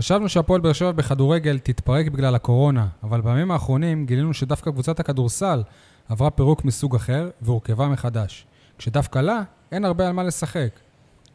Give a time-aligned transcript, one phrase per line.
[0.00, 5.62] חשבנו שהפועל באר שבע בכדורגל תתפרק בגלל הקורונה, אבל בימים האחרונים גילינו שדווקא קבוצת הכדורסל
[6.08, 8.46] עברה פירוק מסוג אחר והורכבה מחדש,
[8.78, 9.42] כשדווקא לה
[9.72, 10.68] אין הרבה על מה לשחק.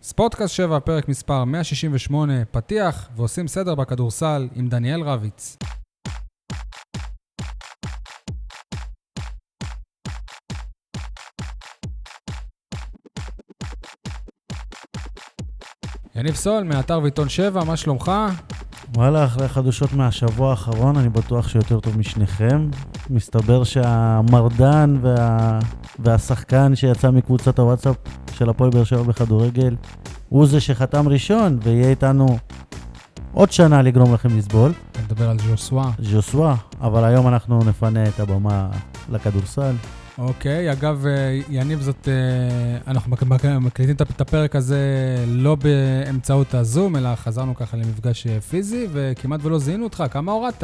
[0.01, 5.58] ספורטקאסט 7, פרק מספר 168, פתיח ועושים סדר בכדורסל עם דניאל רביץ.
[16.18, 18.12] יניב סול, מאתר ועיתון 7, מה שלומך?
[18.95, 22.70] וואלה, אחרי החדשות מהשבוע האחרון, אני בטוח שיותר טוב משניכם.
[23.10, 25.59] מסתבר שהמרדן וה...
[26.00, 27.96] והשחקן שיצא מקבוצת הוואטסאפ
[28.34, 29.76] של הפועל באר שבע בכדורגל,
[30.30, 32.38] הוא זה שחתם ראשון, ויהיה איתנו
[33.34, 34.72] עוד שנה לגרום לכם לסבול.
[34.92, 35.92] אתה מדבר על ז'וסווה.
[36.00, 38.70] ז'וסווה, אבל היום אנחנו נפנה את הבמה
[39.09, 39.76] לכדורסל.
[40.18, 44.80] אוקיי, אגב, אה, יניב זאת, אה, אנחנו מק- מק- מקליטים את הפרק הזה
[45.28, 50.64] לא באמצעות הזום, אלא חזרנו ככה למפגש אה, פיזי, וכמעט ולא זיהינו אותך, כמה הורדת?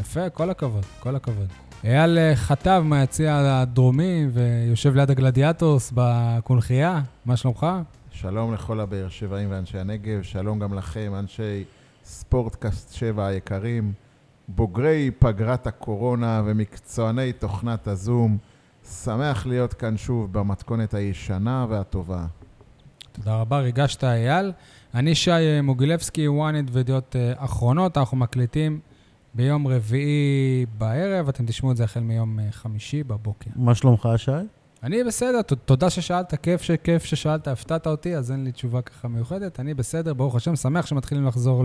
[0.00, 1.46] יפה, כל הכבוד, כל הכבוד.
[1.84, 7.66] אייל חטב מהיציע הדרומי ויושב ליד הגלדיאטורס בקונכייה, מה שלומך?
[8.10, 11.64] שלום לכל הבאר שבעים ואנשי הנגב, שלום גם לכם, אנשי
[12.04, 13.92] ספורטקאסט 7 היקרים,
[14.48, 18.38] בוגרי פגרת הקורונה ומקצועני תוכנת הזום.
[18.90, 22.26] שמח להיות כאן שוב במתכונת הישנה והטובה.
[23.12, 24.52] תודה רבה, ריגשת אייל.
[24.94, 27.98] אני שי אה, מוגילבסקי, וואנט וידיעות אה, אחרונות.
[27.98, 28.80] אנחנו מקליטים
[29.34, 33.50] ביום רביעי בערב, אתם תשמעו את זה החל מיום אה, חמישי בבוקר.
[33.56, 34.30] מה שלומך, שי?
[34.82, 36.70] אני בסדר, ת- תודה ששאלת, כיף, ש...
[36.70, 39.60] כיף ששאלת, הפתעת אותי, אז אין לי תשובה ככה מיוחדת.
[39.60, 41.64] אני בסדר, ברוך השם, שמח שמתחילים לחזור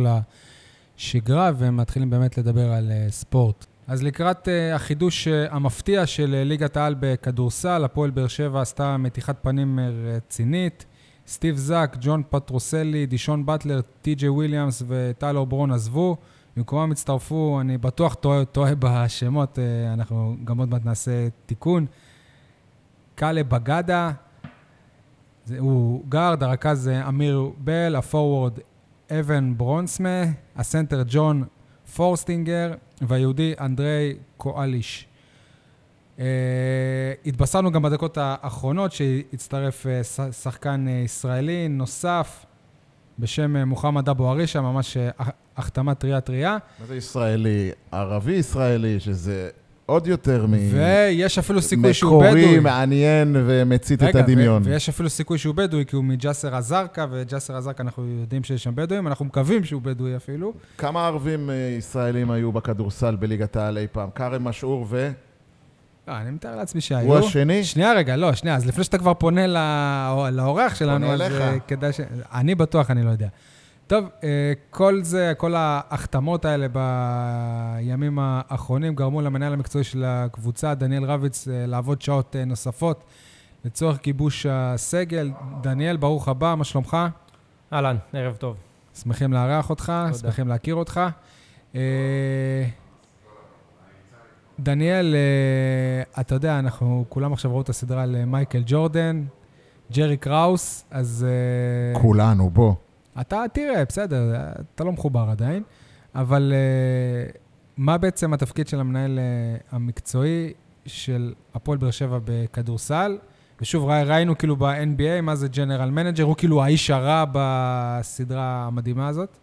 [0.98, 3.66] לשגרה ומתחילים באמת לדבר על uh, ספורט.
[3.88, 8.98] אז לקראת uh, החידוש uh, המפתיע של uh, ליגת העל בכדורסל, הפועל באר שבע עשתה
[8.98, 10.86] מתיחת פנים אה, רצינית.
[11.28, 16.18] סטיב זאק, ג'ון פטרוסלי, דישון באטלר, טי.ג'יי וויליאמס וטיילור ברון עזבו.
[16.58, 21.86] במקומם הצטרפו, אני בטוח טועה, טועה בשמות, אה, אנחנו גם עוד מעט נעשה תיקון.
[23.16, 24.12] קאלה בגדה,
[25.46, 28.60] זה, הוא גארד, הרכז זה אמיר בל, הפורוורד
[29.12, 30.24] אבן ברונסמה,
[30.56, 31.44] הסנטר ג'ון
[31.96, 35.08] פורסטינגר והיהודי אנדרי קואליש.
[36.18, 36.22] Uh,
[37.26, 42.46] התבשרנו גם בדקות האחרונות שהצטרף uh, שחקן uh, ישראלי נוסף
[43.20, 45.24] בשם uh, מוחמד אבו ערישה, ממש uh,
[45.58, 46.58] החתמה טריה טריה.
[46.80, 47.72] מה זה ישראלי?
[47.92, 49.50] ערבי ישראלי, שזה
[49.86, 50.54] עוד יותר מ...
[50.72, 52.60] ויש אפילו סיכוי שהוא מקורי, בדואי.
[52.60, 54.62] מעניין ומצית את רגע, הדמיון.
[54.62, 58.64] ו- ויש אפילו סיכוי שהוא בדואי, כי הוא מג'סר א-זרקא, וג'סר א-זרקא אנחנו יודעים שיש
[58.64, 60.54] שם בדואים, אנחנו מקווים שהוא בדואי אפילו.
[60.78, 64.10] כמה ערבים אה, ישראלים היו בכדורסל בליגת העל אי פעם?
[64.16, 65.12] כרם משעור ו...
[66.08, 67.08] לא, אני מתאר לעצמי שהיו.
[67.08, 67.64] הוא השני?
[67.64, 71.42] שנייה רגע, לא, שנייה, אז לפני שאתה כבר פונה לא- לאורח שלנו, פונה אז אליך.
[71.42, 72.00] אה, כדאי ש...
[72.34, 73.28] אני בטוח, אני לא יודע.
[73.88, 81.04] טוב, אה, כל זה, כל ההחתמות האלה בימים האחרונים גרמו למנהל המקצועי של הקבוצה, דניאל
[81.04, 83.04] רביץ, אה, לעבוד שעות אה, נוספות
[83.66, 85.32] לצורך גיבוש הסגל.
[85.62, 86.98] דניאל, ברוך הבא, מה שלומך?
[87.74, 88.56] אהלן, ערב טוב.
[88.94, 90.18] שמחים לארח אותך, תודה.
[90.18, 91.02] שמחים להכיר אותך.
[94.60, 95.16] דניאל,
[96.20, 99.26] אתה יודע, אנחנו כולם עכשיו ראו את הסדרה על מייקל ג'ורדן,
[99.92, 101.26] ג'רי קראוס, אז
[102.02, 102.74] כולנו, בוא.
[103.22, 104.36] אתה תראה, בסדר,
[104.76, 105.64] אתה לא מחובר עדיין,
[106.16, 107.32] אבל אה,
[107.78, 109.24] מה בעצם התפקיד של המנהל אה,
[109.72, 110.54] המקצועי
[110.86, 113.18] של הפועל באר שבע בכדורסל?
[113.62, 119.08] ושוב, ראי- ראינו כאילו ב-NBA, מה זה general manager, הוא כאילו האיש הרע בסדרה המדהימה
[119.08, 119.38] הזאת.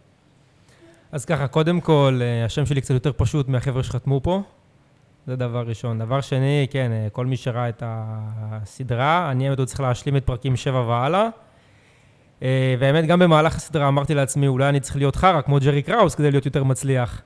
[1.11, 4.41] אז ככה, קודם כל, אה, השם שלי קצת יותר פשוט מהחבר'ה שחתמו פה.
[5.27, 5.99] זה דבר ראשון.
[5.99, 10.55] דבר שני, כן, כל מי שראה את הסדרה, אני האמת עוד צריך להשלים את פרקים
[10.55, 11.27] 7 והלאה.
[12.43, 16.15] אה, והאמת, גם במהלך הסדרה אמרתי לעצמי, אולי אני צריך להיות חרא כמו ג'רי קראוס
[16.15, 17.21] כדי להיות יותר מצליח.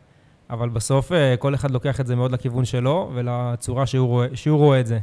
[0.49, 4.57] אבל בסוף אה, כל אחד לוקח את זה מאוד לכיוון שלו ולצורה שהוא רואה, שהוא
[4.57, 4.99] רואה את זה.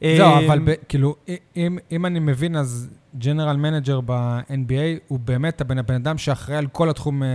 [0.00, 1.16] זהו, אה, אבל ב- כאילו,
[1.56, 6.66] אם, אם אני מבין, אז general manager ב-NBA הוא באמת הבן, הבן אדם שאחראי על
[6.66, 7.26] כל התחום uh,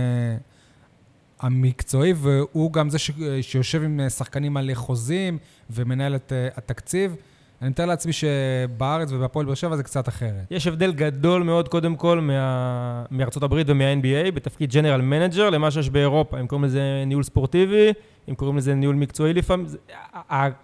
[1.40, 3.10] המקצועי, והוא גם זה ש,
[3.40, 5.38] שיושב עם שחקנים על חוזים
[5.70, 7.16] ומנהל את uh, התקציב.
[7.62, 10.44] אני מתאר לעצמי שבארץ ובהפועל באר שבע זה קצת אחרת.
[10.50, 13.04] יש הבדל גדול מאוד, קודם כל, מה...
[13.10, 16.38] מארצות הברית ומה-NBA, בתפקיד general manager, למה שיש באירופה.
[16.38, 17.92] הם קוראים לזה ניהול ספורטיבי,
[18.28, 19.66] הם קוראים לזה ניהול מקצועי לפעמים.
[19.66, 19.78] זה-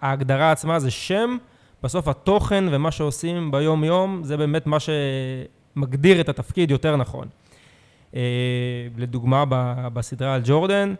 [0.01, 1.37] ההגדרה עצמה זה שם,
[1.83, 7.27] בסוף התוכן ומה שעושים ביום-יום, זה באמת מה שמגדיר את התפקיד יותר נכון.
[8.15, 8.21] אה,
[8.97, 9.43] לדוגמה,
[9.93, 10.93] בסדרה על ג'ורדן,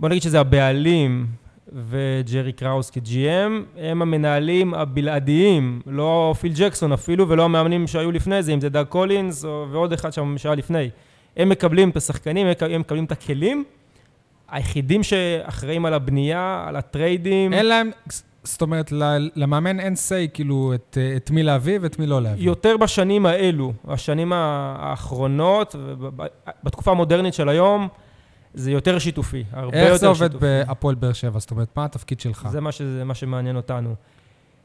[0.00, 1.26] בוא נגיד שזה הבעלים
[1.74, 8.54] וג'רי קראוס כ-GM, הם המנהלים הבלעדיים, לא פיל ג'קסון אפילו, ולא המאמנים שהיו לפני זה,
[8.54, 10.90] אם זה דאג קולינס או, ועוד אחד שם שהיה לפני.
[11.36, 13.64] הם מקבלים את השחקנים, הם מקב- הם מקבלים את הכלים.
[14.50, 17.90] היחידים שאחראים על הבנייה, על הטריידים, אין להם,
[18.44, 18.92] זאת אומרת,
[19.36, 22.44] למאמן אין say, כאילו, את, את מי להביא ואת מי לא להביא.
[22.44, 25.76] יותר בשנים האלו, השנים האחרונות,
[26.64, 27.88] בתקופה המודרנית של היום,
[28.54, 30.18] זה יותר שיתופי, הרבה יותר איך שיתופי.
[30.18, 31.38] זה עובד בהפועל באר שבע?
[31.38, 32.48] זאת אומרת, מה התפקיד שלך?
[32.50, 33.94] זה מה, שזה, מה שמעניין אותנו.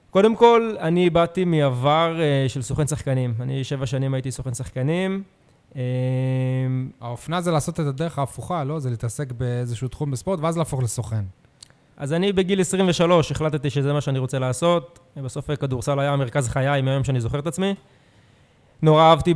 [0.10, 3.34] קודם כל, אני באתי מעבר uh, של סוכן שחקנים.
[3.40, 5.24] אני שבע שנים הייתי סוכן שחקנים.
[5.72, 5.76] Uh,
[7.02, 8.80] האופנה זה לעשות את הדרך ההפוכה, לא?
[8.80, 11.24] זה להתעסק באיזשהו תחום בספורט, ואז להפוך לסוכן.
[11.98, 15.00] אז אני בגיל 23 החלטתי שזה מה שאני רוצה לעשות.
[15.18, 17.76] בסוף כדורסל היה מרכז חיי מהיום שאני זוכר את עצמי.
[18.82, 19.34] נורא אהבתי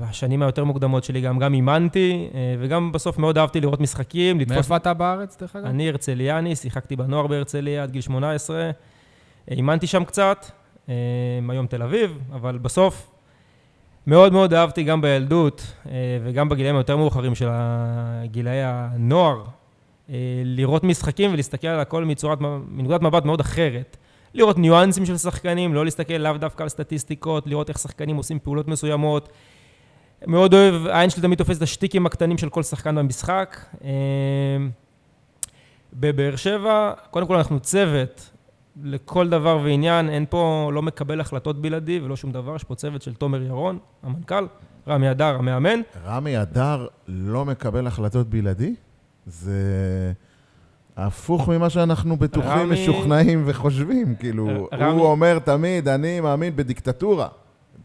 [0.00, 4.56] בשנים היותר מוקדמות שלי, גם, גם אימנתי, אה, וגם בסוף מאוד אהבתי לראות משחקים, לתפוס
[4.56, 5.66] מאיפה אתה בארץ, דרך אגב?
[5.66, 8.70] אני הרצליאני, שיחקתי בנוער בהרצליה עד גיל 18,
[9.50, 10.46] אימנתי שם קצת,
[10.88, 10.94] אה,
[11.48, 13.10] היום תל אביב, אבל בסוף
[14.06, 15.92] מאוד מאוד אהבתי גם בילדות אה,
[16.24, 17.48] וגם בגילאים היותר מאוחרים של
[18.24, 19.44] גילאי הנוער,
[20.10, 23.96] אה, לראות משחקים ולהסתכל על הכל מצורת, מנקודת מבט מאוד אחרת.
[24.34, 28.68] לראות ניואנסים של שחקנים, לא להסתכל לאו דווקא על סטטיסטיקות, לראות איך שחקנים עושים פעולות
[28.68, 29.28] מסוימות.
[30.26, 33.60] מאוד אוהב, העין שלי תמיד תופס את השטיקים הקטנים של כל שחקן במשחק.
[33.84, 33.88] אה,
[35.92, 38.30] בבאר שבע, קודם כל אנחנו צוות
[38.82, 43.02] לכל דבר ועניין, אין פה, לא מקבל החלטות בלעדי ולא שום דבר, יש פה צוות
[43.02, 44.46] של תומר ירון, המנכ"ל,
[44.88, 45.80] רמי אדר, המאמן.
[46.04, 48.74] רמי אדר לא מקבל החלטות בלעדי?
[49.26, 50.12] זה
[50.98, 54.14] הפוך ממה שאנחנו בטוחים, רמי- משוכנעים וחושבים.
[54.14, 57.28] כאילו, רמי- הוא אומר תמיד, אני מאמין בדיקטטורה.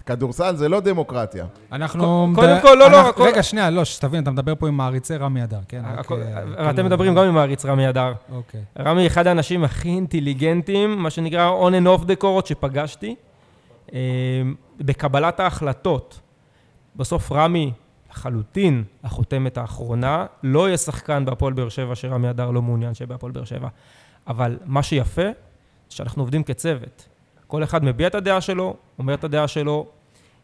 [0.05, 1.45] כדורסל זה לא דמוקרטיה.
[1.71, 2.27] אנחנו...
[2.35, 5.43] קודם כל, לא, לא, הכל- רגע, שנייה, לא, שתבין, אתה מדבר פה עם מעריצי רמי
[5.43, 5.81] אדר, כן?
[5.85, 8.13] אה, ואתם כאילו- מדברים גם עם מעריץ רמי אדר.
[8.35, 8.61] אוקיי.
[8.79, 13.15] רמי אחד האנשים הכי אינטליגנטים, מה שנקרא on and off the court שפגשתי,
[13.93, 13.99] אה,
[14.79, 16.19] בקבלת ההחלטות.
[16.95, 17.71] בסוף רמי
[18.13, 23.31] לחלוטין החותמת האחרונה, לא יהיה שחקן בהפועל באר שבע שרמי אדר לא מעוניין שיהיה בהפועל
[23.31, 23.67] באר שבע.
[24.27, 25.21] אבל מה שיפה,
[25.89, 27.07] שאנחנו עובדים כצוות.
[27.47, 29.85] כל אחד מביע את הדעה שלו, אומר את הדעה שלו.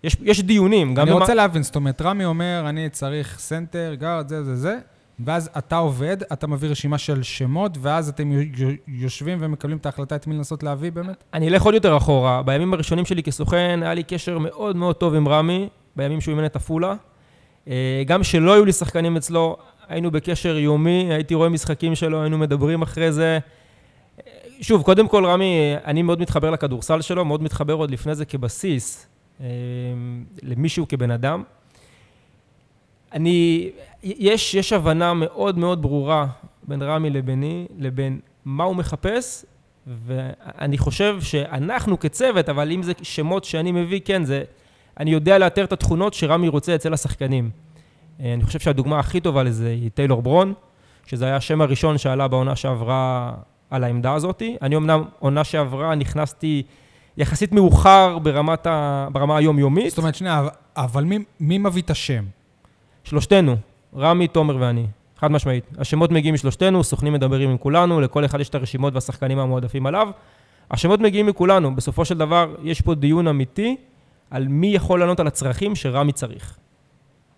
[0.04, 3.94] יש, יש דיונים, גם אני במה- רוצה להבין, זאת אומרת, רמי אומר, אני צריך סנטר,
[4.00, 4.77] גארד, זה, זה, זה,
[5.19, 9.86] ואז אתה עובד, אתה מביא רשימה של שמות, ואז אתם יו- יו- יושבים ומקבלים את
[9.86, 11.24] ההחלטה את מי לנסות להביא באמת?
[11.33, 12.44] אני אלך עוד יותר אחורה.
[12.44, 16.45] בימים הראשונים שלי כסוכן, היה לי קשר מאוד מאוד טוב עם רמי, בימים שהוא אימן
[16.45, 16.95] את עפולה.
[17.69, 19.57] אה, גם שלא היו לי שחקנים אצלו,
[19.88, 23.39] היינו בקשר יומי, הייתי רואה משחקים שלו, היינו מדברים אחרי זה.
[24.19, 28.25] אה, שוב, קודם כל, רמי, אני מאוד מתחבר לכדורסל שלו, מאוד מתחבר עוד לפני זה
[28.25, 29.07] כבסיס
[29.42, 29.45] אה,
[30.44, 31.44] למישהו כבן אדם.
[33.13, 33.69] אני,
[34.04, 36.27] יש, יש הבנה מאוד מאוד ברורה
[36.63, 39.45] בין רמי לביני, לבין מה הוא מחפש,
[39.88, 44.44] ואני חושב שאנחנו כצוות, אבל אם זה שמות שאני מביא, כן, זה...
[45.00, 47.50] אני יודע לאתר את התכונות שרמי רוצה אצל השחקנים.
[48.19, 50.54] אה, אני חושב שהדוגמה הכי טובה לזה היא טיילור ברון,
[51.06, 53.34] שזה היה השם הראשון שעלה בעונה שעברה
[53.69, 54.44] על העמדה הזאת.
[54.62, 56.63] אני אמנם, עונה שעברה, נכנסתי
[57.18, 59.07] יחסית מאוחר ברמת ה...
[59.12, 59.90] ברמה היומיומית.
[59.90, 60.48] זאת אומרת, שנייה,
[60.78, 62.24] אבל מי, מי מביא את השם?
[63.04, 63.56] שלושתנו,
[63.96, 64.86] רמי, תומר ואני.
[65.19, 65.66] חד משמעית.
[65.78, 70.10] השמות מגיעים משלושתנו, סוכנים מדברים עם כולנו, לכל אחד יש את הרשימות והשחקנים המועדפים עליו.
[70.72, 71.75] השמות מגיעים מכולנו.
[71.75, 73.75] בסופו של דבר, יש פה דיון אמיתי
[74.31, 76.58] על מי יכול לענות על הצרכים שרמי צריך.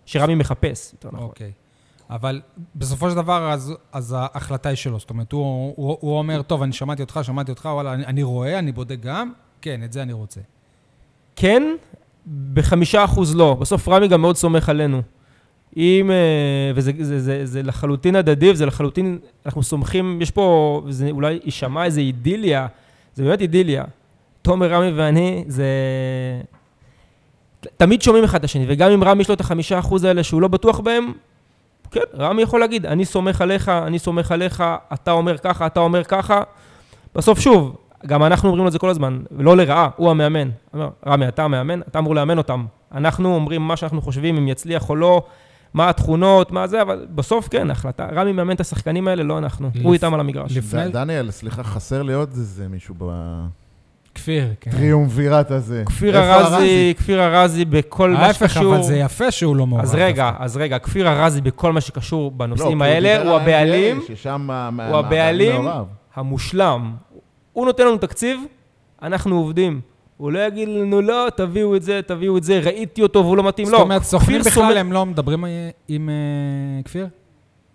[0.06, 1.28] שרמי מחפש, יותר נכון.
[1.28, 1.52] אוקיי.
[2.10, 2.40] אבל
[2.76, 4.98] בסופו של דבר, אז, אז ההחלטה היא שלו.
[4.98, 8.22] זאת אומרת, הוא, הוא, הוא אומר, טוב, אני שמעתי אותך, שמעתי אותך, וואלה, אני, אני
[8.22, 10.40] רואה, אני בודק גם, כן, את זה אני רוצה.
[11.36, 11.62] כן,
[12.54, 13.56] בחמישה אחוז לא.
[13.60, 15.02] בסוף רמי גם מאוד סומך עלינו.
[15.76, 21.10] אם, אה, וזה זה, זה, זה לחלוטין הדדי, וזה לחלוטין, אנחנו סומכים, יש פה, זה
[21.10, 22.66] אולי יישמע איזה אידיליה,
[23.14, 23.84] זה באמת אידיליה.
[24.42, 25.66] תומר, רמי ואני, זה...
[27.76, 30.42] תמיד שומעים אחד את השני, וגם אם רמי יש לו את החמישה אחוז האלה שהוא
[30.42, 31.12] לא בטוח בהם,
[31.90, 36.04] כן, רמי יכול להגיד, אני סומך עליך, אני סומך עליך, אתה אומר ככה, אתה אומר
[36.04, 36.42] ככה.
[37.14, 37.76] בסוף, שוב,
[38.06, 40.48] גם אנחנו אומרים לו את זה כל הזמן, ולא לרעה, הוא המאמן.
[41.06, 42.64] רמי, אתה המאמן, אתה אמור לאמן אותם.
[42.94, 45.22] אנחנו אומרים מה שאנחנו חושבים, אם יצליח או לא,
[45.74, 48.08] מה התכונות, מה זה, אבל בסוף כן, החלטה.
[48.12, 49.70] רמי מאמן את השחקנים האלה, לא אנחנו.
[49.74, 50.56] לפ- הוא איתם על המגרש.
[50.56, 52.94] לפני- דניאל, סליחה, חסר לי עוד איזה מישהו
[54.14, 54.70] כפיר, כן.
[54.70, 55.82] בטריומווירט הזה.
[55.86, 58.74] כפיר ארזי, כפיר ארזי בכל מה ההפך, שקשור...
[58.74, 59.82] אבל זה יפה שהוא לא מעורב.
[59.82, 63.40] אז רגע, אז רגע, כפיר ארזי בכל מה שקשור לא, בנושאים כי האלה, הוא על
[63.40, 64.00] הבעלים,
[64.88, 65.64] הוא הבעלים.
[66.14, 66.92] המושלם.
[67.52, 68.40] הוא נותן לנו תקציב,
[69.02, 69.80] אנחנו עובדים.
[70.16, 73.42] הוא לא יגיד לנו, לא, תביאו את זה, תביאו את זה, ראיתי אותו והוא לא
[73.42, 73.66] מתאים.
[73.66, 77.06] זאת לא, אומרת, סוכנים בכלל הם לא מדברים אה, עם אה, כפיר?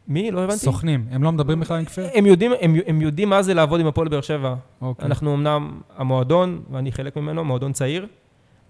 [0.08, 0.32] מי?
[0.32, 0.60] לא הבנתי.
[0.60, 2.08] סוכנים, הם לא מדברים בכלל עם כפיר?
[2.14, 4.56] הם יודעים, הם, הם יודעים מה זה לעבוד עם הפועל באר שבע.
[4.82, 5.06] אוקיי.
[5.06, 8.08] אנחנו אמנם המועדון, ואני חלק ממנו, מועדון צעיר,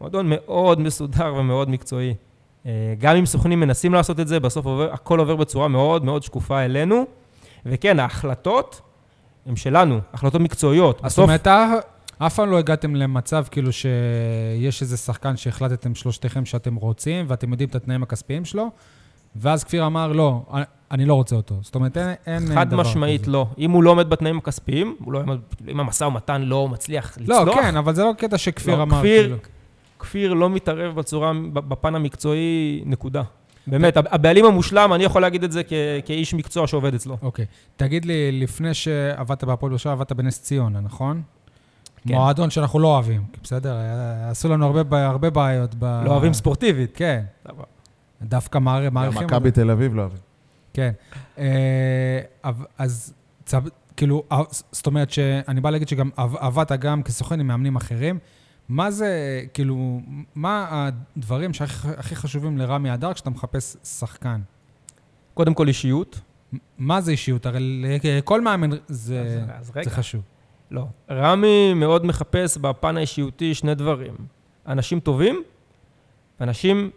[0.01, 2.13] מועדון מאוד מסודר ומאוד מקצועי.
[2.65, 6.24] אה, גם אם סוכנים מנסים לעשות את זה, בסוף עובר, הכל עובר בצורה מאוד מאוד
[6.24, 7.06] שקופה אלינו.
[7.65, 8.82] וכן, ההחלטות
[9.46, 11.00] הן שלנו, החלטות מקצועיות.
[11.03, 11.74] אז זאת אומרת, אה,
[12.17, 17.70] אף פעם לא הגעתם למצב כאילו שיש איזה שחקן שהחלטתם שלושתכם שאתם רוצים, ואתם יודעים
[17.70, 18.70] את התנאים הכספיים שלו,
[19.36, 20.41] ואז כפיר אמר, לא,
[20.91, 21.56] אני לא רוצה אותו.
[21.62, 22.56] זאת אומרת, אין, אין דבר כזה.
[22.56, 23.48] חד משמעית לא.
[23.58, 27.48] אם הוא לא עומד בתנאים הכספיים, לא עומד, אם המשא ומתן לא מצליח לצלוח...
[27.48, 29.38] לא, כן, אבל זה לא קטע שכפיר לא, אמר, כפיר, כאילו.
[30.00, 33.22] כפיר לא מתערב בצורה, בפן המקצועי, נקודה.
[33.67, 35.74] באמת, הבעלים המושלם, אני יכול להגיד את זה כ-
[36.06, 37.17] כאיש מקצוע שעובד אצלו.
[37.22, 37.46] אוקיי.
[37.75, 41.22] תגיד לי, לפני שעבדת בהפועל באר שבע, עבדת בנס ציונה, נכון?
[42.08, 42.13] כן.
[42.13, 43.75] מועדון שאנחנו לא אוהבים, בסדר?
[43.75, 45.75] היה- עשו לנו הרבה, ב- הרבה בעיות.
[45.79, 46.01] ב...
[46.06, 46.91] לא אוהבים ספורטיבית.
[46.96, 47.24] כן,
[48.22, 49.24] דווקא מעריכים...
[49.24, 50.26] מכבי תל אביב לא אוהבים.
[50.77, 50.91] כן.
[51.38, 52.19] אה,
[52.77, 53.13] אז
[53.98, 54.41] כאילו, אה,
[54.72, 58.19] זאת אומרת שאני בא להגיד שגם עב- עבדת גם כסוכן עם מאמנים אחרים.
[58.69, 60.01] מה זה, כאילו,
[60.36, 60.67] מה
[61.17, 64.41] הדברים שהכי הכי חשובים לרמי אדר כשאתה מחפש שחקן?
[65.34, 66.19] קודם כל אישיות.
[66.77, 67.46] מה זה אישיות?
[67.46, 67.60] הרי
[68.03, 69.22] לכל מאמן זה,
[69.60, 69.89] אז זה רגע.
[69.89, 70.22] חשוב.
[70.72, 70.86] לא.
[71.12, 74.13] רמי מאוד מחפש בפן האישיותי שני דברים.
[74.67, 75.43] אנשים טובים,
[76.41, 76.89] אנשים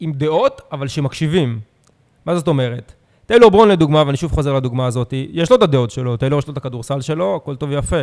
[0.00, 1.60] עם דעות, אבל שמקשיבים.
[2.26, 2.92] מה זאת אומרת?
[3.26, 6.46] טיילור ברון לדוגמה, ואני שוב חוזר לדוגמה הזאת, יש לו את הדעות שלו, טיילור יש
[6.46, 8.02] לו את הכדורסל שלו, הכל טוב ויפה.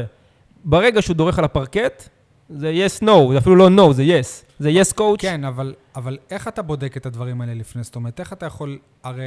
[0.65, 2.09] ברגע שהוא דורך על הפרקט,
[2.49, 4.45] זה yes, no, זה אפילו לא no, זה yes.
[4.59, 5.17] זה yes coach.
[5.17, 7.83] כן, אבל, אבל איך אתה בודק את הדברים האלה לפני?
[7.83, 9.23] זאת אומרת, איך אתה יכול, הרי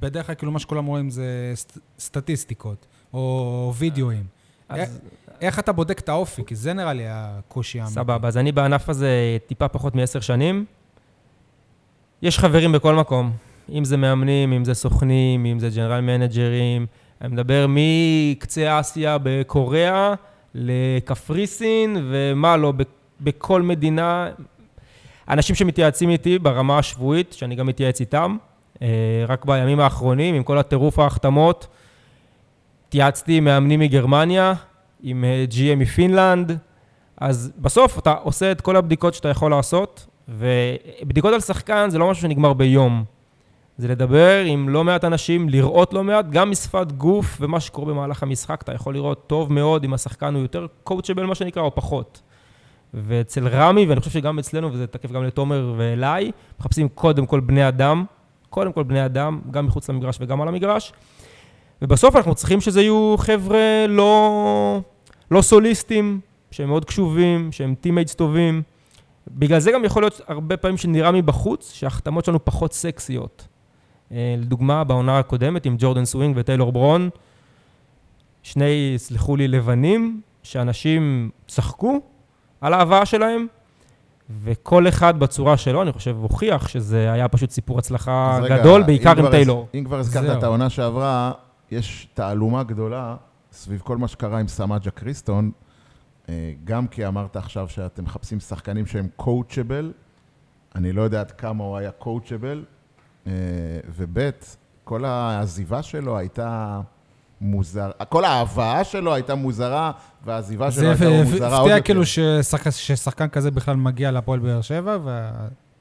[0.00, 4.24] בדרך כלל כאילו מה שכולם רואים זה סט, סטטיסטיקות, או וידאוים.
[4.68, 5.00] אז
[5.40, 6.42] איך אתה בודק את האופי?
[6.46, 7.94] כי זה נראה לי הקושי האמיתי.
[7.94, 10.64] סבבה, אז אני בענף הזה טיפה פחות מעשר שנים.
[12.22, 13.32] יש חברים בכל מקום,
[13.72, 16.86] אם זה מאמנים, אם זה סוכנים, אם זה ג'נרל מנג'רים.
[17.20, 20.14] אני מדבר מקצה אסיה בקוריאה
[20.54, 22.72] לקפריסין ומה לא,
[23.20, 24.28] בכל מדינה.
[25.28, 28.36] אנשים שמתייעצים איתי ברמה השבועית, שאני גם מתייעץ איתם,
[28.82, 28.88] אה,
[29.28, 31.66] רק בימים האחרונים, עם כל הטירוף ההחתמות,
[32.88, 34.52] התייעצתי עם מאמנים מגרמניה,
[35.02, 36.58] עם אה, GM מפינלנד,
[37.20, 42.10] אז בסוף אתה עושה את כל הבדיקות שאתה יכול לעשות, ובדיקות על שחקן זה לא
[42.10, 43.04] משהו שנגמר ביום.
[43.78, 48.22] זה לדבר עם לא מעט אנשים, לראות לא מעט, גם משפת גוף ומה שקורה במהלך
[48.22, 52.22] המשחק, אתה יכול לראות טוב מאוד אם השחקן הוא יותר coachable, מה שנקרא, או פחות.
[52.94, 56.30] ואצל רמי, ואני חושב שגם אצלנו, וזה תקף גם לתומר ואליי,
[56.60, 58.04] מחפשים קודם כל בני אדם,
[58.50, 60.92] קודם כל בני אדם, גם מחוץ למגרש וגם על המגרש.
[61.82, 64.80] ובסוף אנחנו צריכים שזה יהיו חבר'ה לא,
[65.30, 66.20] לא סוליסטים,
[66.50, 68.62] שהם מאוד קשובים, שהם teammates טובים.
[69.28, 73.48] בגלל זה גם יכול להיות הרבה פעמים שנראה מבחוץ שההחתמות שלנו פחות סקסיות.
[74.12, 77.10] אה, לדוגמה, בעונה הקודמת עם ג'ורדן סווינג וטיילור ברון,
[78.42, 82.00] שני, סלחו לי, לבנים, שאנשים צחקו
[82.60, 83.46] על ההבאה שלהם,
[84.42, 88.82] וכל אחד בצורה שלו, אני חושב, הוכיח שזה היה פשוט סיפור הצלחה אז רגע, גדול,
[88.82, 89.68] בעיקר עם טיילור.
[89.74, 90.38] אם כבר הזכרת.
[90.38, 91.32] את העונה שעברה,
[91.70, 93.16] יש תעלומה גדולה
[93.52, 95.50] סביב כל מה שקרה עם סמאג'ה קריסטון,
[96.28, 99.92] אה, גם כי אמרת עכשיו שאתם מחפשים שחקנים שהם קואוצ'בל,
[100.74, 102.64] אני לא יודע עד כמה הוא היה קואוצ'בל,
[103.96, 104.18] וב'
[104.84, 106.80] כל העזיבה שלו הייתה
[107.40, 109.90] מוזר, כל ההבאה שלו הייתה מוזרה,
[110.24, 111.84] והעזיבה שלו זה הייתה מוזרה עוד הפתיע יותר.
[111.84, 115.28] כאילו ששחק- ששחקן כזה בכלל מגיע להפועל באר שבע, ו...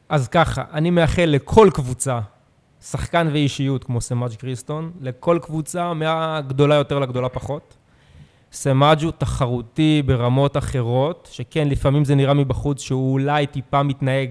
[0.09, 2.19] אז ככה, אני מאחל לכל קבוצה,
[2.81, 7.77] שחקן ואישיות כמו סמאג' קריסטון, לכל קבוצה, מהגדולה יותר לגדולה פחות.
[8.51, 14.29] סמאג' הוא תחרותי ברמות אחרות, שכן, לפעמים זה נראה מבחוץ שהוא אולי טיפה מתנהג.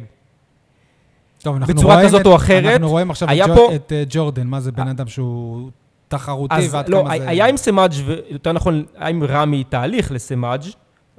[1.46, 4.02] טוב, אנחנו בצורה רואים כזאת את- או אחרת, אנחנו רואים עכשיו את, פה- את אה,
[4.08, 5.70] ג'ורדן, מה זה בן אדם שהוא
[6.08, 7.28] תחרותי, ועד לא, כמה זה...
[7.28, 10.62] היה עם סמאג', ו- יותר נכון, היה עם רמי תהליך לסמאג',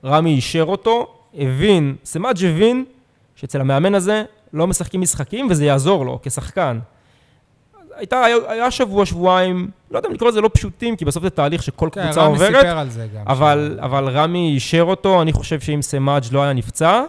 [0.06, 1.08] רמי אישר אותו,
[1.38, 2.86] הבין, סמאג' הבין
[3.36, 6.80] שאצל המאמן הזה לא משחקים משחקים וזה יעזור לו כשחקן.
[7.96, 11.64] הייתה, היה, שבוע, שבועיים, לא יודע אם לקרוא לזה לא פשוטים, כי בסוף זה תהליך
[11.64, 13.24] שכל כן, קבוצה רמי עוברת, סיפר על זה גם.
[13.28, 17.04] אבל, אבל רמי אישר אותו, אני חושב שאם סמאג' לא היה נפצע,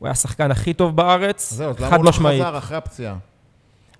[0.00, 2.42] הוא היה השחקן הכי טוב בארץ, זהו, אז למה חד הוא לא משמעית.
[2.42, 3.16] חזר אחרי הפציעה?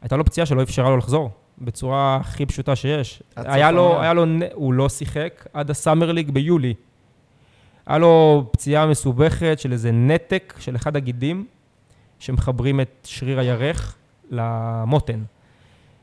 [0.03, 3.23] הייתה לו פציעה שלא אפשרה לו לחזור, בצורה הכי פשוטה שיש.
[3.37, 4.01] היה לו.
[4.01, 6.75] היה לו, הוא לא שיחק עד הסאמר ליג ביולי.
[7.87, 11.47] היה לו פציעה מסובכת של איזה נתק של אחד הגידים,
[12.19, 13.97] שמחברים את שריר הירך
[14.31, 15.23] למותן.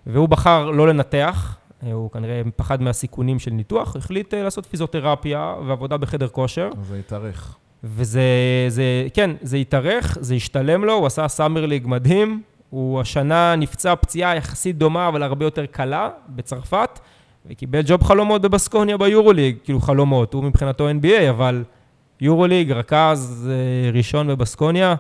[0.05, 5.55] והוא בחר לא לנתח, אה, הוא כנראה פחד מהסיכונים של ניתוח, החליט אה, לעשות פיזיותרפיה
[5.67, 6.69] ועבודה בחדר כושר.
[6.81, 7.57] זה התארך.
[7.84, 8.22] וזה,
[8.67, 12.41] זה, כן, זה התארך, זה השתלם לו, הוא עשה summer league מדהים.
[12.69, 17.00] הוא השנה נפצע פציעה יחסית דומה, אבל הרבה יותר קלה, בצרפת,
[17.46, 21.63] וקיבל job חלומות בבסקוניה ביורוליג, כאילו חלומות, הוא מבחינתו NBA, אבל
[22.22, 24.96] יורוליג, רכז אה, ראשון בבסקוניה.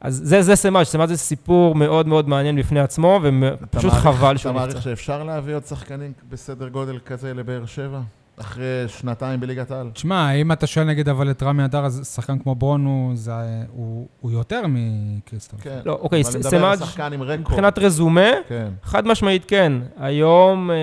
[0.00, 3.28] אז זה, זה סמאג', סמאג' זה סיפור מאוד מאוד מעניין בפני עצמו, אתה
[3.64, 4.80] ופשוט מעריך- חבל אתה שהוא מעריך נפצע.
[4.90, 8.00] שאפשר להביא עוד שחקנים בסדר גודל כזה לבאר שבע?
[8.40, 9.90] אחרי שנתיים בליגת העל?
[9.92, 13.32] תשמע, אם אתה שואל נגיד אבל את רמי אדר, אז שחקן כמו ברון הוא, זה,
[13.72, 15.60] הוא, הוא יותר מקריסטוף.
[15.60, 15.78] כן.
[15.84, 17.40] לא, אוקיי, אבל אני מדבר על סמאג' שחקן עם רקורד.
[17.40, 18.68] מבחינת רזומה, כן.
[18.82, 19.72] חד משמעית כן.
[20.00, 20.76] היום אה,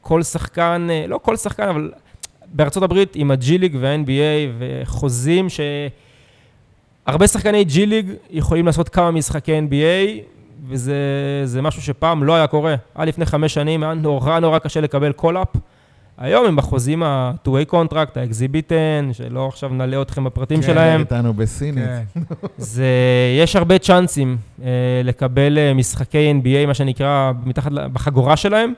[0.00, 1.92] כל שחקן, אה, לא כל שחקן, אבל
[2.46, 5.60] בארצות הברית עם הג'י ליג וה-NBA וחוזים ש...
[7.06, 10.22] הרבה שחקני ג'י ליג יכולים לעשות כמה משחקי NBA,
[10.68, 10.94] וזה
[11.44, 12.74] זה משהו שפעם לא היה קורה.
[12.94, 15.48] עד לפני חמש שנים היה נורא נורא קשה לקבל call-up.
[16.20, 18.46] היום הם בחוזים ה-2-way contract, 10,
[19.12, 20.66] שלא עכשיו נעלה אתכם בפרטים כן.
[20.66, 21.00] שלהם.
[21.00, 21.84] איתנו בסינית.
[22.14, 22.20] כן.
[22.58, 22.84] זה,
[23.38, 24.68] יש הרבה צ'אנסים אה,
[25.04, 28.72] לקבל אה, משחקי NBA, מה שנקרא, מתחת, בחגורה שלהם.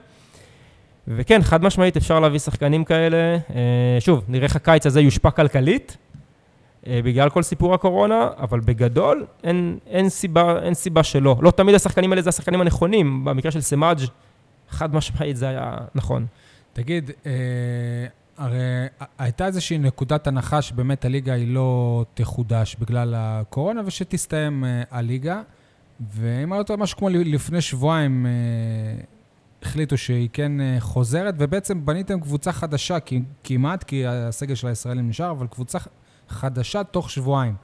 [1.09, 3.17] וכן, חד משמעית אפשר להביא שחקנים כאלה.
[3.17, 5.97] אה, שוב, נראה איך הקיץ הזה יושפע כלכלית,
[6.87, 11.37] אה, בגלל כל סיפור הקורונה, אבל בגדול אין, אין, סיבה, אין סיבה שלא.
[11.41, 13.25] לא תמיד השחקנים האלה זה השחקנים הנכונים.
[13.25, 13.99] במקרה של סמאג',
[14.71, 16.27] חד משמעית זה היה נכון.
[16.73, 17.33] תגיד, אה,
[18.37, 18.87] הרי
[19.19, 25.43] הייתה איזושהי נקודת הנחה שבאמת הליגה היא לא תחודש בגלל הקורונה ושתסתיים אה, הליגה,
[26.11, 28.33] ואם אני לא טועה, משהו כמו לפני שבועיים אה,
[29.63, 32.97] החליטו שהיא כן אה, חוזרת, ובעצם בניתם קבוצה חדשה
[33.45, 35.79] כמעט, כי הסגל של הישראלים נשאר, אבל קבוצה
[36.29, 37.55] חדשה תוך שבועיים.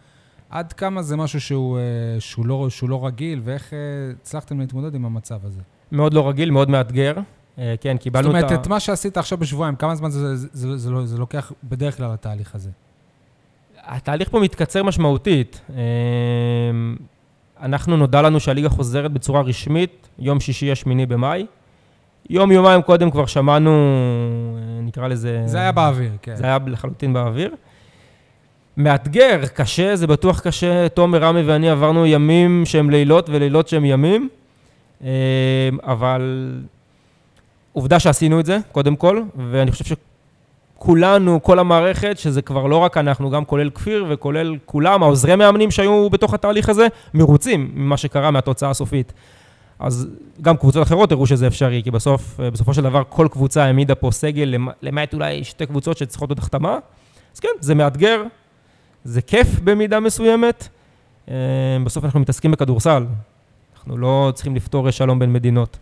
[0.50, 1.82] עד כמה זה משהו שהוא, אה,
[2.20, 3.78] שהוא, לא, שהוא לא רגיל, ואיך אה,
[4.20, 5.60] הצלחתם להתמודד עם המצב הזה?
[5.92, 7.14] מאוד לא רגיל, מאוד מאתגר.
[7.58, 8.54] אה, כן, זאת קיבלנו אומרת, את ה...
[8.54, 11.96] את מה שעשית עכשיו בשבועיים, כמה זמן זה, זה, זה, זה, לא- זה לוקח בדרך
[11.96, 12.70] כלל התהליך הזה?
[13.84, 15.60] התהליך פה מתקצר משמעותית.
[15.70, 16.96] אמ,
[17.60, 21.46] אנחנו, נודע לנו שהליגה חוזרת בצורה רשמית, יום שישי השמיני במאי.
[22.30, 25.42] יום, יומיים קודם כבר שמענו, אה, נקרא לזה...
[25.46, 26.36] זה היה באוויר, כן.
[26.36, 27.54] זה היה לחלוטין באוויר.
[28.76, 30.88] מאתגר, קשה, זה בטוח קשה.
[30.88, 34.28] תומר, רמי ואני עברנו ימים שהם לילות ולילות שהם ימים,
[35.00, 35.08] אמ,
[35.82, 36.52] אבל
[37.72, 39.84] עובדה שעשינו את זה, קודם כל, ואני חושב
[40.76, 45.70] שכולנו, כל המערכת, שזה כבר לא רק אנחנו, גם כולל כפיר וכולל כולם, העוזרי מאמנים
[45.70, 49.12] שהיו בתוך התהליך הזה, מרוצים ממה שקרה מהתוצאה הסופית.
[49.78, 50.08] אז
[50.42, 54.10] גם קבוצות אחרות הראו שזה אפשרי, כי בסוף, בסופו של דבר כל קבוצה העמידה פה
[54.10, 56.78] סגל, למ- למעט אולי שתי קבוצות שצריכות עוד החתמה.
[57.34, 58.22] אז כן, זה מאתגר,
[59.04, 60.68] זה כיף במידה מסוימת.
[61.30, 61.34] אה,
[61.84, 63.06] בסוף אנחנו מתעסקים בכדורסל.
[63.76, 65.78] אנחנו לא צריכים לפתור שלום בין מדינות.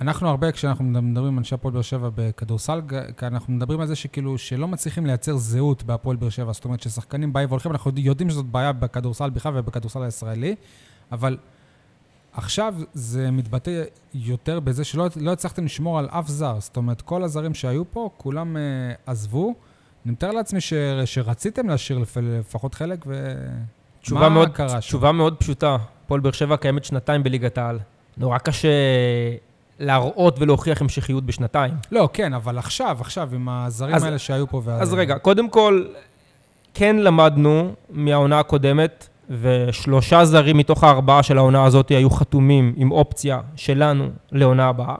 [0.00, 2.80] אנחנו הרבה, כשאנחנו מדברים עם אנשי הפועל באר שבע בכדורסל,
[3.22, 6.52] אנחנו מדברים על זה שכאילו, שלא מצליחים לייצר זהות בהפועל באר שבע.
[6.52, 10.54] זאת אומרת, ששחקנים באים והולכים, אנחנו יודעים שזאת בעיה בכדורסל בכלל ובכדורסל הישראלי,
[11.12, 11.36] אבל
[12.32, 13.82] עכשיו זה מתבטא
[14.14, 16.60] יותר בזה שלא לא הצלחתם לשמור על אף זר.
[16.60, 19.54] זאת אומרת, כל הזרים שהיו פה, כולם uh, עזבו.
[20.04, 20.72] אני מתאר לעצמי ש,
[21.04, 23.34] שרציתם להשאיר לפ, לפחות חלק, ו...
[24.00, 24.78] תשובה מה מאוד, קרה שם?
[24.78, 25.76] תשובה מאוד פשוטה.
[26.04, 27.78] הפועל באר שבע קיימת שנתיים בליגת העל.
[28.16, 28.68] נורא קשה
[29.80, 31.74] להראות ולהוכיח המשכיות בשנתיים.
[31.92, 34.60] לא, כן, אבל עכשיו, עכשיו, עם הזרים אז- האלה שהיו פה.
[34.64, 34.74] וה...
[34.80, 35.84] אז רגע, קודם כל,
[36.74, 39.08] כן למדנו מהעונה הקודמת,
[39.40, 44.94] ושלושה זרים מתוך הארבעה של העונה הזאת היו חתומים עם אופציה שלנו לעונה הבאה.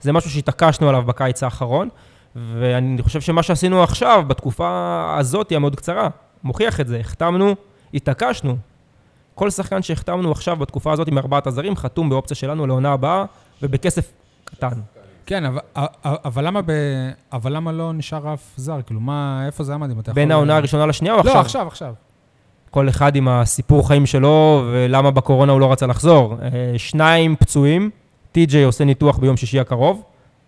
[0.00, 1.88] זה משהו שהתעקשנו עליו בקיץ האחרון,
[2.36, 6.08] ואני חושב שמה שעשינו עכשיו, בתקופה הזאת, המאוד קצרה,
[6.44, 6.98] מוכיח את זה.
[7.00, 7.54] החתמנו,
[7.94, 8.56] התעקשנו.
[9.34, 13.24] כל שחקן שהחתמנו עכשיו בתקופה הזאת עם ארבעת הזרים, חתום באופציה שלנו לעונה הבאה,
[13.62, 14.12] ובכסף
[14.44, 14.68] קטן.
[15.26, 15.58] כן, אבל,
[16.04, 16.70] אבל, למה ב...
[17.32, 18.82] אבל למה לא נשאר אף זר?
[18.86, 19.74] כאילו, מה, איפה זה?
[19.74, 21.34] אם אתה בין העונה הראשונה לשנייה או עכשיו?
[21.34, 21.94] לא, עכשיו, עכשיו.
[22.70, 26.36] כל אחד עם הסיפור חיים שלו, ולמה בקורונה הוא לא רצה לחזור.
[26.42, 26.48] אה,
[26.78, 27.90] שניים פצועים,
[28.32, 30.02] טי.ג'יי עושה ניתוח ביום שישי הקרוב,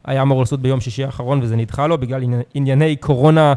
[0.04, 3.54] היה אמור לעשות ביום שישי האחרון וזה נדחה לו בגלל עני- ענייני קורונה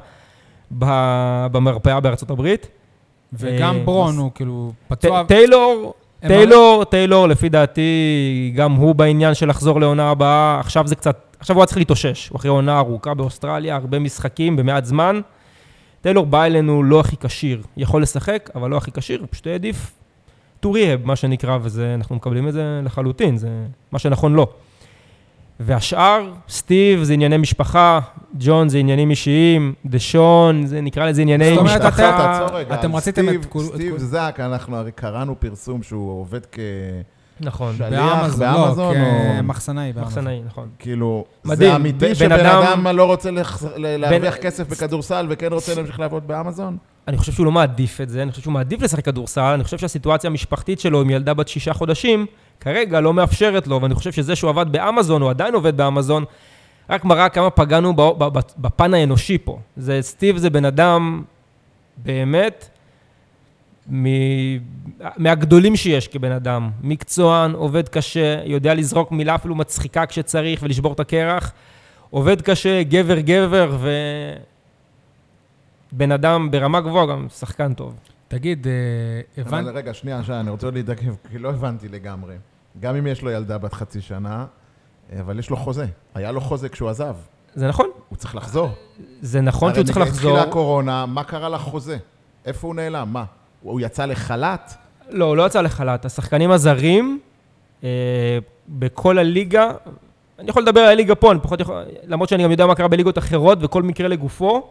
[1.52, 2.68] במרפאה בארצות הברית.
[3.34, 5.24] וגם אה, ברון הוא כאילו פצוע.
[5.24, 10.60] טיילור, טיילור, טיילור, לפי דעתי, גם הוא בעניין של לחזור לעונה הבאה.
[10.60, 12.30] עכשיו זה קצת, עכשיו הוא היה צריך להתאושש.
[12.30, 15.22] הוא אחרי עונה ארוכה באוסטרליה, הרבה משחקים במעט זמן.
[16.02, 17.62] טיילור בא אלינו לא הכי כשיר.
[17.78, 19.92] יכול לשחק, אבל לא הכי כשיר, פשוט העדיף
[20.66, 23.50] to rehab, מה שנקרא, וזה, אנחנו מקבלים את זה לחלוטין, זה
[23.92, 24.48] מה שנכון לו.
[25.60, 28.00] והשאר, סטיב זה ענייני משפחה,
[28.40, 32.12] ג'ון זה עניינים אישיים, דשון, זה נקרא לזה ענייני זאת אומרת, משפחה.
[32.18, 32.76] תעצור רגע.
[32.76, 36.60] אתם רציתם את כול- את סטיב זאק, אנחנו הרי קראנו פרסום שהוא עובד כ...
[37.42, 40.04] נכון, שליח באמזון, באמזון, לא, או- כמחסנאי באמזון.
[40.04, 40.68] מחסנאי, נכון.
[40.80, 44.68] כאילו, מדהים, זה אמיתי בן שבן אדם- אדם לא רוצה לחז- ל- להרוויח בן- כסף
[44.70, 46.78] בכדורסל וכן רוצה להמשיך לעבוד באמזון?
[47.08, 49.78] אני חושב שהוא לא מעדיף את זה, אני חושב שהוא מעדיף לשחק כדורסל, אני חושב
[49.78, 52.26] שהסיטואציה המשפחתית שלו עם ילדה בת שישה חודשים,
[52.60, 56.24] כרגע לא מאפשרת לו, ואני חושב שזה שהוא עבד באמזון, הוא עדיין עובד באמזון,
[56.90, 57.94] רק מראה כמה פגענו
[58.58, 59.60] בפן האנושי פה.
[59.78, 61.24] זה, סטיב זה בן אדם
[61.98, 62.70] באמת
[63.92, 64.58] מ-
[65.18, 66.72] מהגדולים שיש כבן אדם.
[66.82, 71.54] מקצוען, עובד קשה, יודע לזרוק מילה אפילו מצחיקה כשצריך ולשבור את הקרח.
[72.10, 73.78] עובד קשה, גבר גבר,
[75.94, 77.96] ובן אדם ברמה גבוהה, גם שחקן טוב.
[78.28, 78.72] תגיד, אה,
[79.42, 79.54] הבנת...
[79.68, 82.36] אבל רגע, שנייה, שנייה, אני רוצה להתעכב, כי לא הבנתי לגמרי.
[82.80, 84.46] גם אם יש לו ילדה בת חצי שנה,
[85.20, 85.86] אבל יש לו חוזה.
[86.16, 87.16] היה לו חוזה כשהוא עזב.
[87.56, 88.70] זה נכון, הוא צריך לחזור.
[89.22, 90.32] זה נכון שהוא צריך הרי לחזור.
[90.32, 91.98] התחילה הקורונה, מה קרה לחוזה?
[92.46, 93.10] איפה הוא נעלם?
[93.14, 93.24] מה?
[93.62, 94.74] הוא יצא לחל"ת?
[95.10, 96.06] לא, הוא לא יצא לחל"ת.
[96.06, 97.20] השחקנים הזרים,
[97.84, 97.90] אה,
[98.70, 99.72] בכל הליגה,
[100.40, 102.88] אני יכול לדבר על הליגה פה, אני פחות יכול, למרות שאני גם יודע מה קרה
[102.88, 104.68] בליגות אחרות, וכל מקרה לגופו,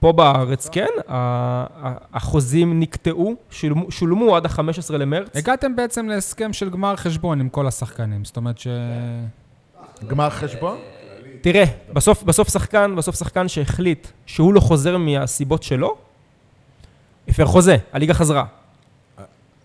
[0.00, 0.88] פה בארץ, כן,
[2.12, 5.36] החוזים נקטעו, שולמו, שולמו עד ה-15 למרץ.
[5.36, 8.24] הגעתם בעצם להסכם של גמר חשבון עם כל השחקנים.
[8.24, 8.66] זאת אומרת ש...
[10.06, 10.78] גמר חשבון?
[11.40, 15.96] תראה, בסוף, בסוף שחקן, בסוף שחקן שהחליט שהוא לא חוזר מהסיבות שלו,
[17.28, 18.44] הפר חוזה, הליגה חזרה.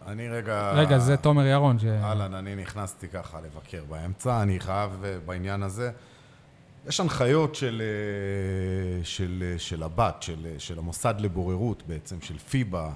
[0.08, 0.72] אני רגע...
[0.76, 1.80] רגע, זה תומר ירון.
[1.80, 1.86] ש...
[1.86, 5.91] אהלן, אני נכנסתי ככה לבקר באמצע, אני חייב אה, בעניין הזה.
[6.88, 12.89] יש הנחיות של, אה, של, אה, של הבת, של, של המוסד לבוררות בעצם, של פיבה,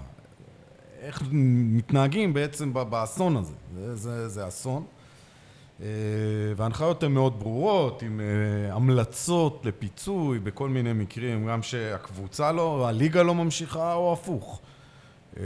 [1.02, 3.54] איך מתנהגים בעצם באסון הזה.
[3.76, 4.84] זה, זה, זה אסון.
[5.82, 5.88] אה,
[6.56, 13.24] וההנחיות הן מאוד ברורות, עם אה, המלצות לפיצוי בכל מיני מקרים, גם שהקבוצה לא, הליגה
[13.24, 14.62] לא ממשיכה או הפוך.
[15.38, 15.44] אה,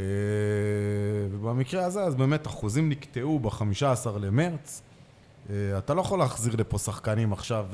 [1.32, 4.82] ובמקרה הזה, אז באמת החוזים נקטעו ב-15 למרץ.
[5.78, 7.66] אתה לא יכול להחזיר לפה שחקנים עכשיו,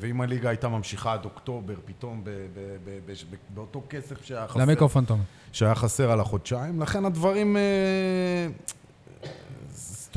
[0.00, 5.04] ואם הליגה הייתה ממשיכה עד אוקטובר, פתאום ב- ב- ב- באותו כסף שהיה חסר, למיקרופון,
[5.04, 5.22] תומר.
[5.52, 7.56] שהיה חסר על החודשיים, לכן הדברים...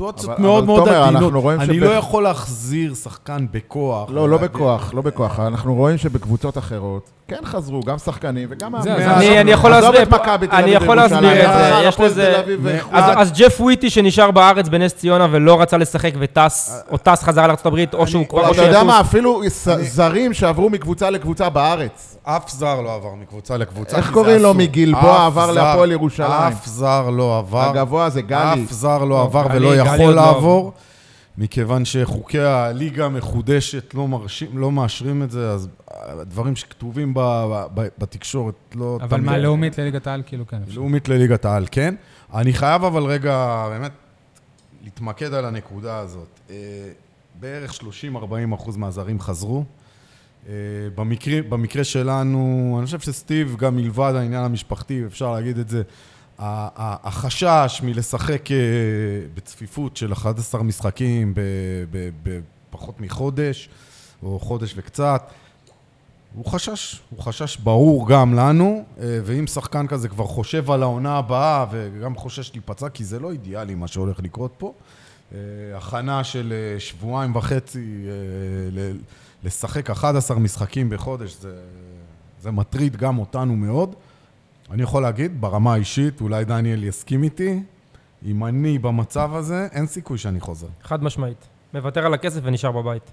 [0.00, 1.22] סיטואציות אבל- מאוד אבל מאוד תומר, עדינות.
[1.22, 4.08] אנחנו רואים אני שבח- לא יכול להחזיר שחקן בכוח.
[4.12, 5.40] לא, לא בכוח, לא בכוח.
[5.40, 8.72] אנחנו רואים שבקבוצות אחרות כן חזרו, גם שחקנים וגם...
[8.82, 9.10] זהו, מאמנים.
[9.10, 12.00] אני- אני יכול להסביר- את מכבי תל אני אביב יכול להסביר וירושלים, את זה, יש
[12.00, 12.42] לזה-.
[12.92, 17.84] אז, ג'ף וויטי שנשאר בארץ בנס ציונה ולא רצה לשחק וטס, או טס חזרה לארה"ב,
[17.94, 18.50] או שהוא כבר...
[18.50, 18.82] אתה יודע.
[18.84, 19.42] מה, אפילו
[19.80, 22.09] זרים שעברו מקבוצה לקבוצה בארץ.
[22.22, 23.96] אף זר לא עבר מקבוצה לקבוצה.
[23.96, 24.54] איך כי זה קוראים לו אסור.
[24.62, 26.30] מגלבוע אף עבר זר- להפועל ירושלים?
[26.30, 27.60] אף זר לא עבר.
[27.70, 28.64] הגבוה זה גלי.
[28.64, 30.72] אף זר לא לא, עבר גלי- ולא גלי יכול עוד לא לעבור,
[31.38, 37.20] מכיוון שחוקי הליגה המחודשת לא, מרשים, לא מאשרים את זה, אז הדברים שכתובים ב,
[37.74, 38.98] ב, בתקשורת לא...
[39.02, 40.60] אבל מה, לאומית לליגת העל, כאילו, כן.
[40.68, 40.80] אפשר.
[40.80, 41.94] לאומית לליגת העל, כן.
[42.34, 43.92] אני חייב אבל רגע באמת
[44.84, 46.40] להתמקד על הנקודה הזאת.
[46.50, 46.54] אה,
[47.40, 47.84] בערך 30-40
[48.54, 49.64] אחוז מהזרים חזרו.
[50.48, 50.52] אה,
[50.94, 55.82] במקרה, במקרה שלנו, אני חושב שסטיב, גם מלבד העניין המשפחתי, אפשר להגיד את זה,
[56.38, 58.56] החשש מלשחק אה,
[59.34, 61.34] בצפיפות של 11 משחקים
[62.22, 63.68] בפחות מחודש,
[64.22, 65.30] או חודש וקצת,
[66.34, 71.18] הוא חשש, הוא חשש ברור גם לנו, אה, ואם שחקן כזה כבר חושב על העונה
[71.18, 74.72] הבאה וגם חושש להיפצע, כי זה לא אידיאלי מה שהולך לקרות פה.
[75.74, 78.04] הכנה של שבועיים וחצי
[79.44, 81.54] לשחק 11 משחקים בחודש, זה,
[82.40, 83.94] זה מטריד גם אותנו מאוד.
[84.70, 87.62] אני יכול להגיד, ברמה האישית, אולי דניאל יסכים איתי,
[88.26, 90.66] אם אני במצב הזה, אין סיכוי שאני חוזר.
[90.82, 91.48] חד משמעית.
[91.74, 93.10] מוותר על הכסף ונשאר בבית.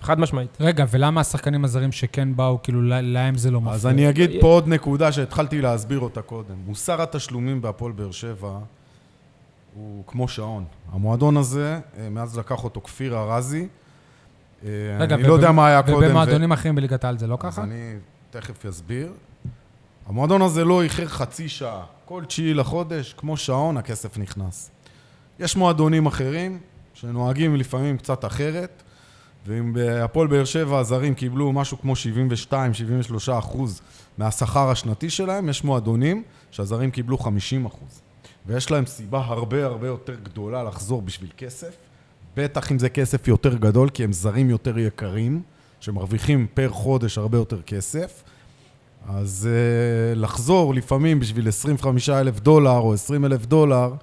[0.00, 0.56] חד משמעית.
[0.60, 3.74] רגע, ולמה השחקנים הזרים שכן באו, כאילו, להם זה לא מפריע?
[3.74, 6.54] אז אני אגיד פה עוד נקודה שהתחלתי להסביר אותה קודם.
[6.66, 8.58] מוסר התשלומים בהפועל באר שבע
[9.74, 10.64] הוא כמו שעון.
[10.92, 13.68] המועדון הזה, אה, מאז לקח אותו כפיר ארזי,
[14.98, 15.96] רגע, אני לא יודע מה היה קודם.
[15.96, 17.62] ו- ובמועדונים אחרים בליגת העל זה לא אז ככה?
[17.62, 17.94] אני
[18.30, 19.12] תכף אסביר.
[20.06, 21.84] המועדון הזה לא איחר חצי שעה.
[22.04, 24.70] כל תשיעי לחודש, כמו שעון, הכסף נכנס.
[25.38, 26.58] יש מועדונים אחרים
[26.94, 28.82] שנוהגים לפעמים קצת אחרת,
[29.46, 31.92] ואם בהפועל באר שבע הזרים קיבלו משהו כמו
[32.52, 32.54] 72-73
[33.38, 33.82] אחוז
[34.18, 38.00] מהשכר השנתי שלהם, יש מועדונים שהזרים קיבלו 50 אחוז.
[38.46, 41.76] ויש להם סיבה הרבה הרבה יותר גדולה לחזור בשביל כסף,
[42.36, 45.42] בטח אם זה כסף יותר גדול, כי הם זרים יותר יקרים,
[45.80, 48.22] שמרוויחים פר חודש הרבה יותר כסף.
[49.08, 53.94] אז uh, לחזור לפעמים בשביל 25 אלף דולר או 20 אלף דולר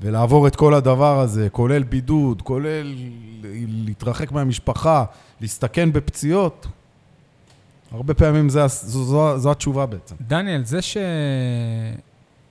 [0.00, 2.94] ולעבור את כל הדבר הזה, כולל בידוד, כולל
[3.68, 5.04] להתרחק מהמשפחה,
[5.40, 6.66] להסתכן בפציעות,
[7.90, 10.14] הרבה פעמים זה, זו, זו, זו התשובה בעצם.
[10.20, 10.78] דניאל, זה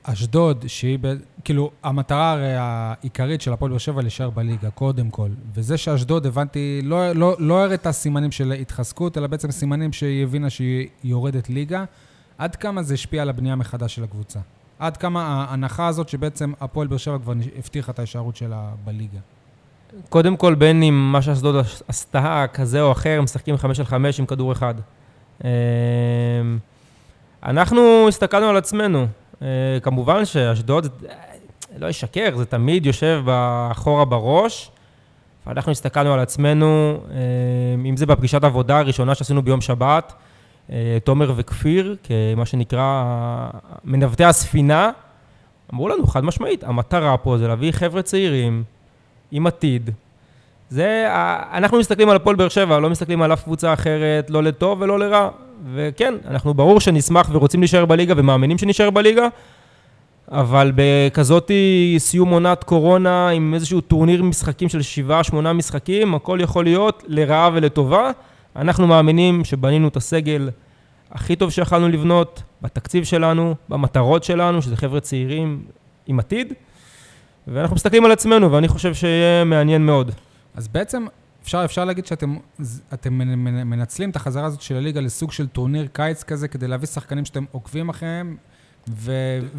[0.07, 1.13] שאשדוד, שהיא, ב...
[1.43, 5.29] כאילו, המטרה הרי העיקרית של הפועל באר שבע להישאר בליגה, קודם כל.
[5.53, 10.49] וזה שאשדוד, הבנתי, לא, לא, לא הראתה סימנים של התחזקות, אלא בעצם סימנים שהיא הבינה
[10.49, 11.83] שהיא יורדת ליגה.
[12.37, 14.39] עד כמה זה השפיע על הבנייה מחדש של הקבוצה?
[14.79, 19.19] עד כמה ההנחה הזאת שבעצם הפועל באר שבע כבר הבטיחה את ההישארות שלה בליגה?
[20.09, 24.25] קודם כל, בין אם מה שאשדוד עשתה, כזה או אחר, משחקים חמש על חמש עם
[24.25, 24.75] כדור אחד.
[25.43, 25.49] אמ,
[27.43, 29.07] אנחנו הסתכלנו על עצמנו.
[29.41, 29.47] אה,
[29.81, 31.15] כמובן שאשדוד, אה,
[31.77, 33.23] לא אשקר, זה תמיד יושב
[33.71, 34.71] אחורה בראש.
[35.47, 37.17] ואנחנו הסתכלנו על עצמנו, אה,
[37.89, 40.13] אם זה בפגישת עבודה הראשונה שעשינו ביום שבת,
[41.03, 43.03] תומר וכפיר, כמה שנקרא
[43.83, 44.91] מנווטי הספינה,
[45.73, 48.63] אמרו לנו חד משמעית, המטרה פה זה להביא חבר'ה צעירים
[49.31, 49.89] עם עתיד.
[50.69, 51.07] זה,
[51.53, 54.99] אנחנו מסתכלים על הפועל באר שבע, לא מסתכלים על אף קבוצה אחרת, לא לטוב ולא
[54.99, 55.29] לרע.
[55.73, 59.27] וכן, אנחנו ברור שנשמח ורוצים להישאר בליגה ומאמינים שנשאר בליגה,
[60.31, 61.51] אבל בכזאת
[61.97, 67.49] סיום עונת קורונה עם איזשהו טורניר משחקים של שבעה, שמונה משחקים, הכל יכול להיות לרעה
[67.53, 68.11] ולטובה.
[68.55, 70.49] אנחנו מאמינים שבנינו את הסגל
[71.11, 75.63] הכי טוב שיכולנו לבנות, בתקציב שלנו, במטרות שלנו, שזה חבר'ה צעירים
[76.07, 76.53] עם עתיד,
[77.47, 80.11] ואנחנו מסתכלים על עצמנו, ואני חושב שיהיה מעניין מאוד.
[80.55, 81.05] אז בעצם
[81.45, 82.35] אפשר, אפשר להגיד שאתם
[82.93, 86.67] אתם מנ- מנ- מנצלים את החזרה הזאת של הליגה לסוג של טורניר קיץ כזה, כדי
[86.67, 88.35] להביא שחקנים שאתם עוקבים אחריהם,
[88.89, 89.11] ו-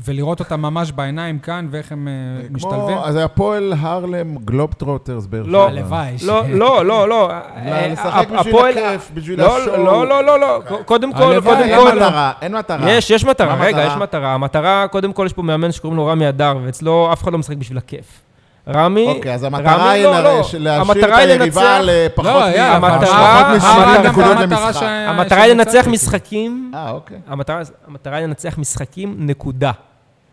[0.04, 2.12] ולראות אותם ממש בעיניים כאן, ואיך הם אה,
[2.50, 2.78] משתלבים.
[2.96, 5.52] כמו, אז הפועל הרלם גלובטרוטרס באר שבע.
[5.52, 6.16] לא, הלוואי.
[6.26, 7.30] לא, לא, לא, לא.
[7.30, 9.84] אה, לשחק בשביל הכיף, בשביל לא, השואו.
[9.84, 10.60] לא, לא, לא, לא.
[10.84, 11.96] קודם כל, קודם אין כל...
[11.96, 12.90] מטרה, אין מטרה.
[12.90, 13.84] יש, יש מטרה, רגע?
[13.86, 14.34] יש מטרה.
[14.34, 17.56] המטרה, קודם כל, יש פה מאמן שקוראים לו רמי אדר, ואצלו אף אחד לא משחק
[17.56, 18.22] בשביל הכיף.
[18.68, 19.06] רמי...
[19.08, 20.38] אוקיי, אז המטרה רמי- היא לא, לא.
[20.38, 20.68] להשאיר
[21.14, 21.78] את היריבה.
[21.82, 23.12] לפחות לא, היה, המטרה- פחות
[23.54, 24.80] המטרה- מ-70 נקודות המטרה למשחק.
[24.80, 25.86] ש- המטרה היא לנצח.
[25.88, 27.18] משחקים, אה, אוקיי.
[27.26, 29.72] המטרה, המטרה היא לנצח משחקים, נקודה.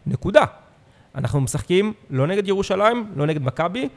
[0.08, 0.44] נקודה.
[1.16, 3.90] אנחנו משחקים לא נגד ירושלים, לא נגד מכבי,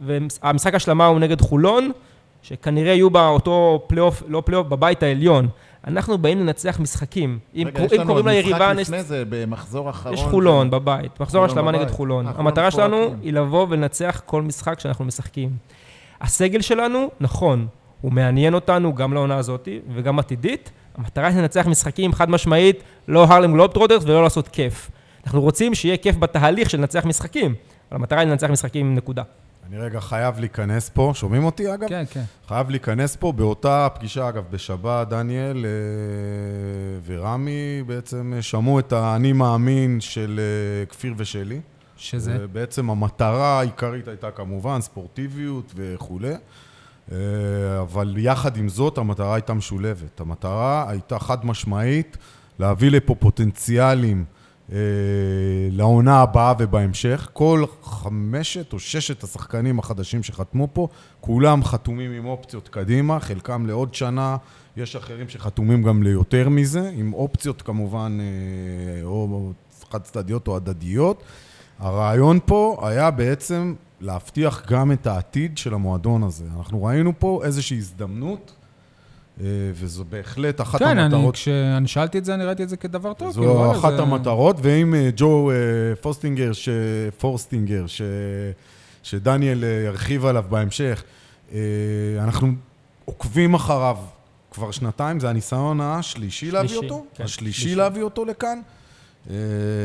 [0.00, 1.90] והמשחק השלמה הוא נגד חולון,
[2.42, 5.48] שכנראה יהיו בה אותו פלייאוף, לא פלייאוף, בבית העליון.
[5.86, 7.38] אנחנו באים לנצח משחקים.
[7.54, 8.58] אם, רגע, קור- יש אם לנו קוראים ליריבה...
[8.72, 10.14] משחק לפני זה, במחזור האחרון.
[10.14, 11.90] יש חולון של- בבית, מחזור השלמה נגד.
[11.90, 12.26] חולון.
[12.26, 13.18] המטרה שלנו מפורקים.
[13.22, 15.50] היא לבוא ולנצח כל משחק שאנחנו משחקים.
[16.20, 17.66] הסגל שלנו, נכון,
[18.00, 20.70] הוא מעניין אותנו גם לעונה הזאת וגם עתידית.
[20.98, 24.90] המטרה היא לנצח משחקים חד משמעית, לא הרלם גלובטרוטרס ולא לעשות כיף.
[25.26, 27.54] אנחנו רוצים שיהיה כיף בתהליך של לנצח משחקים,
[27.90, 29.22] אבל המטרה היא לנצח משחקים נקודה.
[29.68, 31.88] אני רגע חייב להיכנס פה, שומעים אותי אגב?
[31.88, 32.22] כן, כן.
[32.48, 39.32] חייב להיכנס פה באותה פגישה, אגב, בשבת, דניאל אה, ורמי בעצם אה, שמעו את האני
[39.32, 41.60] מאמין של אה, כפיר ושלי.
[41.96, 42.46] שזה?
[42.52, 46.34] בעצם המטרה העיקרית הייתה כמובן ספורטיביות וכולי,
[47.80, 50.20] אבל יחד עם זאת המטרה הייתה משולבת.
[50.20, 52.16] המטרה הייתה חד משמעית
[52.58, 54.24] להביא לפה פוטנציאלים
[55.70, 57.28] לעונה הבאה ובהמשך.
[57.32, 60.88] כל חמשת או ששת השחקנים החדשים שחתמו פה,
[61.20, 64.36] כולם חתומים עם אופציות קדימה, חלקם לעוד שנה,
[64.76, 69.52] יש אחרים שחתומים גם ליותר מזה, עם אופציות כמובן אה, או
[69.90, 71.22] חד צדדיות או הדדיות.
[71.78, 76.44] הרעיון פה היה בעצם להבטיח גם את העתיד של המועדון הזה.
[76.56, 78.55] אנחנו ראינו פה איזושהי הזדמנות, אה,
[79.74, 81.34] וזו בהחלט אחת כן, אני, המטרות.
[81.34, 83.32] כשאני שאלתי את זה, אני ראיתי את זה כדבר טוב.
[83.32, 85.56] זו כאילו, אחת זה- המטרות, ואם אה, ג'ו אה,
[86.00, 86.68] פוסטינגר, ש...
[87.18, 88.02] פורסטינגר, ש...
[89.02, 91.02] שדניאל אה, ירחיב עליו בהמשך,
[91.52, 91.58] אה,
[92.18, 92.52] אנחנו
[93.04, 93.96] עוקבים אחריו
[94.50, 97.76] כבר שנתיים, זה הניסיון השלישי להביא שלישי, אותו, כן, השלישי שלישי.
[97.76, 98.60] להביא אותו לכאן.
[99.30, 99.34] אה,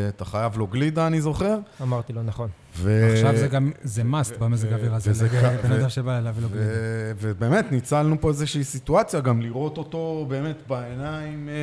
[0.09, 1.57] אתה חייב לו גלידה, אני זוכר.
[1.81, 2.49] אמרתי לו, נכון.
[2.75, 3.09] ו...
[3.13, 6.65] עכשיו זה גם, זה must במזג האוויר הזה, כ- בן אדם שבא להביא לו גלידה.
[6.67, 11.53] ו- ובאמת, ניצלנו פה איזושהי סיטואציה, גם לראות אותו באמת בעיניים אה,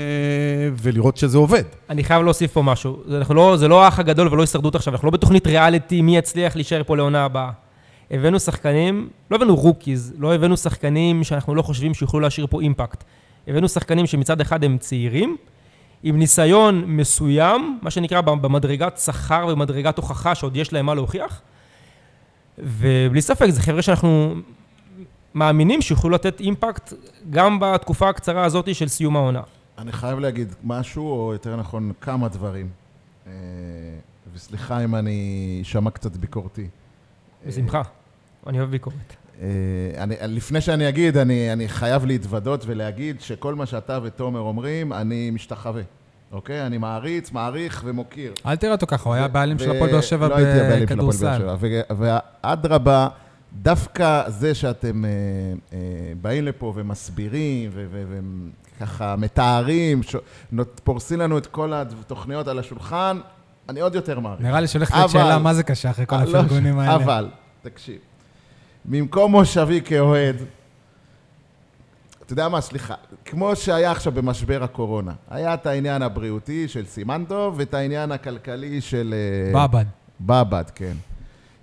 [0.82, 1.62] ולראות שזה עובד.
[1.90, 3.02] אני חייב להוסיף פה משהו.
[3.08, 6.56] זה, לא, זה לא האח הגדול ולא הישרדות עכשיו, אנחנו לא בתוכנית ריאליטי מי יצליח
[6.56, 7.50] להישאר פה לעונה הבאה.
[8.10, 13.04] הבאנו שחקנים, לא הבאנו רוקיז, לא הבאנו שחקנים שאנחנו לא חושבים שיוכלו להשאיר פה אימפקט.
[13.48, 15.36] הבאנו שחקנים שמצד אחד הם צעירים,
[16.02, 21.40] עם ניסיון מסוים, מה שנקרא במדרגת שכר ובמדרגת הוכחה שעוד יש להם מה להוכיח,
[22.58, 24.34] ובלי ספק זה חבר'ה שאנחנו
[25.34, 26.92] מאמינים שיוכלו לתת אימפקט
[27.30, 29.42] גם בתקופה הקצרה הזאת של סיום העונה.
[29.78, 32.68] אני חייב להגיד משהו, או יותר נכון, כמה דברים.
[33.26, 33.32] אה,
[34.34, 36.68] וסליחה אם אני אשמע קצת ביקורתי.
[37.46, 37.82] בשמחה.
[38.46, 39.16] אני אוהב ביקורת.
[39.42, 39.46] אה,
[39.98, 45.30] אני, לפני שאני אגיד, אני, אני חייב להתוודות ולהגיד שכל מה שאתה ותומר אומרים, אני
[45.30, 45.82] משתחווה.
[46.32, 46.66] אוקיי?
[46.66, 48.32] אני מעריץ, מעריך ומוקיר.
[48.46, 50.94] אל תראה אותו ככה, הוא היה בעלים של הפועל באר שבע לא הייתי הבעלים של
[50.94, 51.88] הפועל באר בכדורסל.
[51.98, 52.18] שבע.
[52.44, 53.08] ואדרבה,
[53.52, 55.10] דווקא זה שאתם אה,
[55.72, 55.78] אה,
[56.20, 60.00] באים לפה ומסבירים וככה מתארים,
[60.84, 63.20] פורסים לנו את כל התוכניות על השולחן,
[63.68, 64.40] אני עוד יותר מעריך.
[64.40, 66.94] נראה לי שהולכת להיות שאלה מה זה קשה אחרי כל לא, הפרגונים האלה.
[66.94, 67.28] אבל,
[67.62, 67.98] תקשיב,
[68.90, 70.36] במקום מושבי כאוהד,
[72.22, 77.54] אתה יודע מה, סליחה, כמו שהיה עכשיו במשבר הקורונה, היה את העניין הבריאותי של סימנטוב
[77.58, 79.14] ואת העניין הכלכלי של...
[79.54, 79.84] אה, בבד.
[80.20, 80.92] בבד, כן.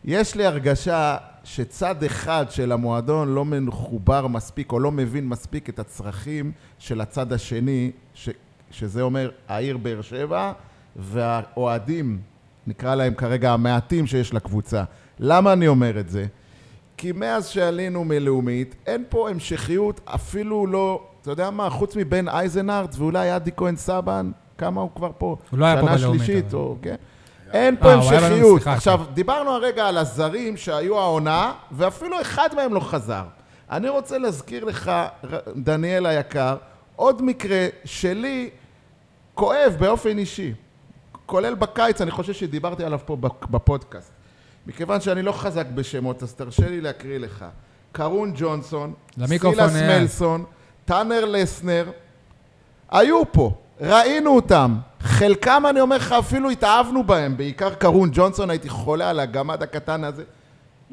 [0.06, 5.80] יש לי הרגשה שצד אחד של המועדון לא מחובר מספיק או לא מבין מספיק את
[5.80, 8.30] הצרכים של הצד השני, ש,
[8.72, 10.52] שזה אומר העיר באר שבע
[10.96, 12.20] והאוהדים,
[12.68, 14.84] נקרא להם כרגע המעטים שיש לקבוצה.
[15.20, 16.26] למה אני אומר את זה?
[16.98, 22.96] כי מאז שעלינו מלאומית, אין פה המשכיות, אפילו לא, אתה יודע מה, חוץ מבן אייזנארט
[22.98, 25.36] ואולי אדי כהן סבן, כמה הוא כבר פה?
[25.52, 26.56] הוא לא היה פה שנה בלאומית, שלישית, אבל.
[26.62, 26.96] או, כן?
[27.52, 28.68] אין אה, פה המשכיות.
[28.68, 33.24] עכשיו, דיברנו הרגע על הזרים שהיו העונה, ואפילו אחד מהם לא חזר.
[33.72, 34.92] אני רוצה להזכיר לך,
[35.56, 36.56] דניאל היקר,
[36.96, 38.50] עוד מקרה שלי
[39.34, 40.54] כואב באופן אישי.
[41.26, 44.12] כולל בקיץ, אני חושב שדיברתי עליו פה בפ- בפודקאסט.
[44.68, 47.46] מכיוון שאני לא חזק בשמות, אז תרשה לי להקריא לך.
[47.92, 48.94] קרון ג'ונסון,
[49.26, 50.00] סילס אה.
[50.00, 50.46] מלסון,
[50.86, 51.92] טאנר לסנר,
[52.92, 53.52] היו פה,
[53.82, 54.76] ראינו אותם.
[55.00, 60.04] חלקם, אני אומר לך, אפילו התאהבנו בהם, בעיקר קרון ג'ונסון, הייתי חולה על הגמד הקטן
[60.04, 60.24] הזה.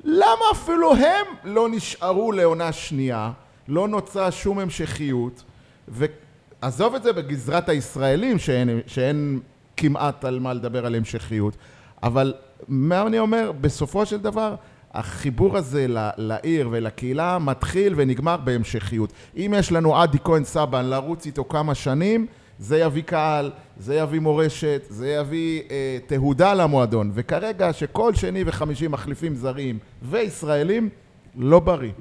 [0.04, 3.32] למה אפילו הם לא נשארו לעונה שנייה?
[3.68, 5.42] לא נוצרה שום המשכיות,
[5.88, 9.40] ועזוב את זה בגזרת הישראלים, שאין, שאין
[9.76, 11.56] כמעט על מה לדבר על המשכיות,
[12.02, 12.35] אבל
[12.68, 14.55] מה אני אומר, בסופו של דבר,
[14.94, 19.12] החיבור הזה לעיר ולקהילה מתחיל ונגמר בהמשכיות.
[19.37, 22.27] אם יש לנו עדי כהן סבן לרוץ איתו כמה שנים,
[22.59, 27.11] זה יביא קהל, זה יביא מורשת, זה יביא אה, תהודה למועדון.
[27.14, 30.88] וכרגע שכל שני וחמישי מחליפים זרים וישראלים,
[31.37, 31.92] לא בריא.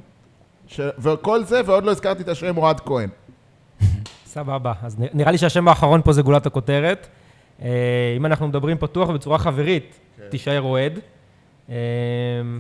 [0.68, 0.82] ש...
[1.00, 3.10] וכל זה, ועוד לא הזכרתי את השם אוהד כהן.
[4.26, 4.74] סבבה.
[4.84, 7.08] אז נראה לי שהשם האחרון פה זה גולת הכותרת.
[7.62, 11.00] אה, אם אנחנו מדברים פתוח ובצורה חברית, תישאר אוהד.
[11.70, 11.76] אה,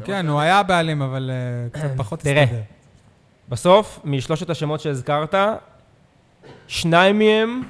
[0.06, 2.44] כן, הוא היה בעלים, אבל אה, קצת פחות תראה.
[2.44, 2.62] הסתדר.
[3.50, 5.36] בסוף, משלושת השמות שהזכרת,
[6.68, 7.62] שניים מהם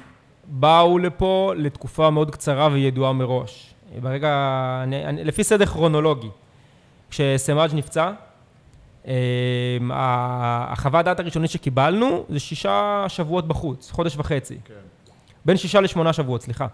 [0.46, 3.74] באו לפה לתקופה מאוד קצרה וידועה מראש.
[4.02, 4.30] ברגע,
[4.82, 6.28] אני, אני, לפי סדר כרונולוגי,
[7.10, 8.10] כשסמאג' נפצע,
[9.90, 14.58] ה- החוות דעת הראשונית שקיבלנו זה שישה שבועות בחוץ, חודש וחצי.
[14.64, 14.74] כן.
[15.44, 16.66] בין שישה לשמונה שבועות, סליחה.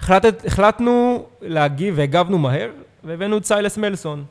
[0.00, 2.70] החלטת, החלטנו להגיב והגבנו מהר,
[3.04, 4.24] והבאנו את סיילס מלסון,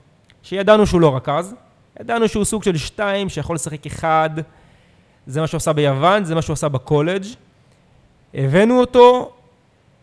[0.43, 1.56] שידענו שהוא לא רכז,
[1.99, 4.30] ידענו שהוא סוג של שתיים שיכול לשחק אחד,
[5.28, 7.23] זה מה שהוא עשה ביוון, זה מה שהוא עשה בקולג'.
[8.34, 9.32] הבאנו אותו,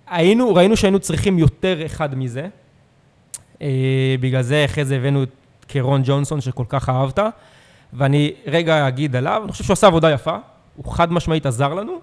[0.06, 2.48] היינו, ראינו שהיינו צריכים יותר אחד מזה.
[3.62, 5.28] אה, בגלל זה אחרי זה הבאנו את
[5.68, 7.18] קרון ג'ונסון שכל כך אהבת.
[7.92, 10.36] ואני רגע אגיד עליו, אני חושב שהוא עשה עבודה יפה,
[10.76, 12.00] הוא חד משמעית עזר לנו.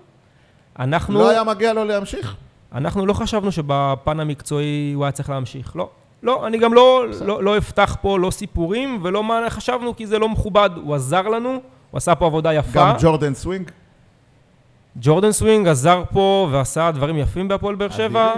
[0.80, 2.36] אנחנו, לא היה מגיע לו להמשיך?
[2.74, 5.90] אנחנו לא חשבנו שבפן המקצועי הוא היה צריך להמשיך, לא.
[6.24, 10.20] לא, אני גם לא, לא, לא אפתח פה לא סיפורים ולא מה חשבנו, כי זה
[10.20, 10.70] לא מכובד.
[10.76, 12.80] הוא עזר לנו, הוא עשה פה עבודה יפה.
[12.80, 13.72] גם ג'ורדן סווינג?
[14.96, 18.34] ג'ורדן סווינג עזר פה ועשה דברים יפים בהפועל באר שבע.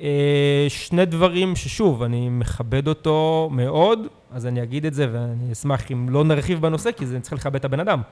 [0.00, 3.98] אה, שני דברים ששוב, אני מכבד אותו מאוד,
[4.32, 7.54] אז אני אגיד את זה ואני אשמח אם לא נרחיב בנושא, כי זה צריך לכבד
[7.54, 8.02] את הבן אדם.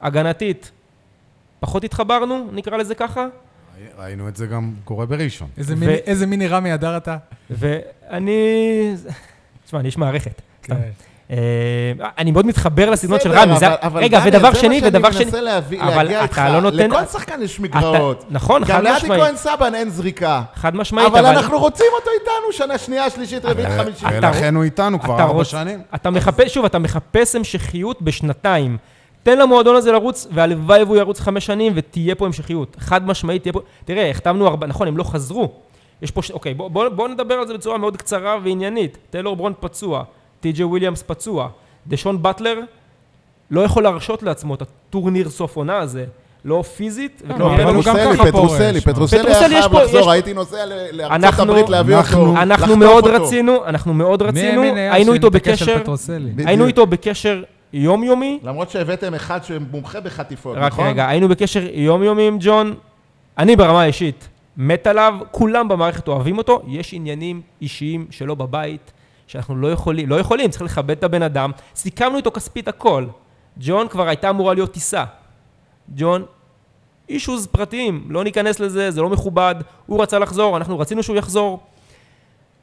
[0.00, 0.70] הגנתית,
[1.60, 3.26] פחות התחברנו, נקרא לזה ככה,
[3.98, 5.48] ראינו את זה גם קורה בראשון.
[5.58, 7.16] איזה ו- מיני- איזה מיני רמי אדר אתה.
[7.50, 8.94] ואני...
[9.66, 10.42] תשמע, אני איש מערכת.
[10.62, 10.74] כן.
[11.30, 11.36] אה,
[12.18, 13.58] אני מאוד מתחבר לסגנון של רמי.
[13.58, 15.24] זה- אבל- אבל רגע, ודבר זה שני, מה ודבר שאני שני...
[15.24, 16.42] מנסה להביא- אבל להגיע אתה איתך.
[16.52, 18.18] לא נותן- לכל שחקן יש מגרעות.
[18.18, 19.22] אתה- נכון, חד גם לאדי משמעית.
[19.22, 20.42] כהן סבן אין זריקה.
[20.54, 24.08] חד משמעית, אבל אנחנו רוצים אותו איתנו שנה שנייה, שלישית, רביעית, חמישית.
[24.12, 25.82] ולכן הוא איתנו כבר אתה ארבע שנים.
[25.94, 28.76] אתה מחפש, שוב, אתה מחפש המשכיות בשנתיים.
[29.22, 32.76] תן למועדון הזה לרוץ, והלוואי והוא ירוץ חמש שנים, ותהיה פה המשכיות.
[32.80, 33.60] חד משמעית תהיה פה...
[33.84, 34.66] תראה, החתמנו ארבע...
[34.66, 35.48] נכון, הם לא חזרו.
[36.02, 36.22] יש פה...
[36.22, 36.30] ש...
[36.30, 38.98] אוקיי, בוא, בוא, בוא נדבר על זה בצורה מאוד קצרה ועניינית.
[39.10, 40.02] טיילור ברון פצוע,
[40.40, 41.48] טי.ג'יי וויליאמס פצוע,
[41.86, 42.60] דשון באטלר
[43.50, 46.04] לא יכול להרשות לעצמו את הטורניר סוף עונה הזה.
[46.44, 48.84] לא פיזית, לא, וכנראה הוא גם פטרוסלי, ככה פטרוסלי, פורש.
[48.84, 52.76] פטרוסלי היה פטרוסלי, יש חייב לחזור, הייתי נוסע לארצות אנחנו- הברית להביא אנחנו- אותו, אנחנו
[52.76, 53.24] מאוד אותו.
[53.24, 55.76] רצינו, אנחנו מאוד רצינו, היה היינו איתו בקשר.
[56.46, 60.86] היינו איתו בקשר יומיומי, למרות שהבאתם אחד שמומחה בחטיפות, רק נכון?
[60.86, 62.74] רגע, היינו בקשר יומיומי עם ג'ון,
[63.38, 68.92] אני ברמה האישית מת עליו, כולם במערכת אוהבים אותו, יש עניינים אישיים שלו בבית,
[69.26, 73.06] שאנחנו לא יכולים, לא יכולים, צריך לכבד את הבן אדם, סיכמנו איתו כספית הכל.
[73.56, 75.04] ג'ון כבר הייתה אמורה להיות טיסה.
[75.96, 76.24] ג'ון,
[77.08, 79.54] אישוז פרטיים, לא ניכנס לזה, זה לא מכובד,
[79.86, 81.60] הוא רצה לחזור, אנחנו רצינו שהוא יחזור.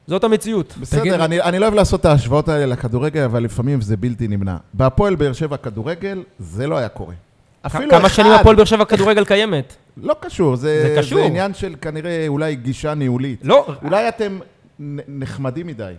[0.08, 0.74] זאת המציאות.
[0.80, 4.56] בסדר, אני, אני לא אוהב לעשות את ההשוואות האלה לכדורגל, אבל לפעמים זה בלתי נמנע.
[4.74, 7.14] בהפועל באר שבע כדורגל, זה לא היה קורה.
[7.62, 9.76] אפילו כמה אחד, שנים הפועל באר שבע כדורגל קיימת?
[9.98, 11.20] לא קשור, זה, זה קשור.
[11.20, 13.40] זה עניין של כנראה אולי גישה ניהולית.
[13.44, 14.40] לא, אולי אתם
[15.08, 15.94] נחמדים מדי.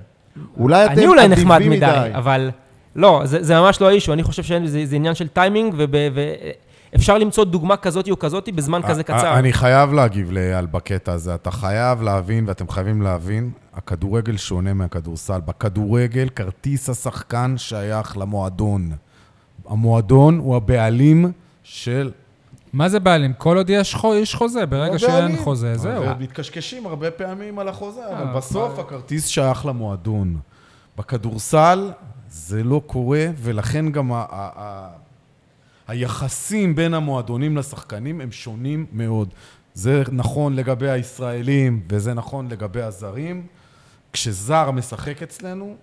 [0.58, 2.50] אולי אתם אני אולי נחמד מדי, אבל
[2.96, 5.74] לא, זה, זה ממש לא האישו, אני חושב שזה זה עניין של טיימינג,
[6.92, 9.26] ואפשר למצוא דוגמה כזאת או כזאת בזמן כזה קצר.
[9.26, 11.34] אה, אני חייב להגיב לאייל בקטע הזה.
[11.34, 15.40] אתה חייב להבין, ואתם חייבים להבין, הכדורגל שונה מהכדורסל.
[15.40, 18.90] בכדורגל, כרטיס השחקן שייך למועדון.
[19.68, 21.32] המועדון הוא הבעלים
[21.62, 22.10] של
[22.72, 23.32] מה זה בעלים?
[23.32, 25.36] כל עוד יש חו- יש חוזה, ברגע שאין.
[25.36, 26.04] חוזה, זהו.
[26.18, 30.36] מתקשקשים הרבה פעמים על החוזה, אה, אבל בסוף אבל- הכרטיס שייך למועדון.
[30.98, 31.90] בכדורסל
[32.30, 34.24] זה לא קורה, ולכן גם ה- ה-
[34.56, 34.88] ה-
[35.88, 39.34] היחסים בין המועדונים לשחקנים הם שונים מאוד.
[39.74, 43.46] זה נכון לגבי הישראלים, וזה נכון לגבי הזרים.
[44.12, 45.76] כשזר משחק אצלנו,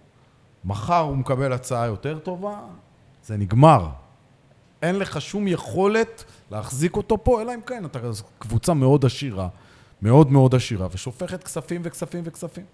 [0.65, 2.59] מחר הוא מקבל הצעה יותר טובה,
[3.25, 3.87] זה נגמר.
[4.81, 7.99] אין לך שום יכולת להחזיק אותו פה, אלא אם כן, אתה
[8.39, 9.47] קבוצה מאוד עשירה,
[10.01, 12.65] מאוד מאוד עשירה, ושופכת כספים וכספים וכספים.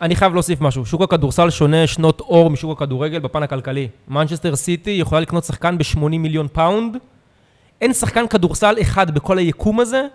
[0.00, 0.86] אני חייב להוסיף משהו.
[0.86, 3.88] שוק הכדורסל שונה שנות אור משוק הכדורגל בפן הכלכלי.
[4.08, 6.96] מנצ'סטר סיטי יכולה לקנות שחקן ב-80 מיליון פאונד.
[7.80, 10.06] אין שחקן כדורסל אחד בכל היקום הזה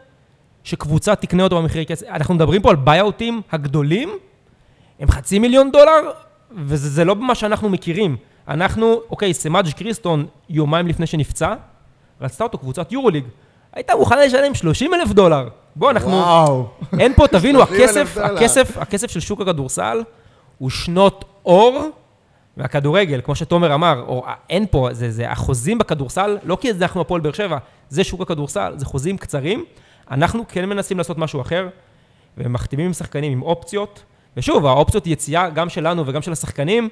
[0.63, 2.07] שקבוצה תקנה אותו במחירי כסף.
[2.07, 4.09] אנחנו מדברים פה על ביי-אאוטים הגדולים,
[4.99, 6.11] הם חצי מיליון דולר,
[6.51, 8.17] וזה זה לא מה שאנחנו מכירים.
[8.47, 11.53] אנחנו, אוקיי, סמאג' קריסטון, יומיים לפני שנפצע,
[12.21, 13.23] רצתה אותו קבוצת יורוליג.
[13.73, 15.47] הייתה מוכנה לשלם 30 אלף דולר.
[15.75, 16.11] בוא, אנחנו...
[16.11, 16.67] וואו.
[16.99, 18.17] אין פה, תבינו, 30,000 הכסף.
[18.17, 20.03] הכסף, הכסף של שוק הכדורסל
[20.57, 21.89] הוא שנות אור,
[22.57, 27.21] והכדורגל, כמו שתומר אמר, או אין פה, זה, זה החוזים בכדורסל, לא כי אנחנו הפועל
[27.21, 27.57] באר שבע,
[27.89, 29.65] זה שוק הכדורסל, זה חוזים קצרים.
[30.11, 31.67] אנחנו כן מנסים לעשות משהו אחר,
[32.37, 34.03] ומחתימים עם שחקנים עם אופציות,
[34.37, 36.89] ושוב, האופציות יציאה גם שלנו וגם של השחקנים.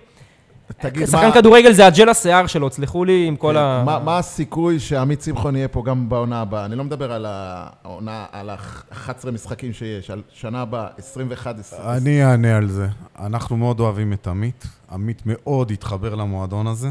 [0.67, 3.83] תגיד, שחקן מה- כדורגל זה הג'ל השיער שלו, תסלחו לי עם כל ה...
[3.85, 6.65] מה, מה הסיכוי שעמית שמחון יהיה פה גם בעונה הבאה?
[6.65, 11.81] אני לא מדבר על העונה, על ה-11 משחקים שיש, על שנה הבאה, 21, 20.
[11.89, 12.87] אני אענה על זה.
[13.19, 14.67] אנחנו מאוד אוהבים את עמית.
[14.91, 16.89] עמית מאוד התחבר למועדון הזה.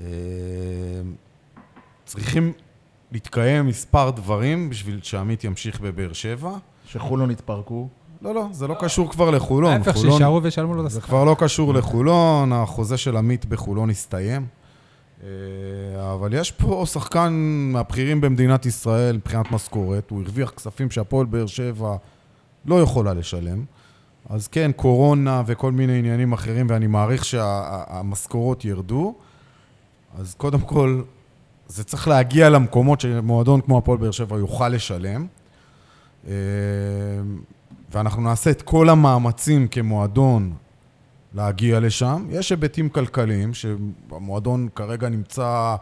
[0.00, 0.06] אה,
[2.04, 2.52] צריכים
[3.12, 6.50] להתקיים מספר דברים בשביל שעמית ימשיך בבאר שבע.
[6.86, 7.88] שחולון התפרקו.
[8.22, 9.72] לא, לא, זה לא קשור כבר לחולון.
[9.72, 11.08] ההפך, שישארו וישלמו לו את זה השכר.
[11.08, 14.46] כבר לא קשור לחולון, החוזה של עמית בחולון הסתיים.
[15.22, 15.28] אה,
[16.14, 17.32] אבל יש פה שחקן
[17.72, 21.96] מהבכירים במדינת ישראל מבחינת משכורת, הוא הרוויח כספים שהפועל באר שבע
[22.66, 23.64] לא יכולה לשלם.
[24.28, 29.14] אז כן, קורונה וכל מיני עניינים אחרים, ואני מעריך שהמשכורות ירדו.
[30.18, 31.02] אז קודם כל,
[31.68, 35.26] זה צריך להגיע למקומות שמועדון כמו הפועל באר שבע יוכל לשלם.
[37.92, 40.52] ואנחנו נעשה את כל המאמצים כמועדון
[41.34, 42.26] להגיע לשם.
[42.30, 45.76] יש היבטים כלכליים, שהמועדון כרגע נמצא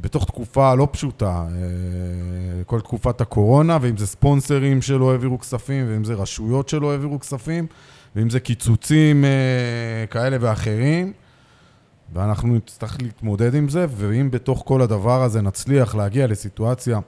[0.00, 6.04] בתוך תקופה לא פשוטה, אה, כל תקופת הקורונה, ואם זה ספונסרים שלא העבירו כספים, ואם
[6.04, 7.66] זה רשויות שלא העבירו כספים,
[8.16, 11.12] ואם זה קיצוצים אה, כאלה ואחרים,
[12.12, 17.00] ואנחנו נצטרך להתמודד עם זה, ואם בתוך כל הדבר הזה נצליח להגיע לסיטואציה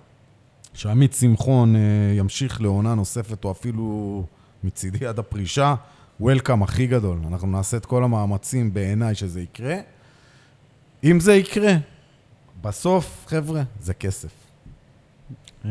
[0.79, 1.81] שעמית שמחון אה,
[2.17, 4.25] ימשיך לעונה נוספת, או אפילו
[4.65, 5.75] מצידי עד הפרישה,
[6.21, 7.19] וולקאם הכי גדול.
[7.29, 9.75] אנחנו נעשה את כל המאמצים בעיניי שזה יקרה.
[11.05, 11.73] אם זה יקרה,
[12.63, 14.29] בסוף, חבר'ה, זה כסף.
[15.65, 15.71] אה,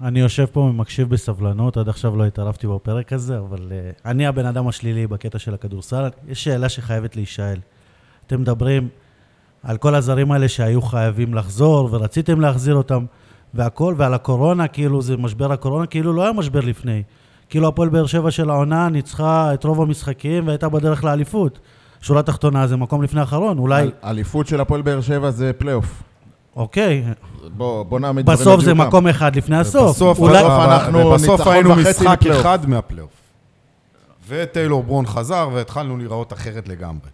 [0.00, 4.46] אני יושב פה ומקשיב בסבלנות, עד עכשיו לא התערבתי בפרק הזה, אבל אה, אני הבן
[4.46, 6.08] אדם השלילי בקטע של הכדורסל.
[6.28, 7.58] יש שאלה שחייבת להישאל.
[8.26, 8.88] אתם מדברים
[9.62, 13.04] על כל הזרים האלה שהיו חייבים לחזור, ורציתם להחזיר אותם,
[13.54, 17.02] והכל, ועל הקורונה, כאילו זה משבר הקורונה, כאילו לא היה משבר לפני.
[17.48, 21.58] כאילו הפועל באר שבע של העונה ניצחה את רוב המשחקים והייתה בדרך לאליפות.
[22.00, 26.02] שורה תחתונה זה מקום לפני האחרון, אולי, אל- אליפות של הפועל באר שבע זה פלייאוף.
[26.56, 27.04] אוקיי,
[27.56, 28.74] בוא, בוא נעמיד דברים בסוף זה.
[28.74, 29.82] מקום אחד לפני הסוף.
[29.90, 32.40] ובסוף, אולי, בסוף אנחנו ובסוף ניצחון היינו וחצי משחק מפלייאוף.
[32.40, 33.10] אחד מהפלייאוף.
[34.28, 37.08] וטיילור ברון חזר, והתחלנו להיראות אחרת לגמרי.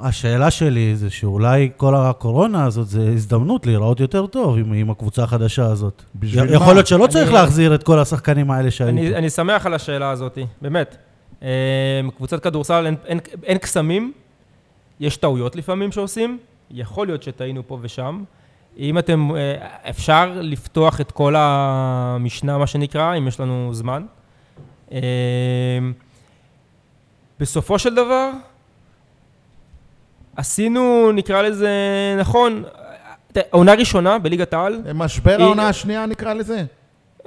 [0.00, 5.22] השאלה שלי זה שאולי כל הקורונה הזאת זה הזדמנות להיראות יותר טוב עם, עם הקבוצה
[5.24, 6.02] החדשה הזאת.
[6.14, 6.72] בשביל י- יכול מה?
[6.72, 9.14] להיות שלא צריך אני- להחזיר את כל השחקנים האלה שהיו אני.
[9.16, 10.96] אני שמח על השאלה הזאת, באמת.
[11.42, 11.48] אה,
[12.16, 14.12] קבוצת כדורסל, אין, אין, אין קסמים,
[15.00, 16.38] יש טעויות לפעמים שעושים,
[16.70, 18.22] יכול להיות שטעינו פה ושם.
[18.78, 19.54] אם אתם, אה,
[19.90, 24.04] אפשר לפתוח את כל המשנה, מה שנקרא, אם יש לנו זמן.
[24.92, 24.98] אה,
[27.40, 28.30] בסופו של דבר,
[30.36, 31.70] עשינו, נקרא לזה,
[32.20, 32.64] נכון,
[33.50, 36.64] עונה ראשונה בליגת העל, משבר היא- העונה השנייה נקרא לזה.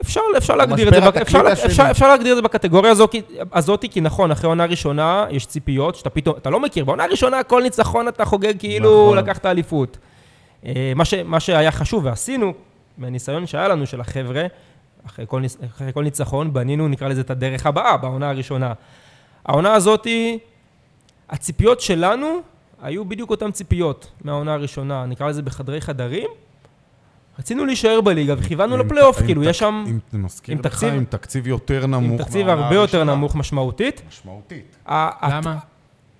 [0.01, 1.91] אפשר, אפשר להגדיר את זה, אפשר, אפשר.
[1.91, 3.21] אפשר להגדיר את זה בקטגוריה הזו, כי-
[3.53, 7.43] הזאת, כי נכון, אחרי עונה ראשונה יש ציפיות שאתה פתאום, אתה לא מכיר, בעונה ראשונה
[7.43, 9.17] כל ניצחון אתה חוגג כאילו נכון.
[9.17, 9.97] לקחת אליפות.
[10.65, 12.53] אה, מה, ש, מה שהיה חשוב ועשינו,
[12.97, 14.45] מהניסיון שהיה לנו של החבר'ה,
[15.05, 15.41] אחרי כל,
[15.75, 18.73] אחרי כל ניצחון, בנינו, נקרא לזה, את הדרך הבאה בעונה הראשונה.
[19.45, 20.39] העונה הזאתי,
[21.29, 22.27] הציפיות שלנו
[22.81, 26.27] היו בדיוק אותן ציפיות מהעונה הראשונה, נקרא לזה בחדרי חדרים.
[27.39, 29.83] רצינו להישאר בליגה וכיוונו לפלייאוף, כאילו, יש שם...
[29.87, 32.11] עם, מזכיר עם לך, תקציב- עם תקציב יותר נמוך.
[32.11, 33.15] עם תקציב מהעונה הרבה יותר הראשונה.
[33.15, 34.01] נמוך משמעותית.
[34.09, 34.75] משמעותית.
[34.87, 35.57] למה?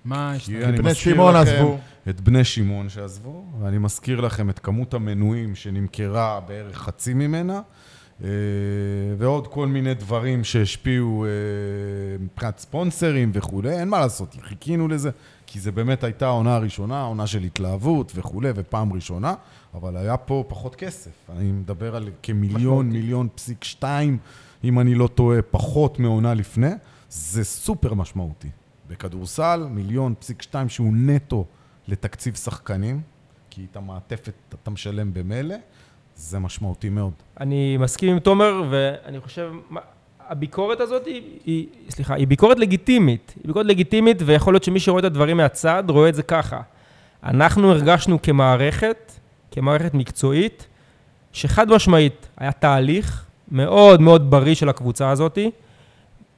[0.04, 0.54] מה יש לך?
[0.64, 1.78] אני בני מזכיר שמעון לכם, עזבו.
[2.08, 7.60] את בני שמעון שעזבו, ואני מזכיר לכם את כמות המנויים שנמכרה בערך חצי ממנה,
[8.24, 8.28] אה,
[9.18, 11.30] ועוד כל מיני דברים שהשפיעו אה,
[12.20, 15.10] מבחינת ספונסרים וכולי, אין מה לעשות, חיכינו לזה,
[15.50, 19.34] כי זה באמת הייתה העונה הראשונה, עונה של התלהבות וכולי, ופעם ראשונה,
[19.74, 21.10] אבל היה פה פחות כסף.
[21.36, 24.18] אני מדבר על כמיליון, מיליון פסיק שתיים,
[24.64, 26.70] אם אני לא טועה, פחות מעונה לפני,
[27.08, 28.48] זה סופר משמעותי.
[28.88, 31.44] בכדורסל, מיליון פסיק שתיים שהוא נטו
[31.88, 33.00] לתקציב שחקנים,
[33.50, 35.56] כי את המעטפת אתה משלם במילא,
[36.16, 37.12] זה משמעותי מאוד.
[37.40, 39.52] אני מסכים עם תומר, ואני חושב,
[40.28, 43.32] הביקורת הזאת היא, היא, סליחה, היא ביקורת לגיטימית.
[43.36, 46.60] היא ביקורת לגיטימית, ויכול להיות שמי שרואה את הדברים מהצד, רואה את זה ככה.
[47.24, 49.12] אנחנו הרגשנו כמערכת,
[49.50, 50.66] כמערכת מקצועית,
[51.32, 55.38] שחד משמעית היה תהליך מאוד מאוד בריא של הקבוצה הזאת.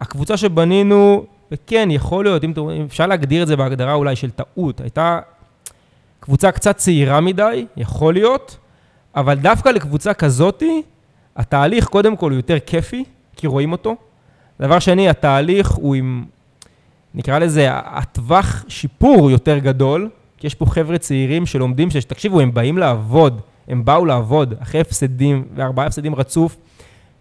[0.00, 4.80] הקבוצה שבנינו, וכן, יכול להיות, אם, אם אפשר להגדיר את זה בהגדרה אולי של טעות,
[4.80, 5.20] הייתה
[6.20, 8.56] קבוצה קצת צעירה מדי, יכול להיות,
[9.16, 10.82] אבל דווקא לקבוצה כזאתי,
[11.36, 13.04] התהליך קודם כל הוא יותר כיפי,
[13.36, 13.96] כי רואים אותו.
[14.60, 16.24] דבר שני, התהליך הוא עם,
[17.14, 22.78] נקרא לזה, הטווח שיפור יותר גדול, כי יש פה חבר'ה צעירים שלומדים, שתקשיבו, הם באים
[22.78, 26.56] לעבוד, הם באו לעבוד, אחרי הפסדים, וארבעה הפסדים רצוף,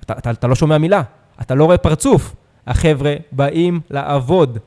[0.03, 1.01] אתה, אתה, אתה לא שומע מילה,
[1.41, 2.35] אתה לא רואה פרצוף.
[2.69, 4.57] החבר'ה באים לעבוד.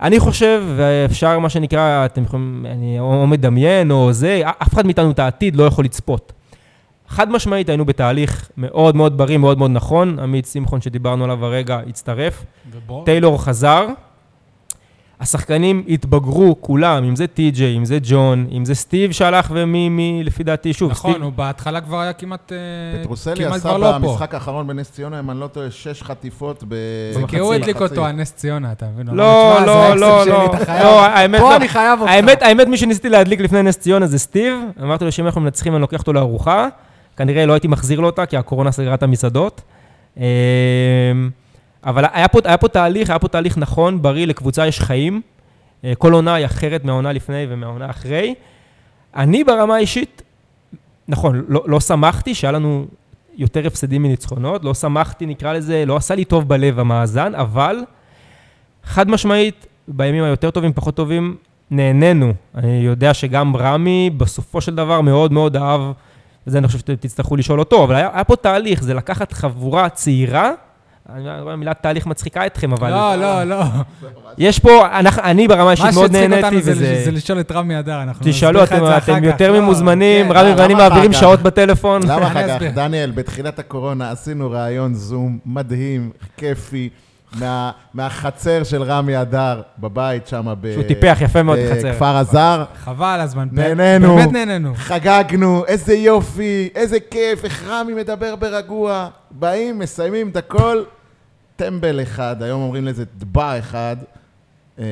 [0.00, 5.10] אני חושב, ואפשר, מה שנקרא, אתם יכולים, אני או מדמיין או זה, אף אחד מאיתנו
[5.10, 6.32] את העתיד לא יכול לצפות.
[7.08, 10.18] חד משמעית היינו בתהליך מאוד מאוד בריא, מאוד מאוד נכון.
[10.18, 12.44] עמית שמחון שדיברנו עליו הרגע הצטרף.
[12.72, 13.86] ובור- טיילור חזר.
[15.20, 20.20] השחקנים התבגרו כולם, אם זה טי.ג'יי, אם זה ג'ון, אם זה סטיב שהלך ומי, מי,
[20.24, 22.52] לפי דעתי, שוב, נכון, סטיב, הוא בהתחלה כבר היה כמעט...
[22.52, 23.98] אה, פטרוסלי כמעט עשה כבר לא פה.
[23.98, 26.74] במשחק האחרון בנס ציונה, אם אני לא טועה, שש חטיפות ב...
[27.14, 27.62] זה כי הוא בחצי.
[27.62, 29.08] הדליק אותו, הנס ציונה, אתה מבין?
[29.08, 31.56] הוא לא, לא, "תשמע, זה לא, לא, שלי, אתה חייב." לא, האמת, פה לא.
[31.56, 32.12] אני חייב אותך.
[32.12, 34.54] האמת, האמת, מי שניסיתי להדליק לפני נס ציונה זה סטיב.
[34.82, 36.68] אמרתי לו שאם אנחנו מנצחים, אני לוקח אותו לארוחה.
[37.16, 39.62] כנראה לא הייתי מחזיר לו אותה, כי הקורונה סגרה את המסעדות.
[40.16, 40.22] אמ,
[41.84, 45.20] אבל היה פה, היה פה תהליך, היה פה תהליך נכון, בריא, לקבוצה יש חיים.
[45.84, 48.34] אה, כל עונה היא אחרת מהעונה לפני ומהעונה אחרי.
[49.16, 50.22] אני ברמה האישית,
[51.08, 52.86] נכון, לא, לא שמחתי שהיה לנו
[53.36, 57.76] יותר הפסדים מניצחונות, לא שמחתי, נקרא לזה, לא עשה לי טוב בלב המאזן, אבל
[58.84, 61.36] חד משמעית, בימים היותר טובים, פחות טובים,
[61.70, 62.32] נהנינו.
[62.54, 65.80] אני יודע שגם רמי, בסופו של דבר, מאוד מאוד אהב,
[66.46, 70.50] וזה אני חושב שתצטרכו לשאול אותו, אבל היה, היה פה תהליך, זה לקחת חבורה צעירה,
[71.12, 72.90] אני רואה המילה תהליך מצחיקה אתכם, אבל...
[72.90, 73.64] לא, לא, לא.
[74.38, 77.02] יש פה, אנחנו, אני ברמה האישית מה מאוד שהצחיק נהניתי, אותנו זה וזה...
[77.04, 79.24] זה לשאול את רמי אדר, אנחנו תשאלו, נסביר לך אתם, את זה אחר אתם.
[79.24, 80.32] יותר לא, ממוזמנים, כן.
[80.36, 81.12] רמי ואני מעבירים?
[81.12, 82.02] שעות בטלפון.
[82.02, 82.74] למה אני אחר כך?
[82.74, 86.88] דניאל, בתחילת הקורונה עשינו ראיון זום מדהים, כיפי,
[87.40, 90.72] מה- מהחצר של רמי אדר, בבית שם ב...
[90.72, 91.88] שהוא טיפח יפה מאוד בחצר.
[91.92, 92.64] בכפר הזר.
[92.76, 93.48] חבל על הזמן.
[93.52, 94.16] נהנינו.
[94.16, 94.72] באמת נהנינו.
[94.76, 99.08] חגגנו, איזה יופי, איזה כיף, איך רמי מדבר ברגוע.
[99.30, 100.82] באים, מסיימים את הכל,
[101.56, 103.96] טמבל אחד, היום אומרים לזה דבע אחד.
[104.78, 104.84] אה,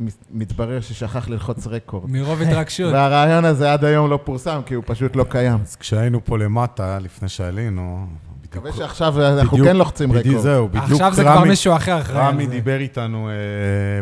[0.00, 2.10] מת- מתברר ששכח ללחוץ רקורד.
[2.10, 2.92] מרוב התרגשות.
[2.92, 5.58] והרעיון הזה עד היום לא פורסם, כי הוא פשוט לא קיים.
[5.62, 8.06] אז כשהיינו פה למטה, לפני שעלינו.
[8.50, 10.42] מקווה שעכשיו אנחנו בדיוק- כן לוחצים בדיוק רקורד.
[10.42, 12.46] זהו, בדיוק עכשיו זה כבר מישהו אחר אחראי רמי.
[12.46, 13.34] דיבר איתנו אה,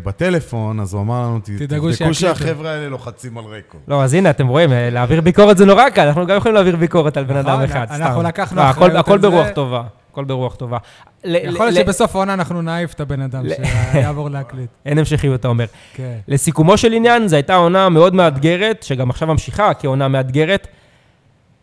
[0.05, 3.83] בטלפון, אז הוא אמר לנו, "ת- תדאגו תבדקו שיקליטו." שהחבר'ה האלה לוחצים על רקורד.
[3.89, 6.77] לא, אז הנה, אתם רואים, אה, להעביר ביקורת זה נורא קל, אנחנו גם יכולים להעביר
[6.77, 7.95] ביקורת על בן נכון, אדם אחד, סתם.
[8.03, 9.29] אנחנו לקחנו לא, הכל- אחריות הכל על זה.
[9.31, 9.83] ברוח טובה,
[10.13, 10.79] הכל ברוח טובה.
[11.25, 13.45] יכול להיות שבסוף העונה אנחנו נעיף את הבן אדם
[13.93, 14.71] שיעבור להקליט.
[14.87, 15.65] אין המשכיות, אתה אומר.
[15.95, 16.17] כן.
[16.29, 20.69] לסיכומו של עניין, זו הייתה עונה מאוד מאתגרת, שגם עכשיו ממשיכה כעונה מאתגרת.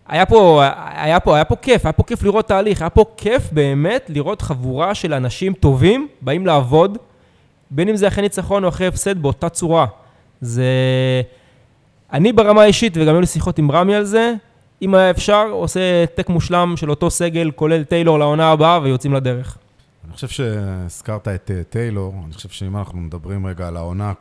[0.07, 0.63] היה פה,
[0.95, 4.41] היה פה, היה פה כיף, היה פה כיף לראות תהליך, היה פה כיף באמת לראות
[4.41, 6.97] חבורה של אנשים טובים, באים לעבוד,
[7.71, 9.85] בין אם זה אחרי ניצחון או אחרי הפסד, באותה צורה.
[10.41, 10.65] זה...
[12.13, 14.33] אני ברמה האישית, וגם היו לי שיחות עם רמי על זה,
[14.81, 19.57] אם היה אפשר, עושה העתק מושלם של אותו סגל, כולל טיילור לעונה הבאה, ויוצאים לדרך.
[20.05, 24.13] אני חושב שהזכרת את אה, טיילור, אני חושב שאם אנחנו מדברים רגע על העונה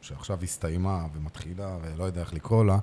[0.00, 2.78] שעכשיו הסתיימה ומתחילה, ולא יודע איך לקרוא לה,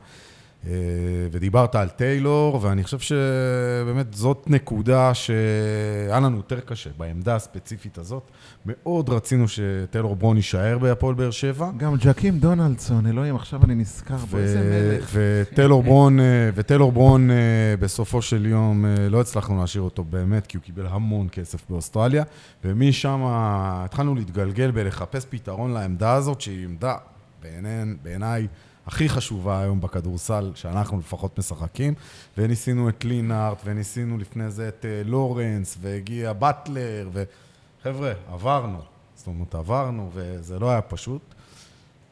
[1.31, 8.23] ודיברת על טיילור, ואני חושב שבאמת זאת נקודה שהיה לנו יותר קשה בעמדה הספציפית הזאת.
[8.65, 11.69] מאוד רצינו שטיילור ברון יישאר בהפועל באר שבע.
[11.77, 14.59] גם ג'קים דונלדסון, אלוהים, עכשיו אני נזכר בו, איזה
[14.97, 15.09] מלך.
[15.13, 17.35] וטיילור ברון, אה, וטיילור ברון אה,
[17.79, 22.23] בסופו של יום אה, לא הצלחנו להשאיר אותו באמת, כי הוא קיבל המון כסף באוסטרליה,
[22.65, 26.95] ומשם התחלנו להתגלגל בלחפש פתרון לעמדה הזאת, שהיא עמדה
[27.41, 28.47] בעיני- בעיניי
[28.87, 31.93] הכי חשובה היום בכדורסל, שאנחנו לפחות משחקים,
[32.37, 38.79] וניסינו את לינארט, וניסינו לפני זה את אה, לורנס, והגיע באטלר, וחבר'ה, עברנו.
[39.15, 41.21] זאת אומרת, עברנו, וזה לא היה פשוט.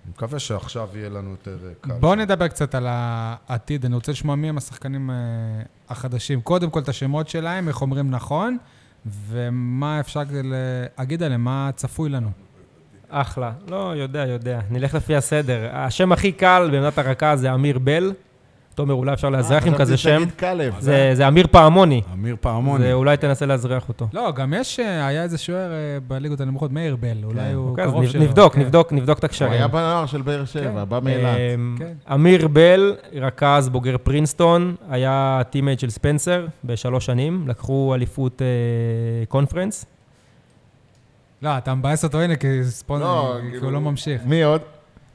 [0.03, 1.93] אני מקווה שעכשיו יהיה לנו יותר אה, קל.
[1.99, 3.85] בואו נדבר קצת על העתיד.
[3.85, 5.15] אני רוצה לשמוע מי הם השחקנים אה,
[5.89, 6.41] החדשים.
[6.41, 8.57] קודם כל את השמות שלהם, איך אומרים נכון,
[9.05, 10.21] ומה אפשר
[10.97, 12.31] להגיד עליהם, מה צפוי לנו.
[13.21, 13.51] אחלה.
[13.69, 14.59] לא, יודע, יודע.
[14.71, 15.69] נלך לפי הסדר.
[15.71, 18.13] השם הכי קל בעמדת הרכז זה אמיר בל.
[18.75, 20.23] תומר, אולי אפשר לאזרח עם כזה שם.
[20.79, 22.01] זה זה אמיר פעמוני.
[22.13, 22.83] אמיר פעמוני.
[22.83, 24.07] זה אולי תנסה לאזרח אותו.
[24.13, 27.85] לא, גם יש, אה, היה איזה שוער אה, בליגות הנמוכות, מאיר בל, אולי הוא אוקיי,
[27.85, 28.21] קרוב שלו.
[28.21, 28.61] נבדוק, כן.
[28.61, 29.51] נבדוק, נבדוק את הוא הקשרים.
[29.51, 31.37] היה בנוער של באר שבע, בא מאילת.
[31.55, 32.13] אמ, כן.
[32.13, 39.85] אמיר בל, רכז בוגר פרינסטון, היה teammate של ספנסר בשלוש שנים, לקחו אליפות אה, conference.
[41.43, 42.47] לא, אתה מבאס אותו, הנה, כי
[42.89, 44.21] לא, כי כאילו- הוא לא ממשיך.
[44.25, 44.61] מי עוד?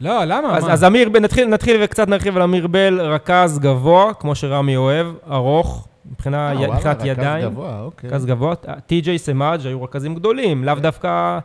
[0.00, 0.56] לא, למה?
[0.56, 0.64] אז?
[0.70, 5.88] אז אמיר, נתחיל, נתחיל וקצת נרחיב על אמיר בל, רכז גבוה, כמו שרמי אוהב, ארוך,
[6.12, 8.10] מבחינה, אה, י- וואלה, מבחינת רכז ידיים, גבוה, אוקיי.
[8.10, 8.54] רכז גבוה.
[8.86, 11.38] טי.ג'יי סמאג' היו רכזים גדולים, לאו דווקא,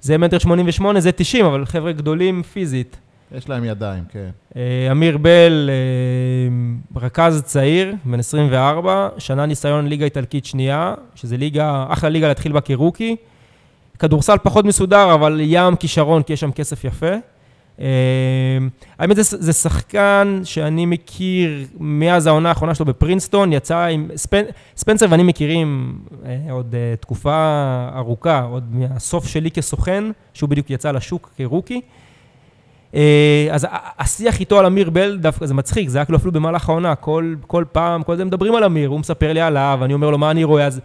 [0.00, 2.96] זה מטר 88, זה 90, אבל חבר'ה גדולים פיזית.
[3.36, 4.28] יש להם ידיים, כן.
[4.56, 11.86] אה, אמיר בל, אה, רכז צעיר, בן 24, שנה ניסיון ליגה איטלקית שנייה, שזה ליגה,
[11.88, 13.16] אחלה ליגה להתחיל בה כרוקי.
[14.00, 17.14] כדורסל פחות מסודר, אבל ים כישרון, כי יש שם כסף יפה.
[17.80, 17.86] אה,
[18.98, 24.08] האמת, זה, זה שחקן שאני מכיר מאז העונה האחרונה שלו בפרינסטון, יצא עם...
[24.16, 24.42] ספנ,
[24.76, 30.90] ספנסר ואני מכירים אה, עוד אה, תקופה ארוכה, עוד מהסוף שלי כסוכן, שהוא בדיוק יצא
[30.90, 31.80] לשוק כרוקי.
[33.50, 33.66] אז
[33.98, 37.34] השיח איתו על אמיר בל דווקא זה מצחיק, זה היה כאילו אפילו במהלך העונה, כל,
[37.46, 40.30] כל פעם, כל זה מדברים על אמיר, הוא מספר לי עליו, אני אומר לו מה
[40.30, 40.80] אני רואה, אז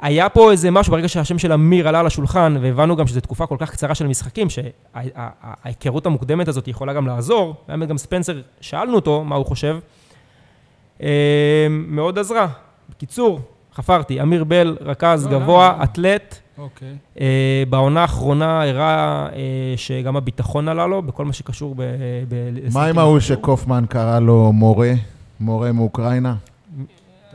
[0.00, 3.46] היה פה איזה משהו ברגע שהשם של אמיר עלה על השולחן, והבנו גם שזו תקופה
[3.46, 8.94] כל כך קצרה של משחקים, שההיכרות המוקדמת הזאת יכולה גם לעזור, האמת גם ספנסר, שאלנו
[8.94, 9.78] אותו מה הוא חושב,
[11.02, 12.46] אה, מאוד עזרה.
[12.90, 13.40] בקיצור,
[13.74, 15.84] חפרתי, אמיר בל, רכז לא, גבוה, למה?
[15.84, 16.96] אתלט, אוקיי.
[17.20, 21.82] אה, בעונה האחרונה הראה אה, שגם הביטחון עלה לו בכל מה שקשור ב...
[22.28, 23.20] ב- מה עם ההוא.
[23.20, 24.92] שקופמן קרא לו מורה?
[25.40, 26.34] מורה מאוקראינה?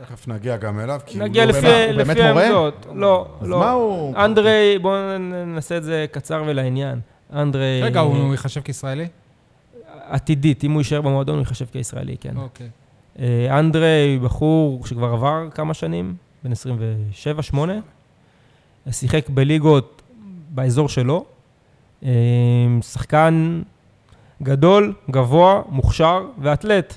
[0.08, 2.42] תכף נגיע גם אליו, כי הוא נגיע לא לפי, באמת- הוא באמת לפי מורה?
[2.42, 2.86] העמדות.
[2.94, 3.58] לא, אז לא.
[3.58, 4.16] מה הוא...
[4.16, 7.00] אנדרי, בואו נעשה את זה קצר ולעניין.
[7.32, 7.80] אנדרי...
[7.82, 9.06] רגע, הוא ייחשב כישראלי?
[10.08, 12.36] עתידית, אם הוא יישאר במועדון, הוא ייחשב כישראלי, כן.
[12.36, 12.68] אוקיי.
[13.18, 16.52] אה, אנדרי, בחור שכבר עבר כמה שנים, בן
[17.54, 17.58] 27-8,
[18.90, 20.02] שיחק בליגות
[20.50, 21.24] באזור שלו.
[22.04, 22.10] אה,
[22.82, 23.62] שחקן
[24.42, 26.94] גדול, גבוה, מוכשר ואתלט.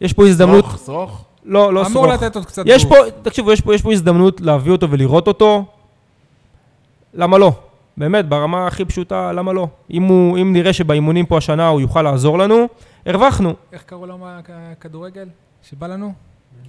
[0.00, 1.24] יש פה הזדמנות, סרוך, סרוך?
[1.44, 2.06] לא, לא אמור סרוך.
[2.06, 2.94] לתת עוד קצת יש גוף.
[2.98, 5.64] פה, תקשיבו, יש פה, יש פה הזדמנות להביא אותו ולראות אותו.
[7.14, 7.52] למה לא?
[7.96, 9.68] באמת, ברמה הכי פשוטה, למה לא?
[9.90, 12.66] אם, הוא, אם נראה שבאימונים פה השנה הוא יוכל לעזור לנו,
[13.06, 13.54] הרווחנו.
[13.72, 14.18] איך קראו לו
[14.48, 15.28] הכדורגל
[15.62, 16.12] שבא לנו?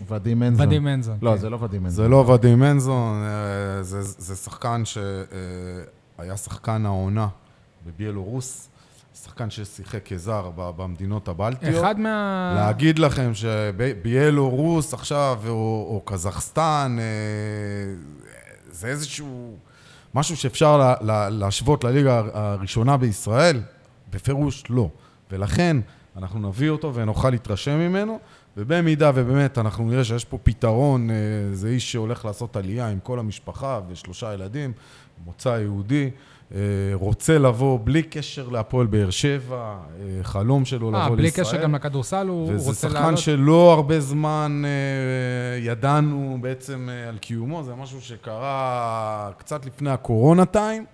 [0.10, 0.68] ודים מנזון.
[0.68, 1.18] ודים מנזון.
[1.22, 1.38] לא, כן.
[1.38, 2.06] זה לא ודים מנזון.
[2.06, 7.28] זה לא ודים מנזון, אה, זה, זה שחקן שהיה שחקן העונה
[7.88, 8.70] בביאלורוס,
[9.34, 11.84] שחקן ששיחק כזר במדינות הבלטיות.
[11.84, 12.54] אחד מה...
[12.56, 15.52] להגיד לכם שביאלורוס עכשיו, או,
[15.90, 17.04] או קזחסטן, אה,
[18.72, 19.58] זה איזשהו
[20.14, 23.62] משהו שאפשר לה, לה, להשוות לליגה הראשונה בישראל?
[24.14, 24.90] בפירוש לא.
[25.32, 25.78] ולכן
[26.18, 28.20] אנחנו נביא אותו ונוכל להתרשם ממנו,
[28.58, 31.16] ובמידה ובאמת אנחנו נראה שיש פה פתרון, אה,
[31.54, 34.74] זה איש שהולך לעשות עלייה עם כל המשפחה ושלושה ילדים,
[35.26, 36.10] מוצא יהודי.
[36.54, 36.60] אה,
[36.94, 41.18] רוצה לבוא בלי קשר להפועל באר שבע, אה, חלום שלו לבוא אה, לישראל.
[41.18, 43.18] בלי קשר גם לכדורסל, הוא הוא וזה רוצה שחקן לעלות.
[43.18, 44.70] שלא הרבה זמן אה,
[45.60, 50.86] ידענו בעצם אה, על קיומו, זה משהו שקרה קצת לפני הקורונה טיים,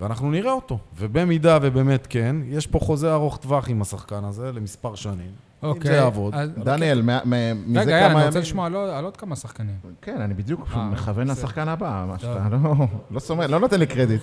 [0.00, 0.78] ואנחנו נראה אותו.
[0.98, 5.30] ובמידה ובאמת כן, יש פה חוזה ארוך טווח עם השחקן הזה למספר שנים.
[5.64, 5.90] אם אוקיי.
[5.90, 6.34] זה יעבוד.
[6.64, 8.42] דניאל, מה- מזה רגע, יאללה, כמה אני רוצה ימים...
[8.42, 9.74] לשמוע על עוד- על עוד כמה שחקנים.
[10.02, 11.26] כן, אני בדיוק אה, מכוון.
[11.30, 12.18] לשחקן הבא, מה.
[12.18, 12.74] שאתה לא...
[13.10, 14.20] לא סומך, לא נותן לי קרדיט.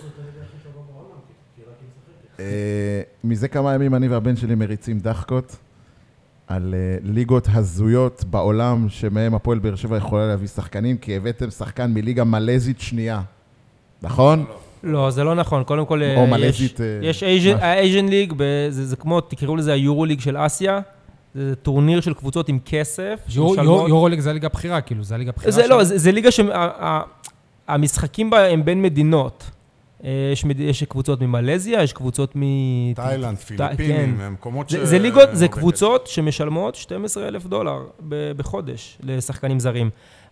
[2.39, 2.45] אה,
[3.23, 5.55] מזה כמה ימים אני והבן שלי מריצים דחקות
[6.47, 11.93] על אה, ליגות הזויות בעולם שמהם הפועל באר שבע יכולה להביא שחקנים, כי הבאתם שחקן
[11.93, 13.21] מליגה מלזית שנייה,
[14.01, 14.45] נכון?
[14.83, 15.63] לא, זה לא נכון.
[15.63, 18.33] קודם כל, או אה, מלזית, יש, Asian- League,
[18.69, 20.79] זה, כמו, תקראו לזה היורו ליג של אסיה.
[21.35, 23.19] זה טורניר של קבוצות עם כסף.
[23.89, 25.67] יורוליג זה הליגה הבכירה, כאילו, זה הליגה הבכירה זה.
[25.67, 26.29] לא, זה, זה ליגה
[27.67, 29.49] שהמשחקים בה הם בין מדינות.
[30.03, 30.45] אה, יש.
[30.57, 32.41] יש קבוצות ממלזיה, יש קבוצות מ...
[32.95, 33.45] תאילנד, כן.
[33.45, 34.75] פיליפינים, הם מקומות ש...
[34.75, 37.83] זה, ליגות, זה קבוצות שמשלמות 12 אלף דולר
[38.37, 39.89] בחודש לשחקנים זרים.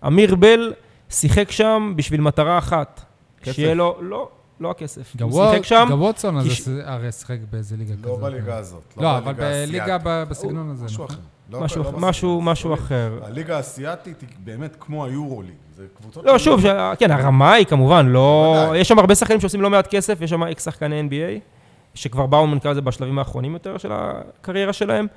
[0.08, 0.74] אמיר בל
[1.10, 3.02] שיחק שם בשביל מטרה אחת.
[3.42, 3.56] כסף.
[3.56, 5.16] שיהיה לו, לא, לא הכסף.
[5.16, 6.38] גם הוא שיחק שם, גם ווטסון
[6.84, 8.04] הרי שיחק באיזה ליגה כסף.
[8.04, 8.20] כזאת.
[8.20, 8.94] לא בליגה הזאת.
[8.98, 10.86] לא, אבל בליגה בסגנון הזה.
[10.86, 11.16] משהו נכון.
[11.16, 11.22] אחר.
[11.52, 12.42] לא- משהו, לא משהו.
[12.42, 13.20] משהו אחר.
[13.22, 15.52] הליגה האסייתית היא באמת כמו היורוליג.
[15.76, 16.26] זה קבוצות...
[16.26, 16.66] לא, שוב, ש...
[17.00, 18.54] כן, הרמה היא כמובן, לא...
[18.58, 18.80] בוודאי.
[18.80, 21.40] יש שם הרבה שחקנים שעושים לא מעט כסף, יש שם אקס שחקני NBA.
[21.96, 25.08] שכבר באו, נקרא לזה, בשלבים האחרונים יותר של הקריירה שלהם.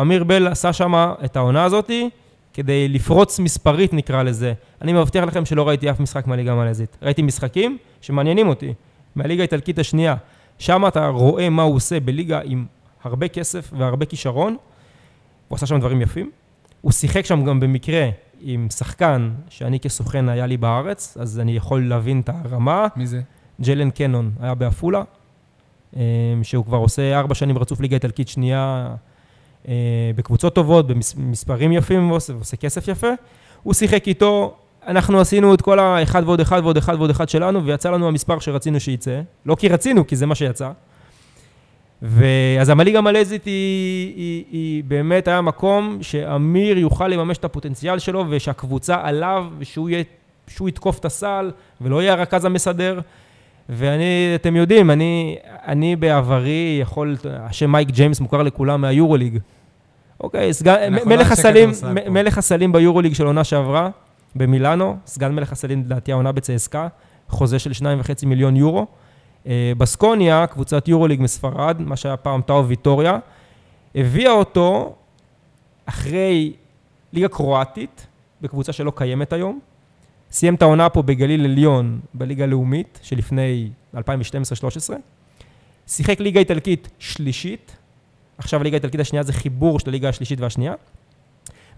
[0.00, 2.10] אמיר בל עשה שם את העונה הזאתי,
[2.54, 4.52] כדי לפרוץ מספרית, נקרא לזה.
[4.82, 6.96] אני מבטיח לכם שלא ראיתי אף משחק מהליגה המלזית.
[7.02, 8.74] ראיתי משחקים שמעניינים אותי,
[9.16, 10.14] מהליגה האיטלקית השנייה.
[10.58, 12.64] שם אתה רואה מה הוא עושה בליגה עם
[13.04, 14.56] הרבה כסף והרבה כישרון.
[15.48, 16.30] הוא עשה שם דברים יפים.
[16.80, 18.08] הוא שיחק שם גם במקרה
[18.40, 22.86] עם שחקן שאני כסוכן היה לי בארץ, אז אני יכול להבין את הרמה.
[22.96, 23.20] מי זה?
[23.60, 25.02] ג'לן קנון היה בעפולה,
[25.96, 26.02] אה,
[26.42, 28.94] שהוא כבר עושה ארבע שנים רצוף ליגה איטלקית שנייה
[29.68, 29.74] אה,
[30.16, 33.10] בקבוצות טובות, במספרים יפים ועושה, ועושה כסף יפה.
[33.62, 34.54] הוא שיחק איתו,
[34.86, 38.38] אנחנו עשינו את כל האחד ועוד אחד ועוד אחד ועוד אחד שלנו, ויצא לנו המספר
[38.38, 39.20] שרצינו שייצא.
[39.46, 40.70] לא כי רצינו, כי זה מה שיצא.
[42.02, 48.24] ואז המליגה המלזית היא, היא, היא באמת היה מקום שאמיר יוכל לממש את הפוטנציאל שלו
[48.28, 50.02] ושהקבוצה עליו ושהוא יהיה,
[50.46, 53.00] שהוא יתקוף את הסל ולא יהיה הרכז המסדר.
[53.68, 55.36] ואני, אתם יודעים, אני,
[55.66, 59.38] אני בעברי יכול, השם מייק ג'יימס מוכר לכולם מהיורוליג.
[60.20, 61.70] אוקיי, סגן, מלך לא אנשי הסלים.
[62.10, 63.90] מלך הסלים ביורוליג של עונה שעברה,
[64.34, 66.88] במילאנו, סגן מלך הסלים לדעתי העונה בצסקה,
[67.28, 68.86] חוזה של 2.5 מיליון יורו.
[69.46, 73.18] אה, בסקוניה, קבוצת יורוליג מספרד, מה שהיה פעם טאו ויטוריה,
[73.94, 74.94] הביאה אותו
[75.86, 76.52] אחרי
[77.12, 78.06] ליגה קרואטית,
[78.40, 79.60] בקבוצה שלא קיימת היום.
[80.30, 83.98] סיים את העונה פה בגליל עליון, בליגה הלאומית, שלפני 2012-2013.
[85.86, 87.76] שיחק ליגה איטלקית שלישית,
[88.38, 90.74] עכשיו הליגה האיטלקית השנייה זה חיבור של הליגה השלישית והשנייה.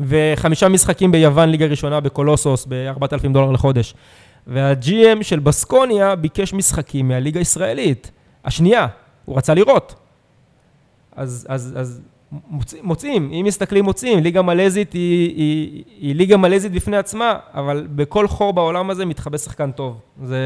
[0.01, 3.95] וחמישה משחקים ביוון, ליגה ראשונה בקולוסוס, ב-4,000 דולר לחודש.
[4.51, 8.11] וה-GM של בסקוניה ביקש משחקים מהליגה הישראלית,
[8.45, 8.87] השנייה,
[9.25, 9.95] הוא רצה לראות.
[11.17, 12.01] אז, אז, אז
[12.51, 17.87] מוצ, מוצאים, אם מסתכלים מוצאים, ליגה מלזית היא, היא, היא ליגה מלזית בפני עצמה, אבל
[17.95, 20.01] בכל חור בעולם הזה מתחבא שחקן טוב.
[20.25, 20.39] זה,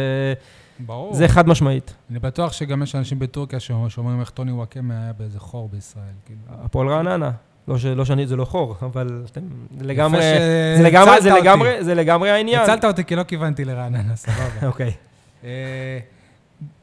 [0.78, 1.14] ברור.
[1.14, 1.94] זה חד משמעית.
[2.10, 6.04] אני בטוח שגם יש אנשים בטורקיה שאומרים- שאומרים איך טוני וואקמה היה באיזה חור בישראל.
[6.26, 6.40] כאילו.
[6.48, 7.30] הפועל רעננה.
[7.68, 9.40] לא, ש, לא שאני, זה לא חור, אבל אתם,
[9.80, 10.38] לגמרי, יפה
[10.76, 11.30] זה לגמרי, זה.
[11.30, 12.62] לגמרי, זה לגמרי העניין.
[12.62, 14.66] הצלת אותי כי לא כיוונתי לרעננה, סבבה.
[14.66, 14.92] אוקיי,
[15.44, 15.98] אה,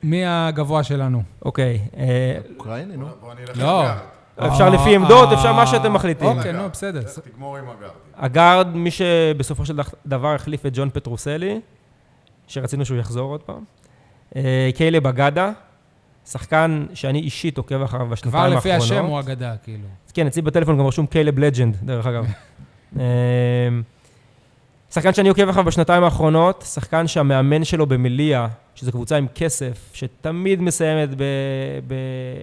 [0.03, 1.23] מי הגבוה שלנו?
[1.45, 1.79] אוקיי.
[1.97, 3.07] אה, אוקראיני, נו.
[3.21, 3.83] בוא נלך לא.
[3.83, 3.97] לגארד.
[4.47, 6.27] אפשר לפי עמדות, אה, אפשר מה שאתם מחליטים.
[6.37, 7.01] אוקיי, נו, בסדר.
[7.31, 7.91] תגמור עם הגארד.
[8.17, 11.59] הגארד, מי שבסופו של דבר החליף את ג'ון פטרוסלי,
[12.47, 13.63] שרצינו שהוא יחזור עוד פעם.
[14.75, 15.51] קיילב אגדה,
[16.25, 18.97] שחקן שאני אישית עוקב אחריו כבר בשנתיים לפי האחרונות.
[18.97, 19.87] השם הוא אגדה, כאילו.
[20.13, 22.25] כן, אצלי בטלפון גם רשום קיילב לג'נד, דרך אגב.
[22.99, 23.03] אה,
[24.91, 30.61] שחקן שאני עוקב אחריו בשנתיים האחרונות, שחקן שהמאמן שלו במליה, שזו קבוצה עם כסף, שתמיד
[30.61, 31.23] מסיימת ב...
[31.87, 31.95] ב...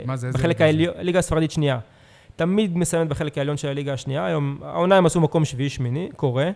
[0.04, 0.60] מה זה, בחלק?
[0.60, 1.78] העליון, ליגה הספרדית שנייה.
[2.36, 4.26] תמיד מסיימת בחלק העליון של הליגה השנייה.
[4.26, 6.50] היום, העונה הם עשו מקום שביעי-שמיני, קורה.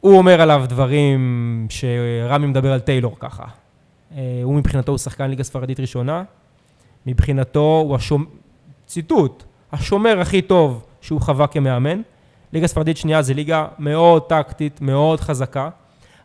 [0.00, 3.44] הוא אומר עליו דברים שרמי מדבר על טיילור ככה.
[4.16, 6.22] אה, הוא מבחינתו הוא שחקן ליגה ספרדית ראשונה.
[7.06, 8.26] מבחינתו הוא השומר,
[8.86, 12.00] ציטוט, השומר הכי טוב שהוא חווה כמאמן.
[12.52, 15.68] ליגה ספרדית שנייה זה ליגה מאוד טקטית, מאוד חזקה.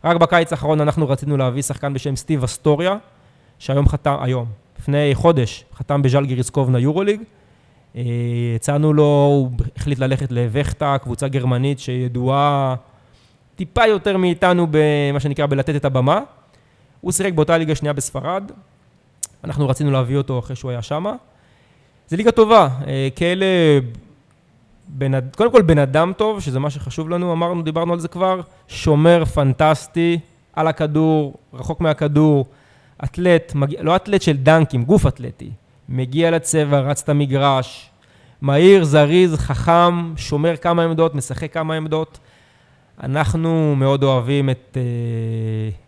[0.04, 2.98] רק בקיץ האחרון אנחנו רצינו להביא שחקן בשם סטיב אסטוריה,
[3.60, 4.46] שהיום חתם, היום,
[4.80, 7.22] לפני חודש, חתם בז'אל גיריסקובנה יורוליג.
[7.96, 8.02] אה,
[8.56, 12.76] הצענו לו, הוא החליט ללכת לווכטה, קבוצה גרמנית שידועה
[13.56, 16.20] טיפה יותר מאיתנו במה שנקרא בלתת את הבמה.
[17.04, 18.52] הוא שיחק באותה ליגה שנייה בספרד.
[19.44, 21.14] אנחנו רצינו להביא אותו אחרי שהוא היה שמה.
[22.10, 22.68] זו ליגה טובה.
[22.88, 23.46] אה, כאלה,
[25.02, 28.42] אד- קודם כל בן אדם טוב, שזה מה שחשוב לנו, אמרנו, דיברנו על זה כבר,
[28.68, 30.20] שומר פנטסטי,
[30.54, 32.46] על הכדור, רחוק מהכדור,
[33.04, 35.52] אתלט, מגיע, לא אתלט של דנקים, גוף אתלטי.
[35.90, 37.90] מגיע לצבע, רץ את המגרש,
[38.42, 42.20] מהיר, זריז, חכם, שומר כמה עמדות, משחק כמה עמדות.
[43.04, 44.78] אנחנו מאוד אוהבים את...
[44.78, 44.82] אה,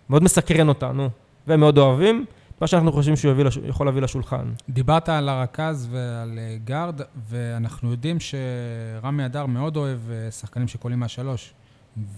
[0.10, 1.10] מאוד מסקרן אותנו,
[1.47, 2.26] ומאוד אוהבים
[2.56, 3.58] את מה שאנחנו חושבים שהוא לש...
[3.66, 4.45] יכול להביא לשולחן.
[4.70, 10.99] דיברת על הרכז ועל אה, גארד, ואנחנו יודעים שרמי אדר מאוד אוהב אה, שחקנים שקולים
[10.99, 11.53] מהשלוש.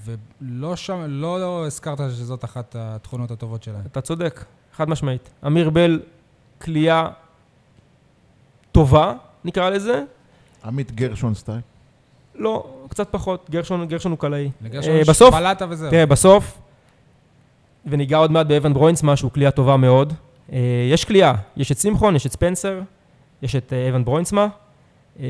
[0.05, 3.81] ולא שם, לא, לא הזכרת שזאת אחת התכונות הטובות שלהם.
[3.91, 5.29] אתה צודק, חד משמעית.
[5.47, 6.01] אמיר בל,
[6.61, 7.09] כליאה
[8.71, 9.13] טובה,
[9.45, 10.03] נקרא לזה.
[10.63, 11.59] עמית גרשון סטייל.
[12.37, 14.49] לא, קצת פחות, גרשון, גרשון הוא קלעי.
[14.61, 15.89] לגרשון אה, יש בסוף, פלטה וזהו.
[15.89, 16.57] תראה, בסוף,
[17.85, 20.13] וניגע עוד מעט באבן ברוינסמה, שהוא כליאה טובה מאוד.
[20.53, 20.59] אה,
[20.91, 22.79] יש כליאה, יש את שמחון, יש את ספנסר,
[23.41, 24.47] יש את אה, אבן ברוינסמה.
[25.19, 25.25] אה,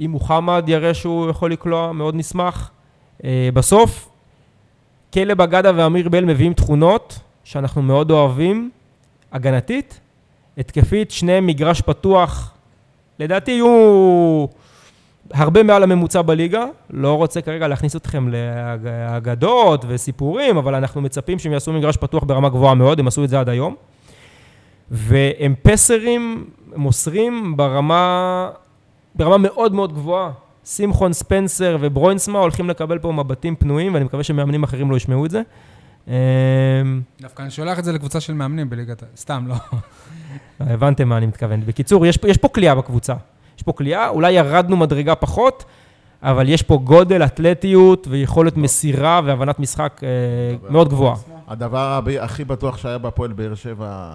[0.00, 2.70] אם מוחמד יראה שהוא יכול לקלוע, מאוד נשמח.
[3.24, 4.08] אה, בסוף,
[5.12, 8.70] כלב אגדה ואמיר בל מביאים תכונות שאנחנו מאוד אוהבים,
[9.32, 10.00] הגנתית,
[10.58, 12.52] התקפית, שניהם מגרש פתוח.
[13.18, 14.46] לדעתי יהיו
[15.32, 16.64] הרבה מעל הממוצע בליגה.
[16.90, 22.48] לא רוצה כרגע להכניס אתכם לאגדות וסיפורים, אבל אנחנו מצפים שהם יעשו מגרש פתוח ברמה
[22.48, 23.74] גבוהה מאוד, הם עשו את זה עד היום.
[24.90, 26.44] והם פסרים
[26.76, 28.50] מוסרים ברמה,
[29.14, 30.30] ברמה מאוד מאוד גבוהה.
[30.64, 35.30] שמחון, ספנסר וברוינסמה הולכים לקבל פה מבטים פנויים, ואני מקווה שמאמנים אחרים לא ישמעו את
[35.30, 35.42] זה.
[36.08, 36.12] אמ,
[37.20, 39.02] דווקא אני שולח את זה לקבוצה של מאמנים בליגת...
[39.16, 39.54] סתם, לא.
[40.60, 41.60] הבנתם מה אני מתכוון.
[41.66, 43.14] בקיצור, יש, יש פה כליאה בקבוצה.
[43.60, 45.64] יש פה כליאה, אולי ירדנו מדרגה פחות,
[46.22, 50.08] אבל יש פה גודל, אתלטיות ויכולת מסירה והבנת משחק אה,
[50.70, 51.14] מאוד גבוהה.
[51.48, 54.14] הדבר הכי בטוח שהיה בהפועל באר שבע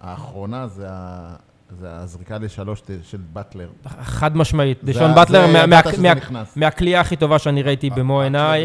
[0.00, 1.34] האחרונה זה ה-
[1.80, 3.68] זה הזריקה לשלוש של באטלר.
[4.02, 4.78] חד משמעית.
[4.84, 5.46] דשון באטלר.
[6.56, 8.64] מהכלייה הכי טובה שאני ראיתי במו עיניי.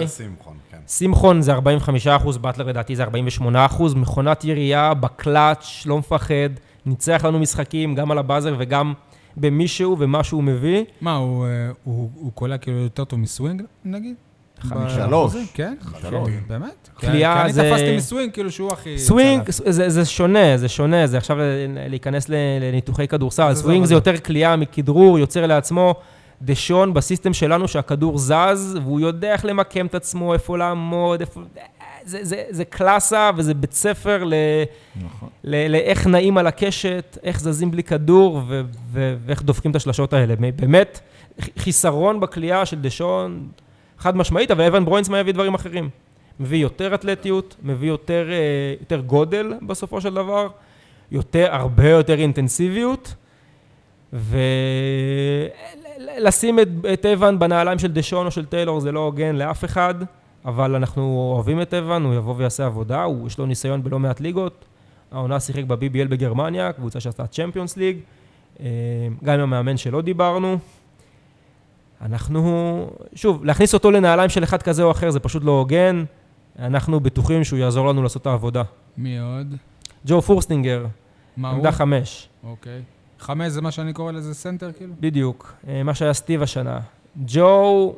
[0.72, 0.78] כן.
[0.88, 6.50] שמחון זה 45 אחוז, באטלר לדעתי זה 48 אחוז, מכונת ירייה, בקלאץ', לא מפחד,
[6.86, 8.94] ניצח לנו משחקים, גם על הבאזר וגם
[9.38, 10.84] במישהו ומה שהוא מביא.
[11.02, 11.50] מה, הוא, אה,
[11.84, 14.16] הוא, הוא קולע כאילו יותר טוב מסווינג, נגיד?
[14.60, 15.08] חמישה.
[15.08, 15.46] באחוזים?
[15.54, 15.76] כן?
[16.02, 16.30] שלוש.
[16.48, 16.90] באמת?
[16.98, 19.00] קליעה כי אני זה- תפסתי מסווינג, כאילו שהוא הכי...
[19.00, 19.44] סווינג.
[19.50, 21.38] זה, זה שונה, זה שונה, זה עכשיו
[21.90, 23.54] להיכנס לניתוחי כדורסל.
[23.54, 23.94] זה סווינג זה זה.
[23.96, 25.96] יותר קליעה מכדרור, יוצר לעצמו.
[26.42, 28.34] דשון ב system שלנו שהכדור זז,
[28.84, 31.42] והוא יודע איך למקם את עצמו, איפה לעמוד, איפה...
[32.06, 34.34] זה, זה, זה קלאסה וזה בית ספר ל...
[34.96, 35.30] נכון.
[35.44, 40.14] ל- לאיך נעים על הקשת, איך זזים בלי כדור ו- ו- ואיך דופקים את השלשות
[40.14, 40.36] האלה.
[40.36, 41.00] באמת,
[41.60, 43.48] חיסרון בכלייה של דשון,
[43.98, 45.90] חד משמעית, אבל אבן ברוינסמן יביא דברים אחרים.
[46.40, 48.36] מביא יותר אתלטיות, מביא יותר, אה,
[48.80, 50.48] יותר גודל בסופו של דבר,
[51.12, 53.16] יותר, הרבה יותר אינטנסיביות,
[54.14, 55.50] ולשים
[56.60, 59.96] את, את אבן בנעליים של דשון או של טיילור זה לא הוגן לאף אחד,
[60.46, 64.20] אבל אנחנו אוהבים את אבן, הוא יבוא ויעשה עבודה, הוא, יש לו ניסיון בלא מעט
[64.20, 64.66] ליגות.
[65.12, 67.98] העונה שיחק ב-BBL בגרמניה, קבוצה שעשתה צ'מפיונס ליג,
[68.60, 68.66] אה,
[69.24, 70.58] גם עם המאמן שלא דיברנו.
[72.02, 72.86] אנחנו,
[73.16, 76.04] שוב, להכניס אותו לנעליים של אחד כזה או אחר זה פשוט לא הוגן.
[76.60, 78.64] אנחנו בטוחים שהוא יעזור לנו לעשות את העבודה.
[78.98, 79.56] מי עוד?
[80.06, 80.86] ג'ו פורסטינגר,
[81.38, 81.58] מה הוא?
[81.58, 82.82] עמדה חמש, אוקיי.
[83.20, 84.94] חמש זה מה שאני קורא לזה סנטר, כאילו?
[85.00, 86.80] בדיוק, אה, מה שהיה סטיב השנה.
[87.26, 87.96] ג'ו,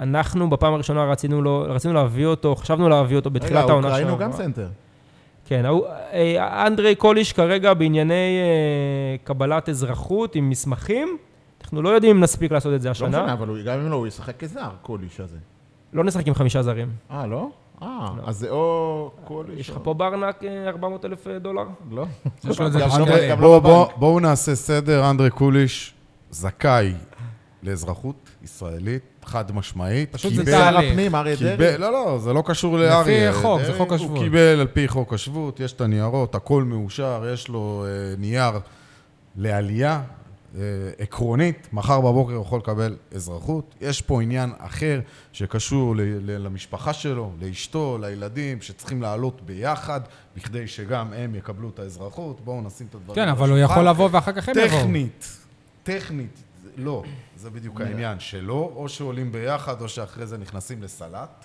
[0.00, 4.10] אנחנו בפעם הראשונה רצינו, לו, רצינו להביא אותו, חשבנו להביא אותו רגע, בתחילת העונה אוקראינו
[4.10, 4.26] שעברה.
[4.26, 4.68] גם סנטר.
[5.44, 5.64] כן,
[6.12, 11.16] אה, אנדרי קוליש כרגע בענייני אה, קבלת אזרחות עם מסמכים.
[11.62, 13.08] אנחנו לא יודעים אם נספיק לעשות את זה לא השנה.
[13.08, 15.36] משנה, אבל הוא- גם אם לא, הוא ישחק כזר, קוליש הזה.
[15.92, 16.88] לא נשחק עם חמישה זרים.
[17.10, 17.48] אה, לא?
[17.82, 18.22] אה, לא.
[18.26, 21.62] אז זה או קוליש יש לך פה ברנק 400 אלף דולר?
[21.90, 22.04] לא.
[22.44, 22.54] לא-
[23.40, 25.94] לא בואו נעשה סדר, אנדרי קוליש
[26.30, 26.92] זכאי
[27.62, 30.12] לאזרחות ישראלית, חד משמעית.
[30.12, 30.78] פשוט זה שר.
[30.78, 31.78] הפנים, אריה דרעי.
[31.78, 33.32] לא, לא, זה לא קשור לאריה.
[33.32, 34.16] חוק, זה חוק השבות.
[34.16, 38.52] הוא קיבל על פי חוק השבות, יש את הניירות, הכל מאושר, יש לו אה, נייר
[39.36, 40.00] לעלייה
[40.58, 40.60] אה,
[40.98, 43.74] עקרונית, מחר בבוקר הוא יכול לקבל אזרחות.
[43.80, 45.00] יש פה עניין אחר
[45.32, 50.00] שקשור ל- ל- למשפחה שלו, לאשתו, לילדים, שצריכים לעלות ביחד,
[50.36, 52.40] בכדי שגם הם יקבלו את האזרחות.
[52.44, 53.58] בואו נשים את הדברים כן, אבל הוא.
[53.58, 54.80] יכול לבוא ואחר כך הם יבואו.
[54.80, 55.36] טכנית,
[55.82, 56.42] טכנית,
[56.76, 57.02] לא,
[57.36, 61.44] זה בדיוק העניין, שלא, או שעולים ביחד, או שאחרי זה נכנסים לסלט.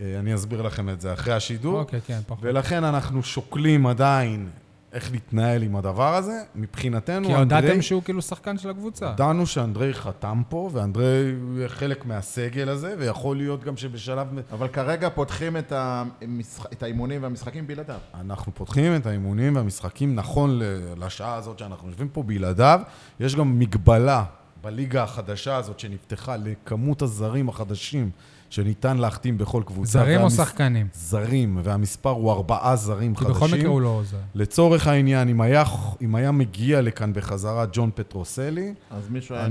[0.00, 1.78] אה, אני אסביר לכם את זה אחרי השידור.
[1.80, 2.38] אוקיי, כן, פחות.
[2.42, 4.48] ולכן אנחנו שוקלים עדיין
[4.92, 6.42] איך להתנהל עם הדבר הזה.
[6.54, 7.58] מבחינתנו, כי אנדרי...
[7.58, 9.10] הודעתם שהוא כאילו שחקן של הקבוצה.
[9.10, 14.26] הודענו שאנדרי חתם פה, ואנדרי הוא חלק מהסגל הזה, ויכול להיות גם שבשלב...
[14.52, 17.98] אבל כרגע פותחים את המשח- את האימונים והמשחקים בלעדיו.
[18.20, 20.60] אנחנו פותחים את האימונים והמשחקים נכון
[20.96, 22.80] לשעה הזאת שאנחנו יושבים פה בלעדיו.
[23.20, 24.24] יש גם מגבלה
[24.64, 28.10] בליגה החדשה הזאת שנפתחה לכמות הזרים החדשים
[28.50, 29.90] שניתן להחתים בכל קבוצה.
[29.92, 30.86] זרים או והמס- שחקנים?
[30.94, 33.34] זרים, והמספר הוא ארבעה זרים כי חדשים.
[33.36, 34.16] בכל מקרה הוא לא עוזר.
[34.34, 35.64] לצורך העניין, אם היה,
[36.02, 39.46] אם היה מגיע לכאן בחזרה ג'ון פטרוסלי, אז מישהו היה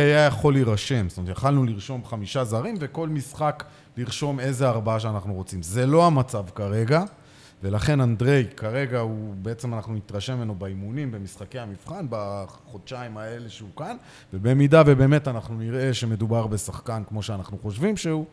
[0.00, 1.08] היה יכול להירשם.
[1.08, 3.64] זאת אומרת, יכלנו לרשום חמישה זרים, וכל משחק
[3.96, 5.62] לרשום איזה ארבעה שאנחנו רוצים.
[5.62, 7.02] זה לא המצב כרגע,
[7.62, 13.96] ולכן אנדרי, כרגע הוא, בעצם אנחנו נתרשם ממנו באימונים, במשחקי המבחן, בחודשיים האלה שהוא כאן,
[14.32, 18.24] ובמידה ובאמת אנחנו נראה שמדובר בשחקן כמו שאנחנו חושבים שהוא,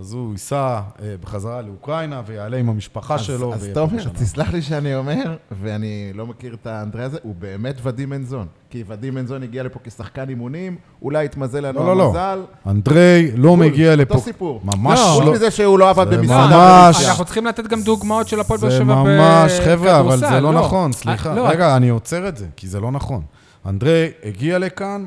[0.00, 3.54] אז הוא ייסע אה, בחזרה לאוקראינה ויעלה עם המשפחה אז- שלו.
[3.54, 4.08] אז תומר.
[4.08, 8.46] תסלח לי שאני אומר, ואני לא מכיר את האנדרי הזה, הוא באמת ודים מנזון.
[8.70, 12.06] כי ודים מנזון הגיע לפה כשחקן אימונים, אולי התמזל לנו לא, לא, לא.
[12.06, 12.40] המזל.
[12.66, 14.14] אנדרי לא מגיע לפה.
[14.14, 14.60] אותו סיפור.
[14.64, 15.32] ממש לא, חוץ לא.
[15.32, 17.04] מזה שהוא לא עבד זה במשרד ממש-.
[17.08, 20.40] אנחנו צריכים לתת גם דוגמאות של הפועל באר זה שבע ממש, חבר'ה, אבל בכדורסל, זה
[20.40, 21.30] לא נכון, סליחה.
[21.30, 23.22] אה, לא, רגע, אני עוצר את זה, כי זה לא נכון.
[23.66, 25.04] אנדרי הגיע לכאן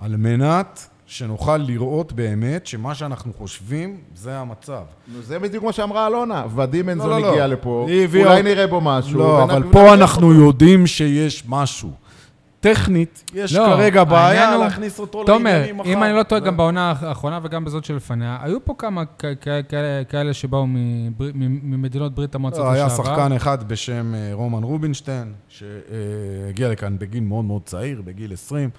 [0.00, 4.82] על מנת שנוכל לראות באמת שמה שאנחנו חושבים זה המצב.
[5.08, 6.44] נו, זה בדיוק מה שאמרה אלונה.
[6.56, 7.30] ודים לא, מנזון לא.
[7.30, 9.18] הגיע לפה, היא הביאה אולי אותו- נראה בו משהו.
[9.18, 9.94] לא, אבל פה אותו.
[9.94, 11.90] אנחנו יודעים שיש משהו.
[12.60, 15.88] טכנית, יש לא, כרגע בעיה להכניס אותו תומר, לעניינים מחר.
[15.92, 19.24] אם אני לא טועה, זה- גם בעונה האחרונה וגם בזאת שלפניה, היו פה כמה כ-
[19.40, 20.66] כ- כאלה- כאלה שבאו
[21.62, 23.04] ממדינות ברית המועצות לא, היה לשעבר.
[23.04, 28.70] שחקן אחד בשם אה, רומן רובינשטיין, שהגיע לכאן בגיל מאוד מאוד צעיר, בגיל 20.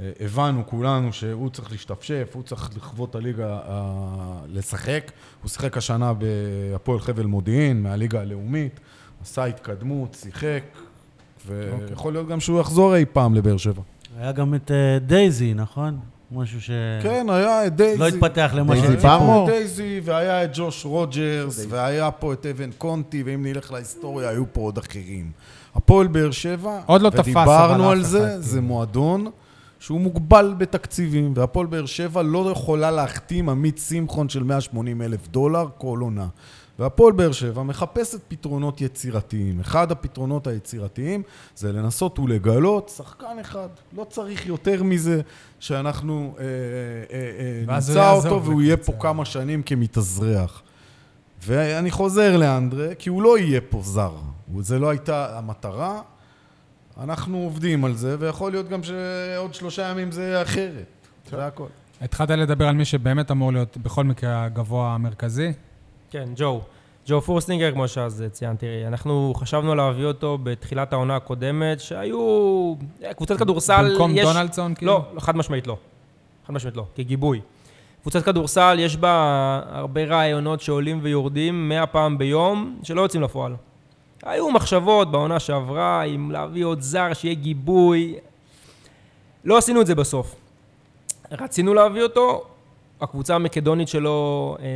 [0.00, 5.12] אה, הבנו כולנו שהוא צריך להשתפשף, הוא צריך לכבוש את הליגה, אה, לשחק.
[5.42, 8.80] הוא שיחק השנה בהפועל חבל מודיעין, מהליגה הלאומית,
[9.22, 10.62] עשה התקדמות, שיחק,
[11.46, 13.82] ויכול להיות גם שהוא יחזור אי פעם לבאר שבע.
[14.18, 15.98] היה גם את אה, דייזי, נכון?
[16.32, 16.70] משהו ש...
[17.02, 17.98] כן, היה את דייזי.
[17.98, 19.46] לא התפתח למה שציפו.
[19.46, 24.60] דייזי, והיה את ג'וש רוג'רס, והיה פה את אבן קונטי, ואם נלך להיסטוריה, היו פה
[24.60, 25.30] עוד אחרים.
[25.74, 28.60] הפועל באר שבע, עוד לא תפס, אבל ודיברנו על זה, אחד, זה.
[28.60, 29.30] מועדון
[29.78, 35.66] שהוא מוגבל בתקציבים, והפועל באר שבע לא יכולה להחתים עמית שמחון של 180 אלף דולר
[35.78, 36.26] כל עונה.
[36.78, 39.60] והפועל באר שבע מחפשת פתרונות יצירתיים.
[39.60, 41.22] אחד הפתרונות היצירתיים
[41.56, 43.68] זה לנסות ולגלות שחקן אחד.
[43.96, 45.20] לא צריך יותר מזה
[45.60, 46.48] שאנחנו אה, אה,
[47.12, 48.92] אה, הוא נמצא אותו והוא יהיה פה.
[49.00, 50.62] כמה שנים כמתאזרח.
[51.42, 54.12] ואני חוזר לאנדרה, כי הוא לא יהיה פה זר.
[54.60, 56.00] זה לא הייתה המטרה.
[57.02, 60.86] אנחנו עובדים על זה, ויכול להיות גם שעוד שלושה ימים זה יהיה אחרת.
[61.30, 61.66] זה הכל.
[62.00, 65.52] התחלת לדבר על מי שבאמת אמור להיות בכל מקרה הגבוה המרכזי.
[66.10, 66.60] כן, ג'ו.
[67.06, 72.74] ג'ו פורסטינגר, כמו שאז ציינתי, אנחנו חשבנו להביא אותו בתחילת העונה הקודמת, שהיו...
[73.16, 74.26] קבוצת כדורסל, במקום יש...
[74.26, 74.92] דונלדסון, כאילו?
[74.92, 75.76] לא, לא, חד משמעית לא.
[76.46, 77.40] חד משמעית לא, כגיבוי.
[78.02, 83.54] קבוצת כדורסל, יש בה הרבה רעיונות שעולים ויורדים מאה פעם ביום, שלא יוצאים לפועל.
[84.22, 88.14] היו מחשבות בעונה שעברה, אם להביא עוד זר, שיהיה גיבוי.
[89.44, 90.34] לא עשינו את זה בסוף.
[91.30, 92.44] רצינו להביא אותו,
[93.00, 94.66] הקבוצה המקדונית שלו אה,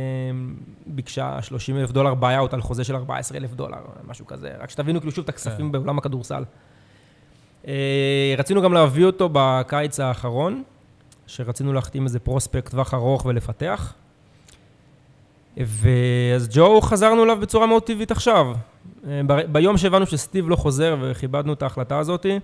[0.85, 3.77] ביקשה 30 אלף דולר buyout על חוזה של 14 אלף דולר,
[4.07, 4.51] משהו כזה.
[4.59, 5.71] רק שתבינו כאילו שוב את הכספים כן.
[5.71, 6.43] בעולם הכדורסל.
[7.67, 10.63] אה, רצינו גם להביא אותו בקיץ האחרון,
[11.27, 13.93] שרצינו להחתים איזה פרוספקט טווח ארוך ולפתח.
[15.57, 18.47] ואז ג'ו חזרנו אליו בצורה מאוד טבעית עכשיו.
[19.07, 22.39] אה, ביום שהבנו שסטיב לא חוזר וכיבדנו את ההחלטה הזאתי,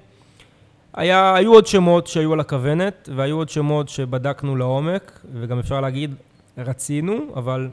[0.93, 6.16] היה, היו עוד שמות שהיו על הכוונת, והיו עוד שמות שבדקנו לעומק, וגם אפשר להגיד,
[6.57, 7.70] רצינו, אבל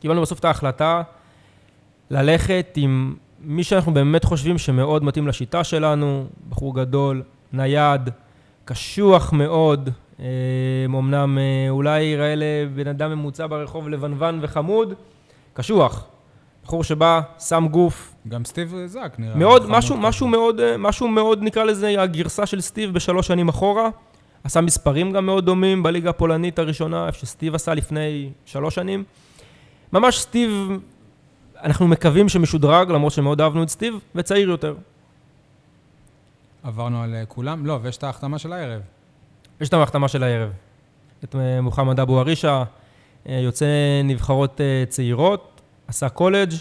[0.00, 1.02] קיבלנו בסוף את ההחלטה
[2.10, 7.22] ללכת עם מי שאנחנו באמת חושבים שמאוד מתאים לשיטה שלנו, בחור גדול,
[7.52, 8.10] נייד,
[8.64, 9.90] קשוח מאוד,
[10.20, 10.24] אה,
[10.86, 14.94] אמנם אה, אולי ייראה לבן אדם ממוצע ברחוב לבנוון וחמוד,
[15.52, 16.06] קשוח.
[16.68, 19.36] בחור שבא, שם גוף, גם סטיב זאק נראה.
[19.36, 20.06] מאוד, חמוד משהו, כזה.
[20.06, 23.88] משהו מאוד, אה, משהו מאוד, נקרא לזה, הגרסה של סטיב בשלוש שנים אחורה.
[24.44, 29.04] עשה מספרים גם מאוד דומים בליגה הפולנית הראשונה, איפה שסטיב עשה לפני שלוש שנים.
[29.92, 30.68] ממש סטיב,
[31.62, 34.74] אנחנו מקווים שמשודרג, למרות שמאוד אהבנו את סטיב, וצעיר יותר.
[36.62, 37.66] עברנו על אה, כולם?
[37.66, 38.80] לא, ויש את ההחתמה של הערב.
[39.60, 40.50] יש את ההחתמה של הערב.
[41.24, 42.64] את אה, מוחמד אבו ערישה,
[43.28, 43.66] אה, יוצא
[44.04, 45.57] נבחרות אה, צעירות,
[45.88, 46.52] עשה קולג'.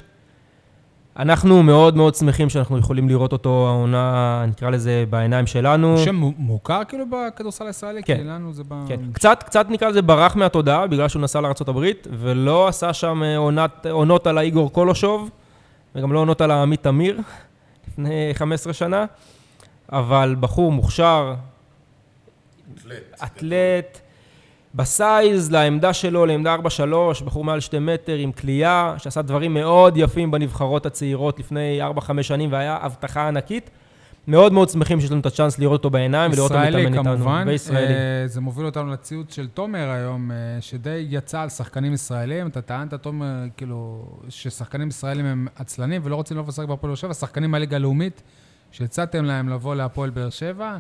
[1.20, 5.96] אנחנו מאוד מאוד שמחים שאנחנו יכולים לראות אותו העונה, נקרא לזה, בעיניים שלנו.
[5.98, 8.04] הוא שם מו- מוכר כאילו בכדורסל הישראלי?
[8.04, 8.18] כן.
[8.18, 8.86] כי לנו זה ב...
[8.88, 13.38] כן, קצת, קצת נקרא לזה ברח מהתודעה, בגלל שהוא נסע לארה"ב, ולא עשה שם אה,
[13.38, 15.30] עונת, עונות על האיגור קולושוב,
[15.96, 17.20] וגם לא עונות על העמית תמיר,
[17.88, 19.06] לפני 15 שנה,
[19.92, 21.34] אבל בחור מוכשר,
[23.24, 24.00] אתלט,
[24.78, 30.32] בסייז, לעמדה שלו, לעמדה 4-3, בחור מעל 2 מטר עם כליאה, שעשה דברים מאוד יפים
[30.32, 33.70] בנבחרות הצעירות לפני 4-5 שנים, והיה הבטחה ענקית.
[34.28, 37.04] מאוד מאוד שמחים שיש לנו את הצ'אנס לראות אותו בעיניים ולראות אותו מתאמן איתנו.
[37.04, 37.44] כמובן.
[37.48, 37.94] וישראלי.
[37.94, 42.48] אה, זה מוביל אותנו לציוץ של תומר היום, אה, שדי יצא על שחקנים ישראלים.
[42.48, 47.14] אתה טענת, תומר, כאילו, ששחקנים ישראלים הם עצלנים ולא רוצים לבוא לשחק בהפועל באר שבע,
[47.14, 48.24] שחקנים מהליגה הלאומית,
[48.72, 50.78] שהצעתם להם לבוא להפועל באר שבע.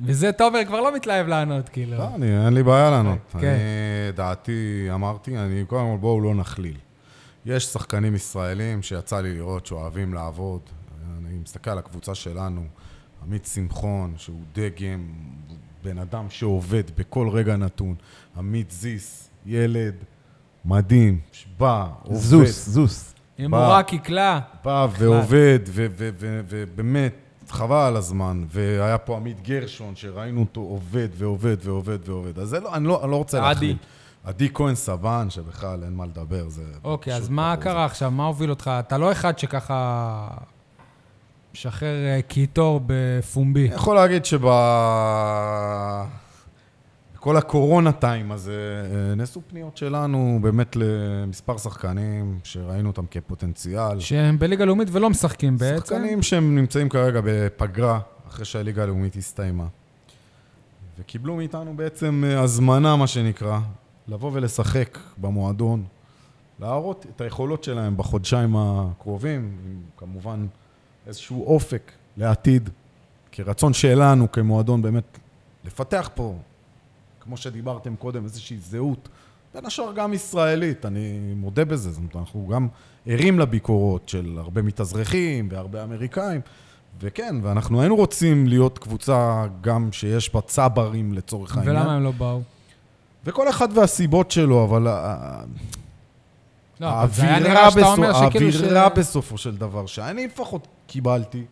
[0.00, 1.98] וזה תומר כבר לא מתלהב לענות, כאילו.
[1.98, 3.18] לא, אני, אין לי בעיה לענות.
[3.32, 3.38] כן.
[3.38, 6.76] אני, דעתי, אמרתי, אני, קודם כל, בואו לא נכליל.
[7.46, 10.60] יש שחקנים ישראלים שיצא לי לראות שאוהבים לעבוד.
[11.18, 12.64] אני מסתכל על הקבוצה שלנו,
[13.22, 15.06] עמית שמחון, שהוא דגם,
[15.84, 17.94] בן אדם שעובד בכל רגע נתון.
[18.36, 19.94] עמית זיס, ילד
[20.64, 22.18] מדהים, שבא, עובד.
[22.18, 23.14] זוס, זוס.
[23.38, 23.54] אם.
[23.54, 27.14] הוא רק יקלע, בא ועובד, ו- ו- ו- ובאמת,
[27.52, 28.44] חבל על הזמן.
[28.48, 32.38] והיה פה עמית גרשון, שראינו אותו עובד ועובד ועובד ועובד.
[32.38, 33.48] אז זה לא, אני לא, אני לא רוצה עדי.
[33.48, 33.76] להכליל.
[34.24, 36.62] עדי כהן סבן, שבכלל אין מה לדבר, זה...
[36.84, 37.56] אוקיי, אז מה.
[37.60, 38.10] קרה עכשיו?
[38.10, 38.70] מה הוביל אותך?
[38.78, 40.28] אתה לא אחד שככה
[41.54, 43.66] משחרר אה, קיטור בפומבי.
[43.66, 44.44] אני יכול להגיד שב...
[47.22, 54.00] בכל הקורונה טיים הזה, אה, נעשו פניות שלנו באמת למספר שחקנים שראינו אותם כפוטנציאל.
[54.00, 55.86] שהם בליגה לאומית ולא משחקים בעצם.
[55.86, 59.66] שחקנים שהם נמצאים כרגע בפגרה אחרי שהליגה הלאומית הסתיימה.
[60.98, 63.60] וקיבלו מאיתנו בעצם אה, הזמנה, מה שנקרא,
[64.08, 65.84] לבוא ולשחק במועדון,
[66.60, 70.46] להראות את היכולות שלהם בחודשיים הקרובים, עם כמובן
[71.06, 72.70] איזשהו אופק לעתיד,
[73.32, 75.18] כרצון שלנו כמועדון באמת
[75.64, 76.34] לפתח פה,
[77.24, 79.08] כמו שדיברתם קודם, איזושהי זהות,
[79.54, 82.68] בין השאר גם ישראלית, אני מודה בזה, זאת אומרת, אנחנו גם
[83.06, 86.40] ערים לביקורות של הרבה מתאזרחים והרבה אמריקאים,
[87.00, 91.76] וכן, ואנחנו היינו רוצים להיות קבוצה גם שיש בה צברים לצורך העניין.
[91.76, 92.40] ולמה הם לא באו?
[93.24, 95.42] וכל אחד והסיבות שלו, אבל ה-
[96.80, 97.98] לא, האווירה, בסופ...
[98.28, 98.56] שכאילו ש...
[98.56, 101.44] האווירה בסופו של דבר, שאני לפחות קיבלתי,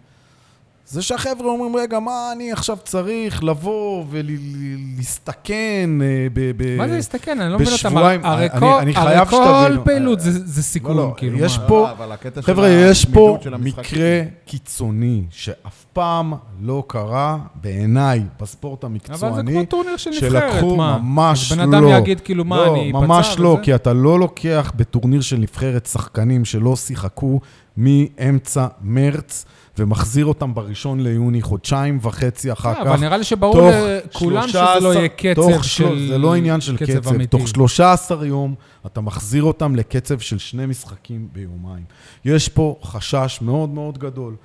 [0.90, 6.50] זה שהחבר'ה אומרים, רגע, מה אני עכשיו צריך לבוא ולהסתכן אה, ב...
[6.56, 6.76] ב...
[6.78, 7.40] מה זה להסתכן?
[7.40, 7.76] אני לא מבין אותם.
[7.88, 9.76] בשבועיים, הרי אני- כל- אני הרי חייב כל.
[9.84, 11.68] פעילות זה- זה סיכון, לא, כאילו, יש מה?
[11.68, 11.88] פה-
[12.36, 13.38] לא, חבר'ה, יש פה.
[13.60, 19.52] מקרה קיצוני שאף פעם לא קרה בעיניי בספורט אבל זה המקצועני.
[19.52, 20.98] כמו טורניר של נבחרת, שלקחו, מה?
[20.98, 21.56] ממש לא.
[21.66, 23.62] בן אדם יגיד כאילו, מה, לא, אני ממש פצע לא, וזה?
[23.62, 27.40] כי אתה לא לוקח בטורניר של נבחרת שחקנים שלא שיחקו
[27.76, 29.44] מאמצע מרץ,
[29.80, 32.80] ומחזיר אותם בראשון ליוני, חודשיים וחצי אחר לא, כך.
[32.80, 33.70] אבל נראה לי שברור
[34.04, 36.08] לכולם שזה 13 לא יהיה קצב של...
[36.08, 37.24] זה לא עניין של קצב.
[37.24, 38.54] תוך 13 יום
[38.86, 41.84] אתה מחזיר אותם לקצב של שני משחקים ביומיים.
[42.24, 44.36] יש פה חשש מאוד מאוד גדול.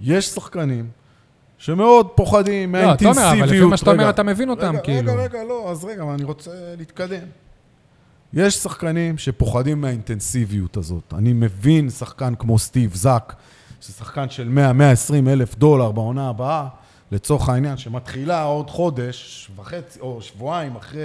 [0.00, 0.88] יש שחקנים
[1.58, 3.48] שמאוד פוחדים לא, תומר, מהאינטנסיביות.
[3.48, 5.12] אבל לפי מה שאתה אומר, אתה מבין אותם, כאילו.
[5.12, 7.26] רגע, רגע, לא, אז רגע, אני רוצה להתקדם.
[8.32, 11.14] יש שחקנים שפוחדים מהאינטנסיביות הזאת.
[11.18, 13.34] אני מבין שחקן כמו סטיב זאק,
[13.86, 14.48] ששחקן של
[15.10, 16.66] 100-120 אלף דולר בעונה הבאה,
[17.12, 21.00] לצורך העניין, שמתחילה עוד חודש וחצי, או שבועיים אחרי,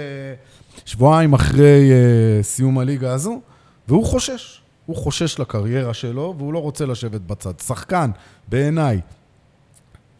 [0.84, 3.40] שבועיים אחרי uh, סיום הליגה הזו,
[3.88, 4.60] והוא חושש.
[4.86, 7.60] הוא חושש לקריירה שלו, והוא לא רוצה לשבת בצד.
[7.66, 8.10] שחקן,
[8.48, 9.00] בעיניי,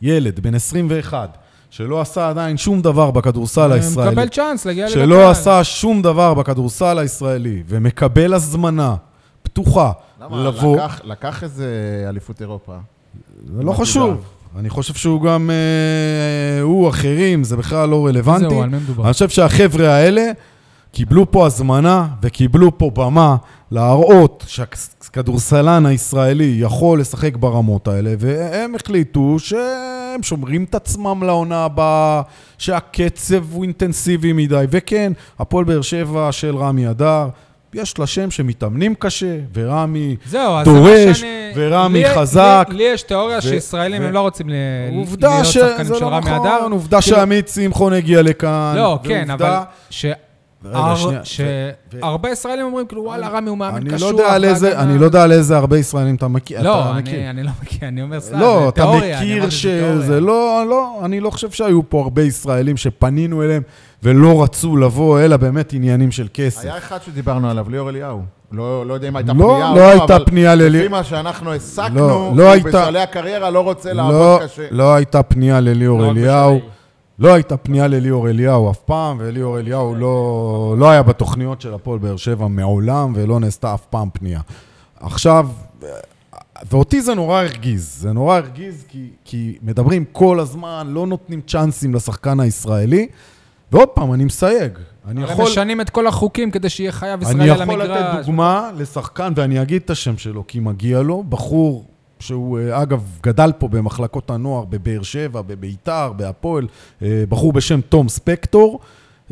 [0.02, 1.38] ילד בן 21,
[1.70, 5.30] שלא עשה עדיין שום דבר בכדורסל הישראלי, מקבל צ'אנס להגיע ליגת שלא.
[5.30, 8.94] עשה שום דבר בכדורסל הישראלי, ומקבל הזמנה
[9.42, 9.92] פתוחה
[10.22, 10.44] למה?
[10.44, 11.66] לבוא, לקח- לקח איזה
[12.08, 12.74] אליפות אירופה.
[13.56, 13.72] זה לא.
[13.72, 14.24] חשוב.
[14.58, 18.48] אני חושב שהוא גם, אה, הוא, אחרים, זה בכלל לא רלוונטי.
[18.48, 19.04] זהו, על מי מדובר?
[19.04, 20.30] אני חושב שהחבר'ה האלה
[20.92, 23.36] קיבלו פה הזמנה וקיבלו פה במה
[23.70, 32.22] להראות שהכדורסלן הישראלי יכול לשחק ברמות האלה, והם החליטו שהם שומרים את עצמם לעונה הבאה,
[32.58, 34.64] שהקצב הוא אינטנסיבי מדי.
[34.70, 37.28] וכן, הפועל באר שבע של רמי אדר,
[37.74, 41.30] יש לה שם שמתאמנים קשה, ורמי זהו, דורש, שאני...
[41.54, 42.66] ורמי לי- חזק.
[42.70, 44.52] לי לי יש תיאוריה ו- שישראלים ו- הם לא רוצים ל-
[45.20, 46.56] להיות שזה שחקנים של לא רמי אדר.
[46.58, 48.72] נכון, עובדה כאילו- שעמית שמחון הגיע לכאן.
[48.76, 49.44] לא, כן, אבל...
[49.46, 50.14] ועובדה- ש- שנייה,
[50.64, 51.18] ו-
[51.92, 53.80] ו- שהרבה ישראלים אומרים, כאילו, וואלה, רמי הוא מאמן.
[53.86, 56.62] לא והגנה- אני לא יודע על איזה הרבה ישראלים אתה מכיר.
[56.62, 61.00] לא, אני לא מכיר, אני אומר סתם, לא, זה אתה תיאוריה, מכיר שזה לא, לא,
[61.04, 63.62] אני לא חושב שהיו פה הרבה ישראלים שפנינו אליהם
[64.02, 66.64] ולא רצו לבוא, אלא באמת עניינים של כסף.
[66.64, 68.22] היה אחד שדיברנו עליו, ליאור אליהו.
[68.52, 70.88] לא לא יודע אם הייתה לא, פנייה או לא הייתה אבל פנייה לפי לליאור.
[70.90, 74.66] מה שאנחנו הסקנו, לא, הוא לא הייתה- בשלהי הקריירה לא רוצה לא, לעבוד קשה.
[74.70, 76.54] לא הייתה פנייה לליאור לא רק אליהו.
[76.56, 76.70] בשביל-
[77.18, 81.98] לא הייתה פנייה לליאור אליהו אף פעם, וליאור אליהו לא, לא היה בתוכניות של הפועל
[81.98, 84.40] באר שבע מעולם, ולא נעשתה אף פעם פנייה.
[85.00, 85.48] עכשיו,
[86.70, 87.96] ואותי זה נורא הרגיז.
[88.00, 93.06] זה נורא הרגיז כי, כי מדברים כל הזמן, לא נותנים צ'אנסים לשחקן הישראלי.
[93.72, 94.72] ועוד פעם, אני מסייג.
[95.08, 97.98] אני הם יכול, משנים את כל החוקים כדי שיהיה חייב אני ישראלי על יכול המגרש.
[97.98, 101.84] לתת דוגמה לשחקן, ואני אגיד את השם שלו, כי מגיע לו, בחור
[102.20, 106.66] שהוא, אה, אגב, גדל פה במחלקות הנוער בבאר שבע, בביתר, בהפועל,
[107.02, 108.80] אה, בחור בשם תום ספקטור,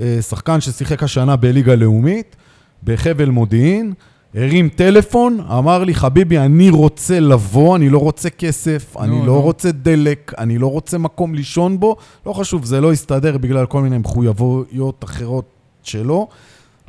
[0.00, 2.36] אה, שחקן ששיחק השנה בליגה לאומית,
[2.84, 3.92] בחבל מודיעין,
[4.34, 9.26] הרים טלפון, אמר לי, חביבי, אני רוצה לבוא, אני לא רוצה כסף, אני נו.
[9.26, 11.96] לא רוצה דלק, אני לא רוצה מקום לישון בו,
[12.26, 15.44] לא חשוב, זה לא יסתדר בגלל כל מיני מחויבויות אחרות
[15.82, 16.28] שלו,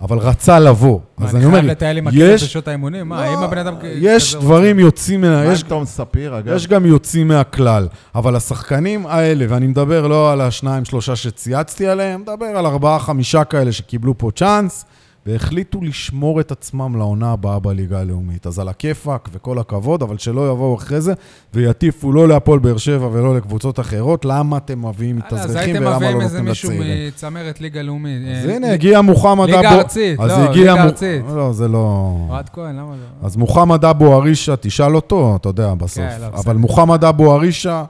[0.02, 1.00] אבל רצה לבוא.
[1.18, 3.10] מה, אז אני אני אומר חייב לי, לטייל עם הכלב יש, בשעות האימונים?
[3.10, 3.76] מה, לא, אם הבן אדם...
[3.84, 5.30] יש דברים יוצאים מה...
[5.30, 6.56] מה עם יש, תום ספיר, אגב?
[6.56, 12.22] יש גם יוצאים מהכלל, אבל השחקנים האלה, ואני מדבר לא על השניים, שלושה שצייצתי עליהם,
[12.22, 14.86] מדבר על ארבעה, חמישה כאלה שקיבלו פה צ'אנס,
[15.28, 18.48] והחליטו לשמור את עצמם לעונה הבאה בליגה הלאומית.
[18.48, 21.14] אז על הכיפאק וכל הכבוד, אבל שלא יבואו אחרי זה
[21.54, 25.82] ויטיפו לא להפועל באר שבע ולא לקבוצות אחרות, למה אתם מביאים וואלה, אז מתאזרחים הייתם
[25.82, 27.08] ולמה לא מביאים איזה נותנים מישהו לצעירים.
[27.08, 28.22] מצמרת ליגה לאומית.
[28.22, 29.58] אז אה, הנה, הגיע מוחמד אבו...
[29.58, 31.22] ליגה ארצית, אז לא, ליגה ארצית.
[31.36, 32.16] לא, זה לא...
[32.30, 33.28] אוהד כהן, למה לא?
[33.28, 35.98] אז מוחמד אבו ארישה, תשאל אותו, אתה יודע, בסוף.
[35.98, 36.28] כן, לא.
[36.28, 37.84] אבל מוחמד אבו ארישה,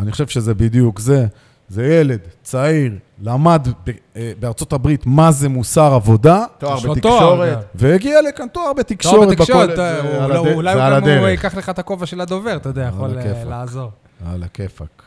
[0.00, 1.26] אני חושב שזה בדיוק זה.
[1.68, 2.92] זה ילד צעיר,
[3.22, 6.98] למד ב- אה, בארצות הברית מה זה מוסר עבודה, תואר בתקשורת.
[7.02, 7.60] תואר.
[7.74, 9.28] והגיע לכאן תואר תואר בתקשורת.
[9.28, 11.28] בתקשורת, בקולג', אה, לא, אולי הוא גם הוא.
[11.28, 13.44] ייקח לך את הכובע של הדובר, אתה יודע, יכול אה.
[13.44, 13.90] לעזור.
[14.26, 15.02] על הכיפאק.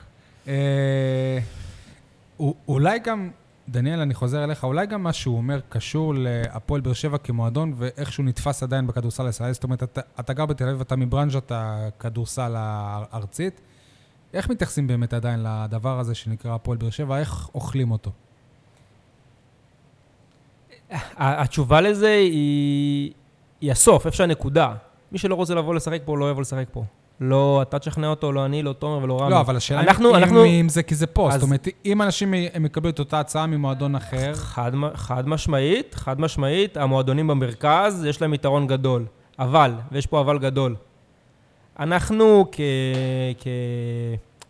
[2.67, 3.29] אולי גם,
[3.69, 8.11] דניאל, אני חוזר אליך, אולי גם מה שהוא אומר קשור להפועל באר שבע כמועדון, ואיך
[8.11, 9.53] שהוא נתפס עדיין בכדורסל הישראלי.
[9.53, 13.61] זאת אומרת, אתה גר בתל אביב, אתה מברנז'ת הכדורסל הארצית.
[14.33, 17.17] איך מתייחסים באמת עדיין לדבר הזה שנקרא הפועל באר שבע?
[17.19, 18.11] איך אוכלים אותו?
[21.17, 23.11] התשובה לזה היא,
[23.61, 24.73] היא הסוף, איפה שהנקודה.
[25.11, 26.83] מי שלא רוצה לבוא לשחק פה, לא יבוא לשחק פה.
[27.19, 29.31] לא אתה תשכנע אותו, לא אני, לא תומר ולא רמי.
[29.31, 31.27] לא, אבל השאלה אנחנו- אם, אנחנו- אם, זה כי זה פה.
[31.27, 36.21] אז- זאת אומרת, אם אנשים יקבלו את אותה הצעה ממועדון אחר, חד, חד משמעית, חד
[36.21, 39.05] משמעית, המועדונים במרכז, יש להם יתרון גדול.
[39.39, 40.75] אבל, ויש פה אבל גדול,
[41.79, 42.59] אנחנו כ...
[43.39, 43.47] כ...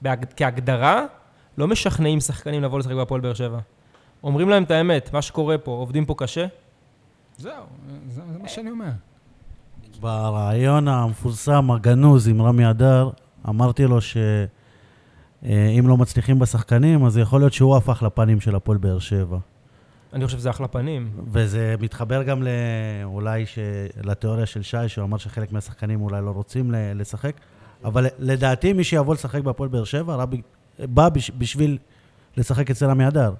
[0.01, 0.25] בהג...
[0.37, 1.05] כהגדרה
[1.57, 3.59] לא משכנעים שחקנים לבוא לשחק בהפועל באר שבע.
[4.23, 6.45] אומרים להם את האמת, מה שקורה פה, עובדים פה קשה,
[7.37, 7.53] זהו,
[8.09, 8.89] זה, זה מה שאני אומר.
[9.99, 13.09] ברעיון המפורסם, הגנוז עם רמי אדר,
[13.49, 18.99] אמרתי לו שאם לא מצליחים בשחקנים, אז יכול להיות שהוא הפך לפנים של הפועל באר
[18.99, 19.37] שבע.
[20.13, 21.09] אני חושב שזה אחלה פנים.
[21.31, 22.47] וזה מתחבר גם ל...
[23.03, 23.59] אולי ש...
[24.03, 26.75] לתיאוריה של שי, שהוא אמר שחלק מהשחקנים אולי לא רוצים ל...
[26.95, 27.33] לשחק,
[27.83, 30.41] אבל לדעתי מי שיבוא לשחק בהפועל באר שבע, רבי...
[30.79, 31.31] בא בש...
[31.37, 31.77] בשביל
[32.37, 33.33] לשחק אצל רמי אדר.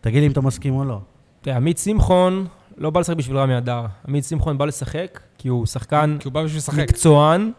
[0.00, 1.00] תגיד לי אם אתה מסכים או לא.
[1.40, 2.46] תראה, עמית שמחון
[2.76, 3.86] לא בא לשחק בשביל רמי אדר.
[4.08, 6.78] עמית שמחון בא לשחק כי הוא שחקן כי הוא בא בשביל לשחק.
[6.78, 7.52] מקצוען,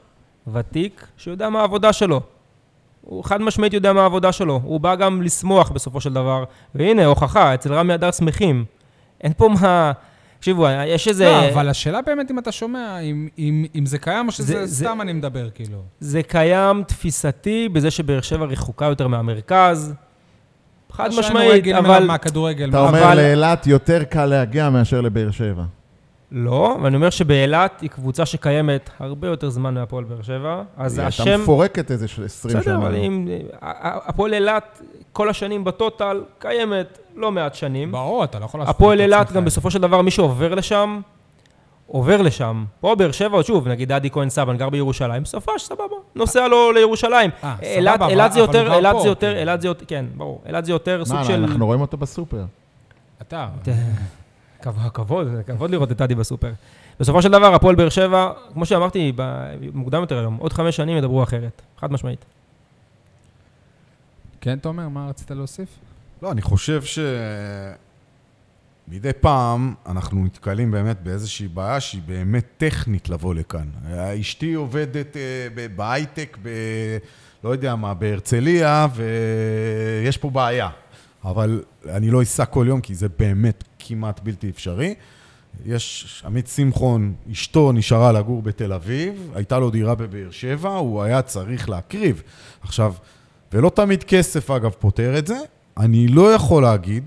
[0.53, 2.21] ותיק, שיודע מה העבודה שלו.
[3.09, 4.59] הוא חד משמעית יודע מה העבודה שלו.
[4.63, 6.43] הוא בא גם לשמוח בסופו של דבר.
[6.75, 8.65] והנה, הוכחה, אצל רמי אדר שמחים.
[9.21, 9.91] אין פה מה...
[10.39, 11.25] תקשיבו, יש איזה...
[11.25, 14.65] לא, אבל השאלה באמת אם אתה שומע, אם, אם, אם זה קיים או שזה זה-
[14.65, 15.77] זה- סתם אני מדבר, כאילו.
[15.99, 19.93] זה קיים תפיסתי בזה שבאר שבע רחוקה יותר מהמרכז.
[20.91, 22.09] חד משמעית, אבל...
[22.69, 25.63] אתה אומר אבל- לאילת יותר קל להגיע מאשר לבאר שבע.
[26.31, 30.63] לא, ואני אומר שבאילת היא קבוצה שקיימת הרבה יותר זמן מהפועל באר שבע.
[30.77, 31.23] אז היא השם...
[31.23, 32.61] הייתה מפורקת איזה של 20 שנה.
[32.61, 33.27] בסדר, אבל אם...
[33.61, 34.81] הפועל אילת
[35.13, 37.91] כל השנים בטוטל קיימת לא מעט שנים.
[37.91, 39.31] ברור, אתה לא יכול לעשות הפועל אילת.
[39.31, 41.01] גם בסופו של דבר, מי שעובר לשם,
[41.87, 42.65] עובר לשם.
[42.79, 47.29] פה באר שבע, שוב, נגיד אדי כהן סבן גר בירושלים, סופש, סבבה, נוסע לו לירושלים.
[47.43, 49.39] אה, סבבה, אילת זה יותר, הוא גר אילת זה יותר, כאילו.
[49.39, 50.41] אילת זה יותר, כן, ברור.
[50.45, 51.43] אילת זה יותר סוג מה, של...
[51.43, 52.43] אנחנו רואים אותו בסופר.
[53.21, 53.47] אתה.
[54.61, 56.51] כבוד, כבוד, כבוד לראות את אדי בסופר.
[56.99, 59.13] בסופו של דבר, הפועל באר שבע, כמו שאמרתי
[59.73, 62.25] מוקדם יותר היום, עוד חמש שנים ידברו אחרת, חד משמעית.
[64.41, 65.69] כן, תומר, מה רצית להוסיף?
[66.21, 66.81] לא, אני חושב
[68.87, 73.67] שמדי פעם אנחנו נתקלים באמת באיזושהי בעיה שהיא באמת טכנית לבוא לכאן.
[74.21, 76.49] אשתי עובדת אה, בהייטק, ב...
[77.43, 80.69] לא יודע מה, בהרצליה, ויש פה בעיה.
[81.25, 84.95] אבל אני לא אסע כל יום, כי זה באמת כמעט בלתי אפשרי.
[85.65, 91.21] יש, עמית שמחון, אשתו נשארה לגור בתל אביב, הייתה לו דירה בבאר שבע, הוא היה
[91.21, 92.23] צריך להקריב.
[92.61, 92.93] עכשיו,
[93.53, 95.37] ולא תמיד כסף, אגב, פותר את זה.
[95.77, 97.03] אני לא יכול להגיד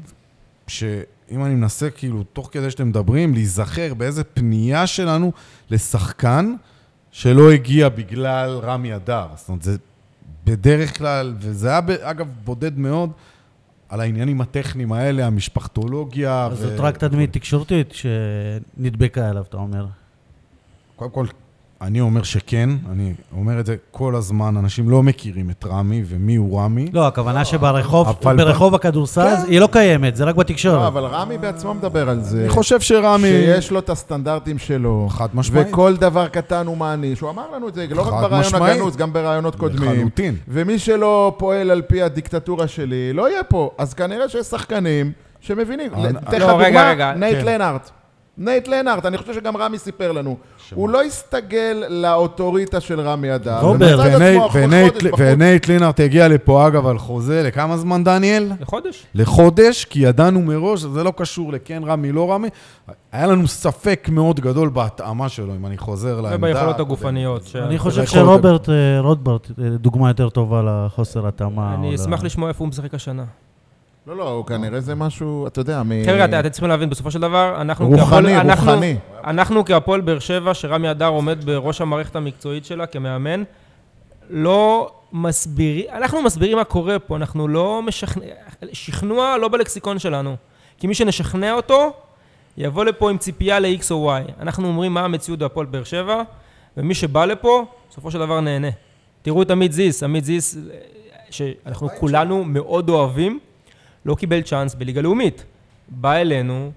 [0.67, 5.33] שאם אני מנסה, כאילו, תוך כדי שאתם מדברים, להיזכר באיזה פנייה שלנו
[5.71, 6.55] לשחקן
[7.11, 9.27] שלא הגיע בגלל רמי אדר.
[9.37, 9.77] זאת אומרת, זה
[10.45, 13.11] בדרך כלל, וזה היה, אגב, בודד מאוד,
[13.93, 16.47] על העניינים הטכניים האלה, המשפחתולוגיה.
[16.47, 19.87] אז ו- זאת רק תדמית תקשורתית שנדבקה אליו, אתה אומר.
[20.97, 21.27] קודם כל,
[21.83, 26.37] אני אומר שכן, אני אומר את זה כל הזמן, אנשים לא מכירים את רמי ומי
[26.37, 26.89] הוא רמי.
[26.93, 30.87] לא, הכוונה שברחוב, אבל- ברחוב הכדורסל, היא לא קיימת, זה רק לא, בתקשורת.
[30.87, 32.41] אבל רמי בעצמו מדבר על זה.
[32.41, 33.29] אני חושב שרמי...
[33.29, 35.07] שיש לו את הסטנדרטים שלו.
[35.11, 35.67] חד משמעית.
[35.71, 37.21] וכל דבר קטן הוא מעניש.
[37.21, 38.75] הוא אמר לנו את זה, לא רק בריאיון משמעית.
[38.77, 39.91] הגנוז, גם בריאיונות קודמים.
[39.93, 40.37] לחלוטין.
[40.49, 43.71] ומי שלא פועל על פי הדיקטטורה שלי, לא יהיה פה.
[43.79, 45.95] אז כנראה שיש שחקנים שמבינים.
[45.95, 47.45] אני- אתן לך לא, רגע, דוגמה, רגע, נייט כן.
[47.47, 47.91] לנארט.
[48.39, 50.37] נייט לנארט, אני חושב שגם רמי סיפר לנו.
[50.75, 53.61] הוא לא הסתגל לאוטוריטה של רמי אדר.
[53.61, 55.21] רוברט, ומצא את ונייט- עצמו אחרי ונייט- חודש בחוץ.
[55.23, 58.53] ונייט לינארט הגיע לפה, אגב, על חוזה, לכמה זמן, דניאל?
[58.61, 59.07] לחודש.
[59.15, 62.49] לחודש, כי ידענו מראש, זה לא קשור לכן רמי, לא רמי.
[63.13, 66.37] היה לנו ספק מאוד גדול בהתאמה שלו, אם אני חוזר לעמדה.
[66.49, 66.81] וביכולות.
[66.81, 67.47] הגופניות.
[67.47, 71.75] ש- אני חושב שרוברט אה, רוטברט אה, דוגמה יותר טובה לחוסר התאמה.
[71.75, 73.25] אני ל- אשמח לשמוע איפה הוא משחק השנה.
[74.07, 75.91] לא, לא, הוא כנראה זה משהו, אתה יודע, מ...
[76.07, 78.97] חבר'ה, אתם- אתם צריכים להבין, בסופו של דבר, אנחנו רוחני, רוחני.
[79.25, 83.43] אנחנו כהפועל באר שבע, שרמי אדר עומד בראש המערכת המקצועית שלה כמאמן,
[84.31, 88.25] לא מסבירים, אנחנו מסבירים מה קורה פה, אנחנו לא משכנע,
[88.73, 90.37] שכנוע לא בלקסיקון שלנו.
[90.79, 91.93] כי מי שנשכנע אותו,
[92.57, 94.31] יבוא לפה עם ציפייה ל-X או Y.
[94.41, 96.23] אנחנו אומרים מה המציאות בהפועל באר שבע,
[96.77, 98.69] ומי שבא לפה, בסופו של דבר נהנה.
[99.23, 100.59] תראו את עמית זיס, עמית זיס,
[101.31, 103.39] שאנחנו כולנו מאוד אוהבים,
[104.05, 105.45] לא קיבל צ'אנס בליגה לאומית.
[105.89, 106.73] בא אלינו,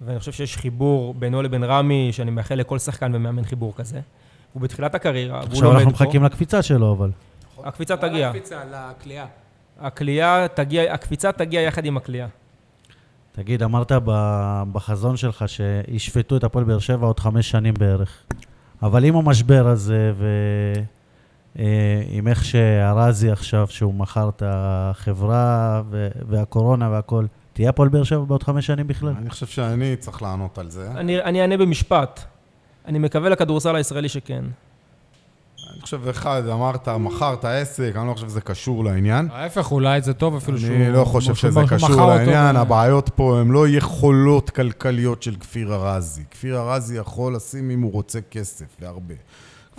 [0.00, 4.00] ואני חושב שיש חיבור בינו לבין רמי, שאני מאחל לכל שחקן ומאמן חיבור כזה.
[4.52, 6.04] הוא בתחילת הקריירה, והוא עכשיו אנחנו לומד פה.
[6.04, 7.10] מחכים לקפיצה שלו, אבל.
[7.64, 8.28] הקפיצה תגיע.
[8.28, 9.26] הקפיצה לקליעה.
[9.80, 12.28] הקליעה תגיע, הקפיצה תגיע יחד עם הקליעה.
[13.32, 13.92] תגיד, אמרת
[14.72, 18.22] בחזון שלך שישפטו את הפועל באר שבע עוד חמש שנים בערך.
[18.82, 20.12] אבל עם המשבר הזה
[21.58, 25.82] ועם איך שארזי עכשיו, שהוא מכר את החברה
[26.28, 29.14] והקורונה והכל, תהיה הפועל באר שבע בעוד חמש שנים בכלל?
[29.18, 30.90] אני חושב שאני צריך לענות על זה.
[30.90, 32.20] אני, אענה במשפט.
[32.86, 34.44] אני מקווה לכדורסל הישראלי שכן.
[35.72, 39.28] אני חושב, אחד, אמרת, מכרת עסק, אני לא חושב שזה קשור לעניין.
[39.32, 40.76] ההפך, אולי זה טוב אפילו שהוא...
[40.76, 45.74] אני לא חושב שזה מכר קשור לעניין, הבעיות פה הן לא יכולות כלכליות של כפיר
[45.74, 46.22] ארזי.
[46.30, 49.14] כפיר ארזי יכול לשים אם הוא רוצה כסף, והרבה.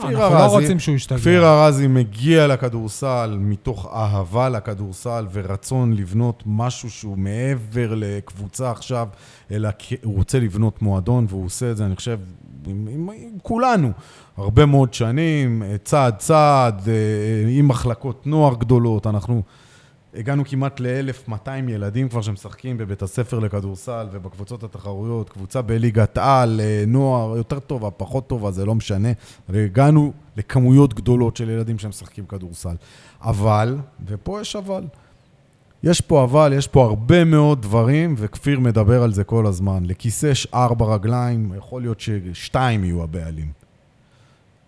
[0.04, 1.18] כפיר אנחנו לא ארזי- רוצים שהוא ישתגע.
[1.20, 9.08] כפיר ארזי מגיע לכדורסל מתוך אהבה לכדורסל ורצון לבנות משהו שהוא מעבר לקבוצה עכשיו,
[9.52, 9.70] אלא
[10.04, 12.20] הוא רוצה לבנות מועדון והוא עושה את זה, אני חושב,
[12.68, 13.92] עם, עם, עם כולנו,
[14.38, 16.94] הרבה מאוד שנים, אה, צעד צעד, אה,
[17.50, 19.42] עם מחלקות נוער גדולות, אנחנו
[20.14, 26.84] הגענו כמעט ל-1,200 ילדים כבר שמשחקים בבית הספר לכדורסל ובקבוצות התחרויות, קבוצה בליגת על, אה,
[26.88, 29.10] נוער, יותר טובה, פחות טובה, זה לא משנה.
[29.50, 32.76] והגענו לכמויות גדולות של ילדים שמשחקים כדורסל.
[33.22, 33.78] אבל,
[34.08, 34.84] ופה יש אבל,
[35.84, 39.84] יש פה אבל, יש פה הרבה מאוד דברים, וכפיר מדבר על זה כל הזמן.
[39.86, 43.59] לכיסא יש ארבע רגליים, יכול להיות ששתיים יהיו הבעלים.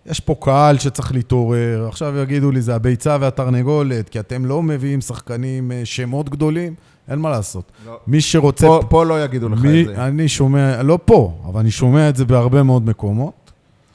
[0.06, 5.02] יש פה קהל שצריך להתעורר, עכשיו יגידו לי זה הביצה והתרנגולת, כי אתם לא מביאים
[5.02, 6.74] שחקנים אה, שמות גדולים,
[7.10, 7.72] אין מה לעשות.
[7.86, 8.00] לא.
[8.08, 8.68] מי שרוצה...
[8.68, 10.06] פה, פה לא יגידו לך מי, את זה.
[10.06, 13.52] אני שומע, לא פה, אבל אני שומע את זה בהרבה מאוד מקומות.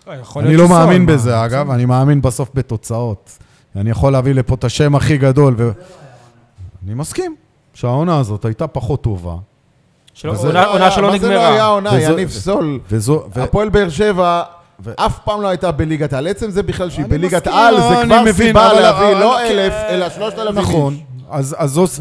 [0.07, 3.39] לא, אני לא מאמין מה, בזה, אגב, אני מאמין בסוף בתוצאות.
[3.77, 5.71] אני יכול להביא לפה את השם הכי גדול, ו...
[6.87, 7.35] אני מסכים
[7.75, 9.37] שהעונה הזאת הייתה פחות טובה,
[10.15, 11.49] שלא, וזה עונה, לא עונה שלא מה זה לא נגמרה.
[11.49, 12.79] היה עונה, וזו- יניב סול.
[13.35, 14.43] הפועל באר שבע
[14.97, 16.27] אף פעם לא הייתה בליגת העל.
[16.27, 20.11] עצם זה בכלל שהיא בליגת על, זה אני כבר סיבה להביא לא כן, אלף, אלא
[20.11, 20.59] שלושת אלפים.
[20.59, 20.99] נכון,
[21.31, 22.01] אז, אז, זו- אז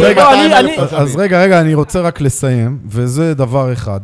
[0.00, 1.00] רגע, 200,000 אני- אז, תושבים.
[1.02, 4.00] אז רגע, רגע, אני רוצה רק לסיים, וזה דבר אחד.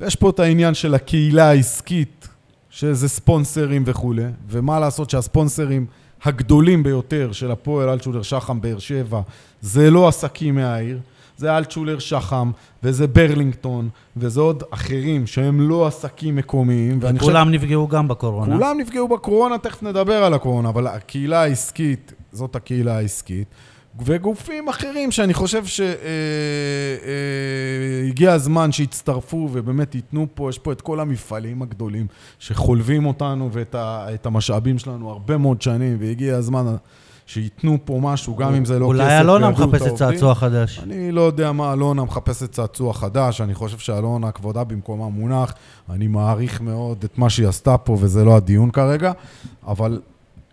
[0.00, 2.28] ויש פה את העניין של הקהילה העסקית,
[2.70, 5.86] שזה ספונסרים וכולי, ומה לעשות שהספונסרים
[6.24, 9.20] הגדולים ביותר של הפועל אלטשולר שחם באר שבע,
[9.60, 10.98] זה לא עסקים מהעיר,
[11.36, 12.50] זה אלטשולר שחם,
[12.82, 17.30] וזה ברלינגטון, וזה עוד אחרים שהם לא עסקים מקומיים, ואני חושב...
[17.30, 18.54] כולם נפגעו גם בקורונה.
[18.54, 23.48] כולם נפגעו בקורונה, תכף נדבר על הקורונה, אבל הקהילה העסקית, זאת הקהילה העסקית,
[24.04, 25.64] וגופים אחרים שאני חושב
[28.04, 32.06] שהגיע הזמן שיצטרפו ובאמת ייתנו פה, יש פה את כל המפעלים הגדולים
[32.38, 36.66] שחולבים אותנו ואת ה, המשאבים שלנו הרבה מאוד שנים, והגיע הזמן
[37.26, 39.94] שייתנו פה משהו, גם אם זה לא כסף, אולי אלונה מחפשת.
[39.94, 40.78] צעצוע חדש.
[40.82, 45.54] אני לא יודע מה אלונה מחפשת צעצוע חדש, אני חושב שאלונה, כבודה במקומה מונח,
[45.90, 49.12] אני מעריך מאוד את מה שהיא עשתה פה, וזה לא הדיון כרגע,
[49.66, 50.00] אבל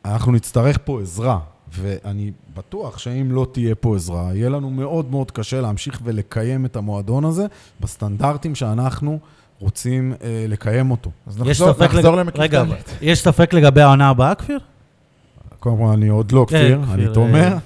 [0.05, 1.39] אנחנו נצטרך פה עזרה,
[1.79, 6.75] ואני בטוח שאם לא תהיה פה עזרה, יהיה לנו מאוד מאוד קשה להמשיך ולקיים את
[6.75, 7.45] המועדון הזה
[7.79, 9.19] בסטנדרטים שאנחנו
[9.59, 11.11] רוצים אה, לקיים אותו.
[11.27, 12.63] אז יש נחזור- נחזור לג- למקיף רגע.
[13.01, 14.59] יש ספק לגבי העונה הבאה, כפיר?
[15.61, 17.57] קודם כל, אני עוד לא כפיר, כפיר, אני אה, תומר.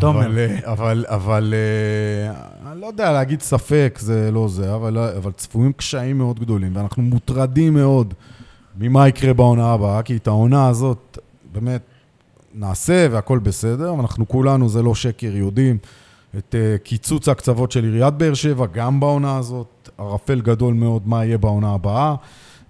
[0.00, 0.26] תומר.
[0.26, 5.32] אבל, אה, אבל, אבל, אה, אני לא יודע להגיד ספק, זה לא זה, אבל, אבל
[5.32, 8.14] צפויים קשיים מאוד גדולים, ואנחנו מוטרדים מאוד
[8.78, 11.18] ממה יקרה בעונה הבאה, כי את העונה הזאת,
[11.52, 11.82] באמת,
[12.54, 15.78] נעשה והכל בסדר, ואנחנו כולנו, זה לא שקר, יודעים
[16.38, 21.24] את אה, קיצוץ הקצוות של עיריית באר שבע, גם בעונה הזאת, ערפל גדול מאוד מה
[21.24, 22.14] יהיה בעונה הבאה.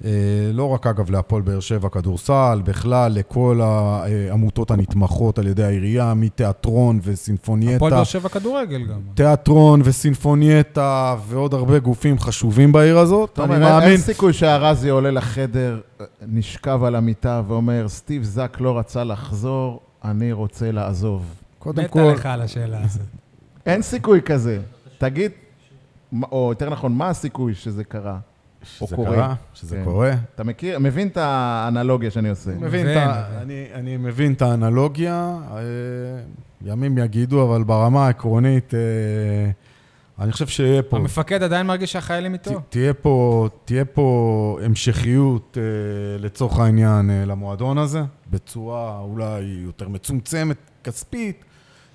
[0.05, 0.11] אה,
[0.53, 7.01] לא רק אגב להפועל באר שבע כדורסל, בכלל לכל העמותות הנתמכות על ידי העירייה, מתיאטרון
[7.03, 7.77] וסינפונייטה.
[7.77, 9.01] הפועל באר שבע כדורגל גם.
[9.15, 13.39] תיאטרון וסינפונייטה ועוד הרבה גופים חשובים בעיר הזאת.
[13.39, 13.89] אני מאמין...
[13.89, 15.81] אין סיכוי שארזי עולה לחדר,
[16.27, 21.25] נשכב על המיטה ואומר, סטיב זאק לא רצה לחזור, אני רוצה לעזוב.
[21.59, 23.03] קודם מת כל, עליך על השאלה הזאת.
[23.67, 24.61] אין סיכוי כזה.
[24.99, 25.31] תגיד,
[26.23, 28.19] או יותר נכון, מה הסיכוי שזה קרה?
[28.81, 29.11] או שזה קורה.
[29.11, 29.85] קרה, שזה כן.
[29.85, 30.13] קורה.
[30.35, 32.51] אתה מכיר, מבין את האנלוגיה שאני עושה?
[32.51, 33.43] מבין מבין, את ה-.
[33.43, 35.59] אני, אני מבין את האנלוגיה, אה,
[36.65, 38.81] ימים יגידו, אבל ברמה העקרונית, אה,
[40.25, 42.51] אני חושב שיהיה פה, המפקד עדיין מרגיש שהחיילים איתו.
[42.51, 45.63] ת- תהיה פה, תהיה פה המשכיות אה,
[46.19, 51.45] לצורך העניין למועדון הזה, בצורה אולי יותר מצומצמת, כספית.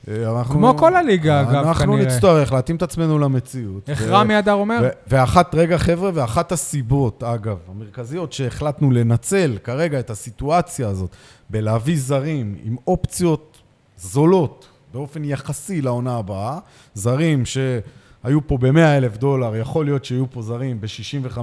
[0.08, 2.06] אה, אנחנו- כמו כל הליגה, אגב, אנחנו כנראה.
[2.06, 3.90] נצטרך להתאים את עצמנו למציאות.
[3.90, 4.80] איך ו- רמי אדר אומר?
[4.84, 11.10] ו- ואחת, רגע חבר'ה, ואחת הסיבות, אגב, המרכזיות שהחלטנו לנצל כרגע את הסיטואציה הזאת
[11.50, 13.58] בלהביא זרים עם אופציות
[13.98, 16.58] זולות באופן יחסי לעונה הבאה,
[16.94, 21.40] זרים שהיו פה ב-100 אלף דולר, יכול להיות שיהיו פה זרים ב-65-70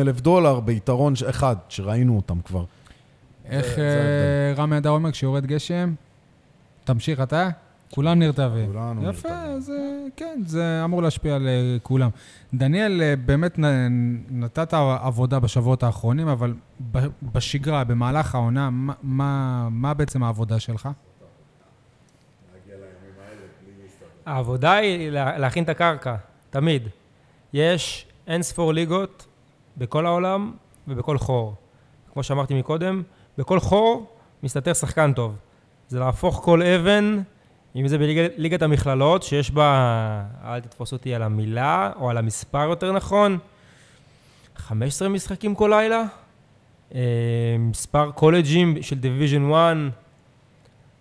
[0.00, 2.64] אלף דולר, ביתרון ש- אחד, שראינו אותם כבר.
[3.48, 3.82] איך זה
[4.56, 5.92] אה, רמי אדר אומר כשיורד גשם?
[6.84, 7.48] תמשיך אתה.
[7.94, 8.72] כולם נרטבים.
[8.72, 9.56] כולנו יפה, נרטבים.
[9.56, 9.76] אז אה,
[10.16, 12.10] כן, זה אמור להשפיע על אה, כולם.
[12.54, 13.64] דניאל, אה, באמת נ-
[14.44, 16.54] נתת עבודה בשבועות האחרונים, אבל
[17.32, 20.88] בשגרה, במהלך העונה, מה- מה מה בעצם העבודה שלך?
[24.26, 26.14] העבודה היא לה- להכין את הקרקע,
[26.50, 26.88] תמיד.
[27.52, 29.26] יש אין ספור ליגות
[29.76, 30.52] בכל העולם
[30.88, 31.54] ובכל חור.
[32.12, 33.02] כמו שאמרתי מקודם,
[33.38, 34.06] בכל חור
[34.42, 35.34] מסתתר שחקן טוב.
[35.88, 37.18] זה להפוך כל אבן,
[37.76, 42.92] אם זה בליגת המכללות, שיש בה, אל תתפוס אותי על המילה, או על המספר יותר
[42.92, 43.38] נכון,
[44.56, 46.02] 15 משחקים כל לילה,
[46.94, 47.00] אה,
[47.58, 49.76] מספר קולג'ים של division 1,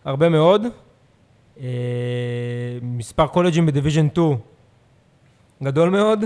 [0.05, 0.65] הרבה מאוד.
[1.59, 1.67] אה,
[2.81, 4.37] מספר קולג'ים ב division 2,
[5.63, 6.23] גדול מאוד.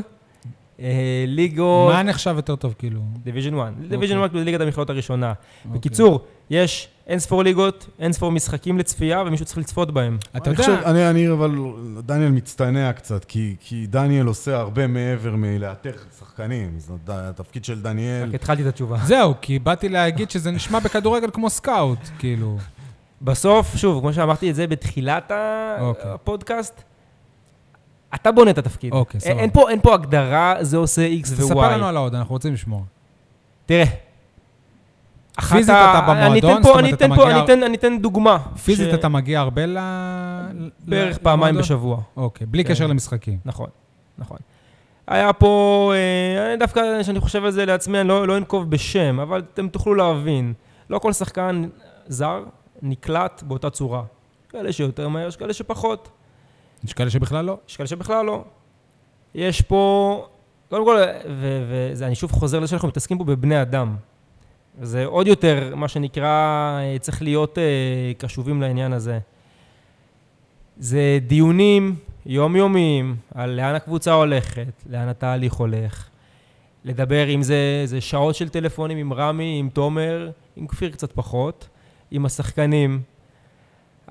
[0.81, 1.93] אה, ליגות...
[1.93, 3.01] מה נחשב יותר טוב, כאילו?
[3.23, 3.73] division 1.
[3.89, 4.25] division אוקיי.
[4.25, 5.33] 1 זה ליגת המכללות הראשונה.
[5.65, 5.79] אוקיי.
[5.79, 10.17] בקיצור, יש אין ספור ליגות, אין ספור משחקים לצפייה, ומישהו צריך לצפות בהם.
[10.37, 11.55] אתה אני יודע, חושב, אני, אני אבל,
[11.99, 16.73] דניאל מצטנע קצת, כי, כי דניאל עושה הרבה מעבר מלאתר שחקנים.
[16.77, 18.27] זאת התפקיד של דניאל.
[18.27, 18.97] רק התחלתי את התשובה.
[19.03, 22.57] זהו, כי באתי להגיד שזה נשמע בכדורגל כמו סקאוט, כאילו.
[23.21, 25.31] בסוף, שוב, כמו שאמרתי את זה בתחילת
[25.79, 26.11] אוקיי.
[26.11, 26.81] הפודקאסט,
[28.15, 28.93] אתה בונה את התפקיד.
[28.93, 29.39] אוקיי, סבבה.
[29.39, 31.37] אין פה- אין פה הגדרה, זה עושה X ו-Y.
[31.37, 32.81] תספר לנו על העוד, אנחנו רוצים לשמוע.
[33.65, 33.85] תראה.
[35.49, 36.63] פיזית אתה במועדון?
[36.63, 38.37] זאת אומרת, אתה מגיע- אני אתן- דוגמה.
[38.63, 39.77] פיזית אתה מגיע הרבה ל...
[40.79, 41.57] בערך פעמיים?
[41.57, 41.97] בשבוע.
[42.17, 42.69] אוקיי, בלי כן.
[42.69, 43.37] קשר למשחקים.
[43.45, 43.67] נכון,
[44.17, 44.37] נכון.
[45.07, 49.43] היה פה, אה, דווקא כשאני חושב על זה לעצמי, אני לא, לא אנקוב בשם, אבל
[49.53, 50.53] אתם תוכלו להבין.
[50.89, 51.63] לא כל שחקן
[52.07, 52.43] זר
[52.81, 54.03] נקלט באותה צורה.
[54.49, 56.09] כאלה שיותר מהר, יש כאלה שפחות.
[56.83, 57.57] יש כאלה שבכלל לא.
[57.69, 58.43] יש כאלה שבכלל לא.
[59.35, 60.27] יש פה,
[60.69, 60.97] קודם כל,
[61.95, 63.95] ואני שוב חוזר לזה שאנחנו מתעסקים פה בבני אדם.
[64.81, 66.27] זה עוד יותר, מה שנקרא,
[66.79, 67.63] אה, צריך להיות אה,
[68.17, 69.19] קשובים לעניין הזה.
[70.77, 71.95] זה דיונים
[72.25, 76.09] יומיומיים על לאן הקבוצה הולכת, לאן התהליך הולך.
[76.85, 81.67] לדבר עם זה, זה שעות של טלפונים עם רמי, עם תומר, עם כפיר קצת פחות,
[82.11, 83.01] עם השחקנים.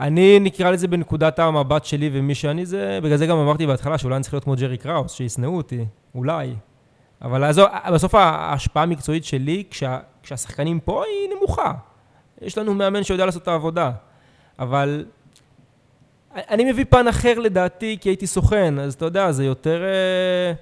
[0.01, 4.17] אני נקרא לזה בנקודת המבט שלי ומי שאני זה, בגלל זה גם אמרתי בהתחלה שאולי
[4.17, 6.55] אני צריך להיות כמו ג'רי קראוס, שישנאו אותי, אולי.
[7.23, 11.73] אבל הזו, בסוף ההשפעה המקצועית שלי, כשה, כשהשחקנים פה, היא נמוכה.
[12.43, 13.91] יש לנו מאמן שיודע לעשות את העבודה.
[14.59, 15.05] אבל
[16.35, 19.83] אני מביא פן אחר לדעתי, כי הייתי סוכן, אז אתה יודע, זה יותר...
[19.83, 20.53] אה,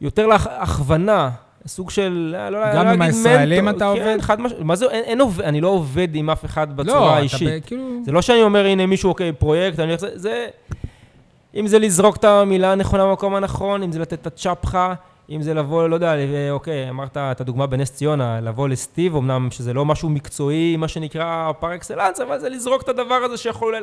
[0.00, 1.30] יותר להכוונה,
[1.66, 4.20] סוג של, אה, לא, גם לא עם להגיד הישראלים מנטור, אתה כן, עובד?
[4.20, 7.14] חד משמעית, מה זה, אין, אין עובד, אני לא עובד עם אף אחד בצורה לא,
[7.14, 7.48] האישית.
[7.48, 7.84] אתה ב- כאילו...
[8.04, 10.46] זה לא שאני אומר, הנה מישהו, אוקיי, פרויקט, אני זה...
[11.54, 14.94] אם זה לזרוק את המילה הנכונה במקום הנכון, אם זה לתת את הצ'פחה,
[15.30, 19.48] אם זה לבוא, לא יודע, אה, אוקיי, אמרת את הדוגמה בנס ציונה, לבוא לסטיב, אמנם
[19.50, 23.74] שזה לא משהו מקצועי, מה שנקרא פר אקסלנס, אבל זה לזרוק את הדבר הזה שיכול...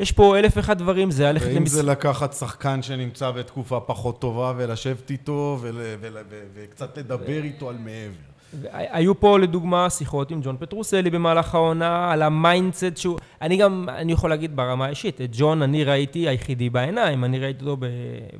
[0.00, 4.52] יש פה אלף ואחד דברים, זה ללכת ואם זה לקחת שחקן שנמצא בתקופה פחות טובה
[4.56, 8.30] ולשבת איתו ול, ול, ו, וקצת לדבר איתו על מעבר.
[8.72, 13.18] היו פה לדוגמה שיחות עם ג'ון פטרוסלי במהלך העונה, על ה mindset שהוא...
[13.42, 17.60] אני גם, אני יכול להגיד ברמה האישית, את ג'ון אני ראיתי היחידי בעיניים, אני ראיתי
[17.60, 17.86] אותו ב...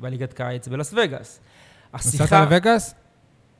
[0.01, 1.39] בליגת קיץ בלאס וגאס.
[1.93, 2.95] נסעת לווגאס?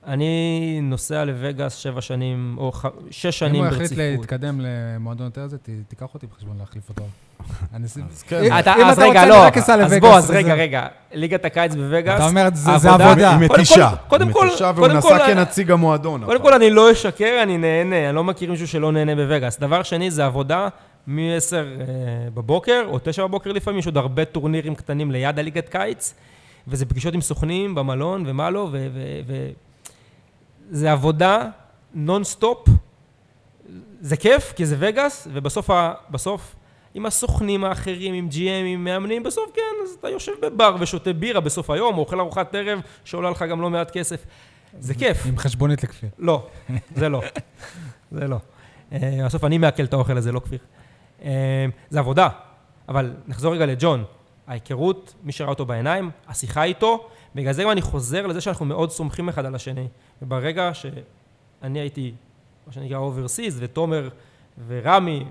[0.06, 2.86] אני נוסע לווגאס שבע שנים, או ח...
[3.12, 3.92] שש אם שנים הוא ברציפות.
[3.92, 5.58] יחליט להתקדם למועדון יותר זה,
[5.88, 7.04] תיקח אותי בחשבון להחליף אותו.
[7.74, 8.04] אז אם-
[8.60, 11.76] אתה, אם אז אתה רגע, רוצה, לא, אז בוא, אז וזה- רגע, רגע, ליגת הקיץ
[11.76, 13.16] בווגאס, אתה אומר, זה עבודה.
[13.16, 13.90] קודם מתישה.
[13.90, 16.26] כל- קודם כל- מתישה, קודם והוא כל, נסע אה, כנציג המועדון.
[16.26, 16.42] קודם.
[16.42, 19.60] כל, אני לא אשקר, אני נהנה, אני לא מכיר מישהו שלא נהנה בווגאס.
[19.60, 20.68] דבר שני, זה עבודה
[21.08, 21.54] מ-10
[22.34, 26.14] בבוקר, או 9 בבוקר לפעמים, יש עוד הרבה טורנירים קטנים ליד הליגת קיץ,
[26.68, 28.88] וזה פגישות עם סוכנים במלון ומה לא, ו...
[28.94, 29.48] ו, ו
[30.72, 31.42] זה עבודה
[31.94, 32.68] נונסטופ.
[34.02, 35.70] זה כיף, כי זה וגאס, ובסוף,
[36.12, 36.56] בסוף,
[36.94, 41.40] עם הסוכנים האחרים, עם GM, עם מאמנים, בסוף כן, אז אתה יושב בבר ושותה בירה
[41.40, 44.26] בסוף היום, או אוכל ארוחת ערב, שעולה לך גם לא מעט כסף.
[44.80, 45.26] זה כיף.
[45.26, 46.10] עם חשבונית לכפיר.
[46.20, 46.48] לא,
[46.96, 47.22] זה לא.
[48.12, 48.38] זה לא.
[48.92, 50.60] אה, בסוף אני מעכל את האוכל הזה, לא כפיר.
[51.24, 52.30] אה, זה עבודה.
[52.90, 54.04] אבל נחזור רגע לג'ון.
[54.48, 58.92] ההיכרות, מי שראה אותו בעיניים, השיחה איתו, בגלל זה גם אני חוזר לזה שאנחנו מאוד
[58.92, 59.88] סומכים אחד על השני.
[60.22, 62.14] וברגע שאני הייתי,
[62.68, 64.10] מה שנקרא overseas, ותומר
[64.68, 65.26] ורמי,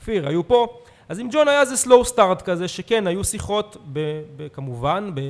[0.00, 0.66] כפיר, היו פה,
[1.08, 5.20] אז עם ג'ון היה איזה slow start כזה, שכן, היו שיחות, ב, ב, כמובן, ב,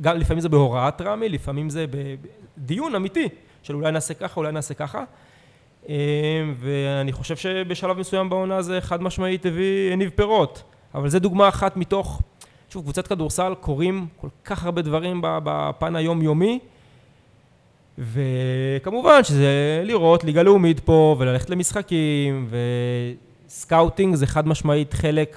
[0.00, 3.28] גם לפעמים זה בהוראת רמי, לפעמים זה בדיון אמיתי,
[3.62, 5.04] של אולי נעשה ככה, אולי נעשה ככה.
[5.88, 5.94] אה,
[6.58, 10.62] ואני חושב שבשלב מסוים בעונה זה חד משמעית הביא, הניב פירות.
[10.94, 12.22] אבל זו דוגמה אחת מתוך,
[12.70, 16.58] שוב, קבוצת כדורסל קורים כל כך הרבה דברים בפן היומיומי,
[17.98, 22.48] וכמובן שזה לראות ליגה לאומית פה, וללכת למשחקים,
[23.46, 25.36] ו scouting זה חד משמעית חלק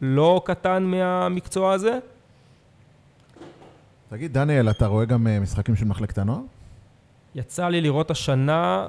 [0.00, 1.98] לא קטן מהמקצוע הזה.
[4.08, 6.40] תגיד, דניאל, אתה רואה גם אה, משחקים של מחלקת הנוער?
[7.34, 8.86] יצא לי לראות השנה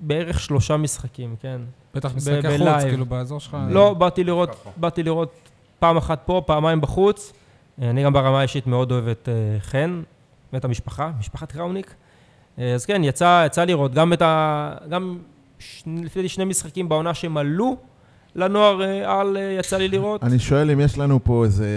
[0.00, 1.60] בערך שלושה משחקים, כן.
[1.94, 2.88] בטח ב- משחקי חוץ, בלייב.
[2.88, 3.56] כאילו, באזור שלך.
[3.70, 4.64] לא, באתי לראות.
[4.76, 5.32] באתי לראות
[5.78, 7.32] פעם אחת פה, פעמיים בחוץ.
[7.82, 10.02] אני גם ברמה האישית מאוד אוהב את אה, חן
[10.52, 11.94] ואת המשפחה, משפחת קראוניק.
[12.58, 14.74] אה, אז כן, יצא, יצא לראות גם את ה...
[14.90, 15.18] גם.
[15.86, 17.76] לפי דעתי שני משחקים בעונה שהם עלו
[18.34, 20.22] לנוער אה, על, אה, יצא לי לראות.
[20.22, 21.68] אני שואל אם יש לנו פה איזה...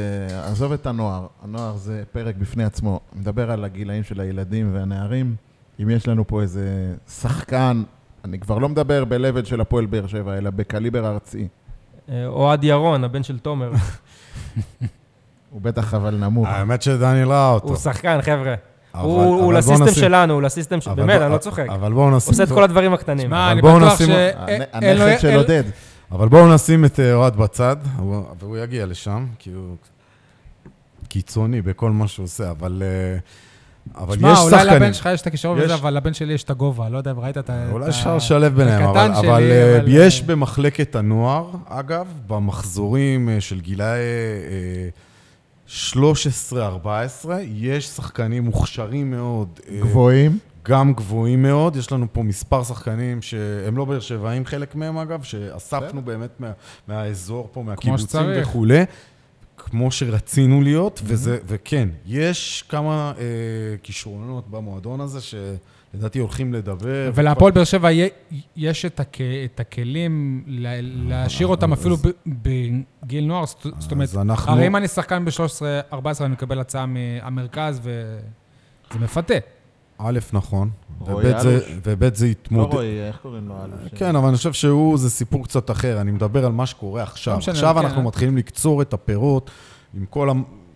[0.44, 3.00] עזוב את הנוער, הנוער זה פרק בפני עצמו.
[3.14, 5.36] מדבר על הגילאים של הילדים והנערים.
[5.82, 7.84] אם יש לנו פה איזה שחקן,
[8.26, 11.48] אני כבר לא מדבר ב-level של הפועל באר שבע, אלא בקליבר ארצי.
[12.10, 13.72] אה, אוהד ירון, הבן של תומר.
[15.52, 16.48] הוא בטח אבל נמוך.
[16.48, 17.68] האמת שדניאל ראה אותו.
[17.68, 18.56] הוא שחקן, חבר'ה.
[18.96, 20.94] אבל- הוא אבל הוא לסיסטם נשים- שלנו, הוא לסיסטם של...
[20.94, 21.66] באמת, אני לא צוחק.
[21.70, 22.32] אבל בואו נשים...
[22.34, 23.28] עושה את כל הדברים הקטנים.
[23.28, 25.04] שמע, אני בטוח נשים- שאין לו...
[25.04, 25.64] הנכד של עודד.
[26.12, 29.76] אבל בואו נשים את אה, אוהד בצד, הוא- והוא יגיע לשם, כי הוא
[31.10, 32.84] קיצוני בכל מה שהוא עושה, אבל...
[32.86, 33.18] אה,
[34.04, 34.76] אבל שמע, יש אולי שחקנים.
[34.76, 37.12] לבן שלך יש את הכישרון יש- וזה, אבל לבן שלי יש את הגובה, לא יודע
[37.12, 37.70] אם ראית את ה...
[37.72, 42.06] אולי אפשר ה- לשלב ביניהם, אבל, שלי, אבל, אה, אבל, יש אה, במחלקת הנוער, אגב,
[42.28, 44.90] במחזורים אה, של גילאי אה,
[45.70, 46.56] 13-14,
[47.48, 49.60] יש שחקנים מוכשרים מאוד.
[49.70, 50.40] אה, גבוהים.
[50.64, 55.24] גם גבוהים מאוד, יש לנו פה מספר שחקנים שהם לא באר שבעים חלק מהם אגב,
[55.24, 56.52] שאספנו באמת מה,
[56.88, 58.22] מהאזור פה, מהקיבוצים.
[58.42, 58.84] וכולי,
[59.58, 63.24] כמו שרצינו להיות, וזה, וכן, יש כמה אה,
[63.84, 65.22] כישרונות במועדון הזה
[65.92, 67.12] שלדעתי הולכים לדבר.
[67.16, 67.90] ולהפועל באר שבע
[68.56, 70.44] יש את הכ- את הכלים
[71.08, 71.98] להשאיר אותם אפילו
[72.28, 73.46] בגיל נוער,
[73.80, 74.52] זאת אומרת, אז אנחנו...
[74.52, 78.20] הרי אם אני שחקן ב-13-14 אני מקבל הצעה מהמרכז וזה
[79.00, 79.34] מפתה.
[79.98, 80.70] א', נכון,
[81.02, 82.74] וב' זה, זה לא התמודד...
[82.74, 83.56] רועי, איך קוראים לו?
[83.66, 83.92] אלוש?
[83.96, 86.02] כן, אבל אני חושב שהוא, זה סיפור קצת אחר.
[86.02, 87.34] אני מדבר על מה שקורה עכשיו.
[87.34, 88.06] לא עכשיו כן, אנחנו אה?
[88.08, 89.52] מתחילים לקצור את הפירות
[89.98, 90.30] עם כל.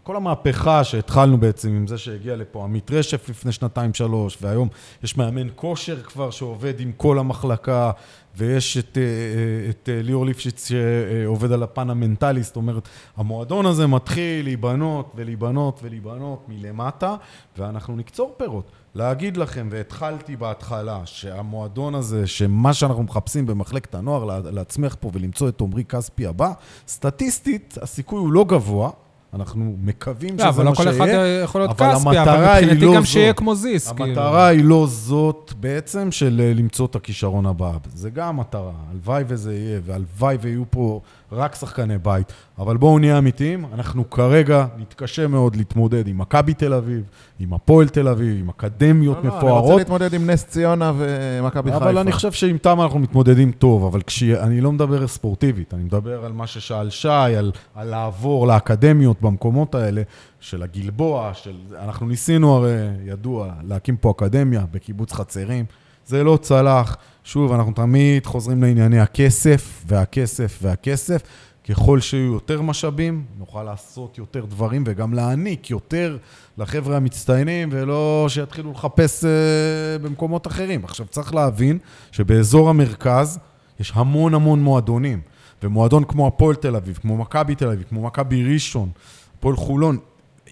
[0.04, 4.68] כל המהפכה שהתחלנו בעצם עם זה שהגיע לפה עמית רשף לפני שנתיים-שלוש, והיום
[5.04, 7.92] יש מאמן כושר כבר שעובד עם כל המחלקה,
[8.38, 9.04] ויש את, אה,
[9.70, 15.80] את אה, ליאור ליפשיץ שעובד על הפן המנטלי, זאת אומרת, המועדון הזה מתחיל להיבנות ולהיבנות
[15.84, 17.16] ולהיבנות מלמטה,
[17.58, 18.72] ואנחנו נקצור פירות.
[18.96, 25.50] להגיד לכם, והתחלתי בהתחלה, שהמועדון הזה, שמה שאנחנו מחפשים במחלקת הנוער, לה- להצמיח פה ולמצוא
[25.50, 26.52] את עמרי כספי הבא,
[26.88, 28.90] סטטיסטית, הסיכוי הוא לא גבוה,
[29.36, 31.42] אנחנו מקווים לא, שזה אבל לא מה כל אחד שיהיה.
[31.44, 33.08] יכול להיות אבל כספי, אבל מבחינתי לא גם זו.
[33.08, 33.92] שיהיה כמו זיס.
[33.92, 34.06] כאילו.
[34.10, 37.72] המטרה היא לא זאת בעצם של אה, למצוא את הכישרון הבא.
[37.96, 38.72] זה גם המטרה.
[38.92, 41.02] הלוואי וזה יהיה, והלוואי ויהיו פה
[41.34, 42.34] רק שחקני בית.
[42.60, 47.04] אבל בואו נהיה אמיתיים, אנחנו כרגע נתקשה מאוד להתמודד עם מכבי תל אביב,
[47.40, 49.80] עם הפועל תל אביב, עם אקדמיות לא, לא, אני רוצה מפוארות.
[49.80, 51.84] להתמודד עם נס ציונה ומכבי חיפה.
[51.84, 56.26] אבל אני חושב שעם תמה אנחנו מתמודדים טוב, אבל כשאני לא מדבר ספורטיבית, אני מדבר
[56.26, 60.02] על מה ששאל שי, על, על לעבור לאקדמיות במקומות האלה,
[60.40, 61.56] של הגלבוע, של...
[61.80, 65.66] אנחנו ניסינו הרי, ידוע, להקים פה אקדמיה בקיבוץ חצרים,
[66.06, 66.98] זה לא צלח.
[67.24, 71.22] שוב, אנחנו תמיד חוזרים לענייני הכסף, והכסף, והכסף.
[71.70, 76.18] ככל שיהיו יותר משאבים, נוכל לעשות יותר דברים וגם להעניק יותר
[76.58, 79.30] לחבר'ה המצטיינים, ולא שיתחילו לחפש אה,
[80.02, 80.84] במקומות אחרים.
[80.84, 81.78] עכשיו, צריך להבין
[82.12, 83.40] שבאזור המרכז
[83.80, 85.22] יש המון המון מועדונים,
[85.64, 88.90] ומועדון כמו הפועל תל אביב, כמו מכבי תל אביב, כמו מכבי ראשון,
[89.38, 89.98] הפועל חולון,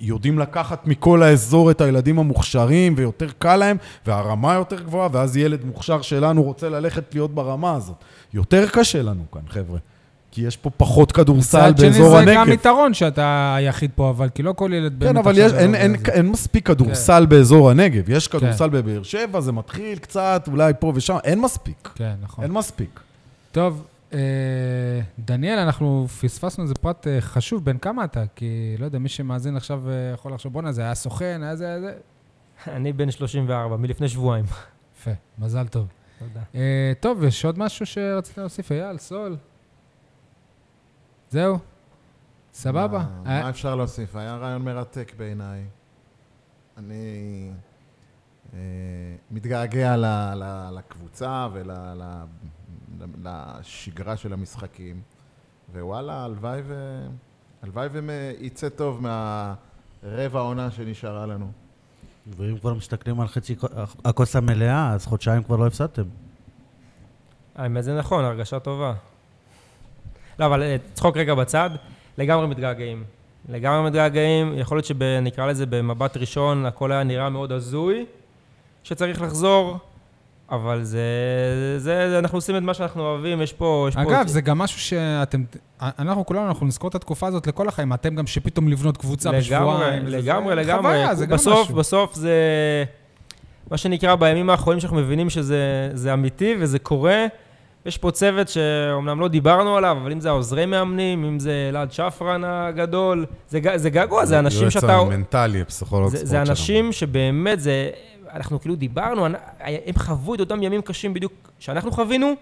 [0.02, 5.65] יודעים לקחת מכל האזור את הילדים המוכשרים, ויותר קל להם, והרמה יותר גבוהה, ואז ילד
[5.65, 7.95] מוכשר שלנו רוצה ללכת להיות ברמה הזאת.
[8.34, 9.80] יותר קשה לנו כאן, חבר'ה.
[10.32, 12.34] כי יש פה פחות כדורסל מצד שני באזור זה הנגב.
[12.34, 15.11] גם יתרון שאתה היחיד פה, אבל כי לא כל ילד באמת...
[15.11, 15.95] כן, אבל יש, אין, אין.
[16.11, 18.10] אין מספיק כדורסל באזור הנגב.
[18.10, 18.40] יש כן.
[18.40, 21.90] כדורסל בבאר שבע, זה מתחיל קצת, אולי פה ושם, אין מספיק.
[21.95, 22.44] כן, נכון.
[22.44, 22.99] אין מספיק.
[23.52, 23.84] טוב,
[25.19, 28.23] דניאל, אנחנו פספסנו איזה פרט אה, חשוב, בן כמה אתה?
[28.35, 31.65] כי, לא יודע, מי שמאזין עכשיו אה, יכול לחשוב, בואנה, זה היה סוכן, היה זה,
[31.65, 31.93] היה זה.
[32.77, 34.45] אני בן 34, מלפני שבועיים.
[34.97, 35.88] יפה, מזל טוב.
[36.19, 36.41] תודה.
[36.55, 38.71] אה, טוב, יש עוד משהו שרצית להוסיף?
[38.71, 39.38] אייל, סול?
[41.29, 41.57] זהו?
[42.53, 43.05] סבבה.
[43.23, 44.15] מה, אה, אפשר להוסיף?
[44.15, 45.65] היה רעיון מרתק בעיניי.
[46.77, 47.51] אני
[48.53, 48.59] אה,
[49.31, 50.05] מתגעגע ל,
[50.35, 50.43] ל,
[53.02, 55.02] ולשגרה של המשחקים,
[55.73, 57.02] ווואלה, הלוואי ו...
[57.64, 61.52] הלוואי ויצא טוב מהרבע העונה שנשארה לנו.
[62.28, 63.68] ואם כבר מסתכלים על חצי כו-
[64.06, 66.03] הכוס המלאה, אז חודשיים כבר לא הפסדתם.
[67.56, 68.94] האמת זה נכון, הרגשה טובה.
[70.40, 71.69] לא, אבל אה, צחוק רגע בצד,
[72.18, 73.03] לגמרי מתגעגעים.
[73.49, 78.06] לגמרי מתגעגעים, יכול להיות שנקרא לזה במבט ראשון, הכל היה נראה מאוד הזוי,
[78.84, 79.78] שצריך לחזור,
[80.52, 80.99] אבל זה,
[81.78, 83.86] זה, זה, אנחנו עושים את מה שאנחנו אוהבים, יש פה...
[83.90, 84.28] יש אגב, פה...
[84.32, 85.44] זה גם משהו שאתם,
[85.82, 87.94] אנחנו כולנו, אנחנו נזכור את התקופה הזאת לכל החיים.
[87.94, 90.03] אתם גם שפתאום לבנות קבוצה בשבועיים.
[90.06, 90.82] וזה- לגמרי, זה לגמרי.
[90.82, 91.76] חוויה, זה גם בסוף, משהו.
[91.76, 92.34] בסוף זה...
[93.72, 97.26] מה שנקרא, בימים האחרונים שאנחנו מבינים שזה זה אמיתי וזה קורה.
[97.86, 101.91] יש פה צוות שאומנם לא דיברנו עליו, אבל אם זה העוזרי מאמנים, אם זה אלעד
[101.91, 104.91] שפרן הגדול, זה, זה געגוע, זה אנשים שאתה...
[104.91, 106.49] יועץ המנטלי, הפסיכולוג זה, ספורט זה שלנו.
[106.49, 107.90] אנשים שבאמת, זה,
[108.33, 109.25] אנחנו כאילו דיברנו,
[109.59, 112.33] הם חוו את אותם ימים קשים בדיוק שאנחנו חווינו.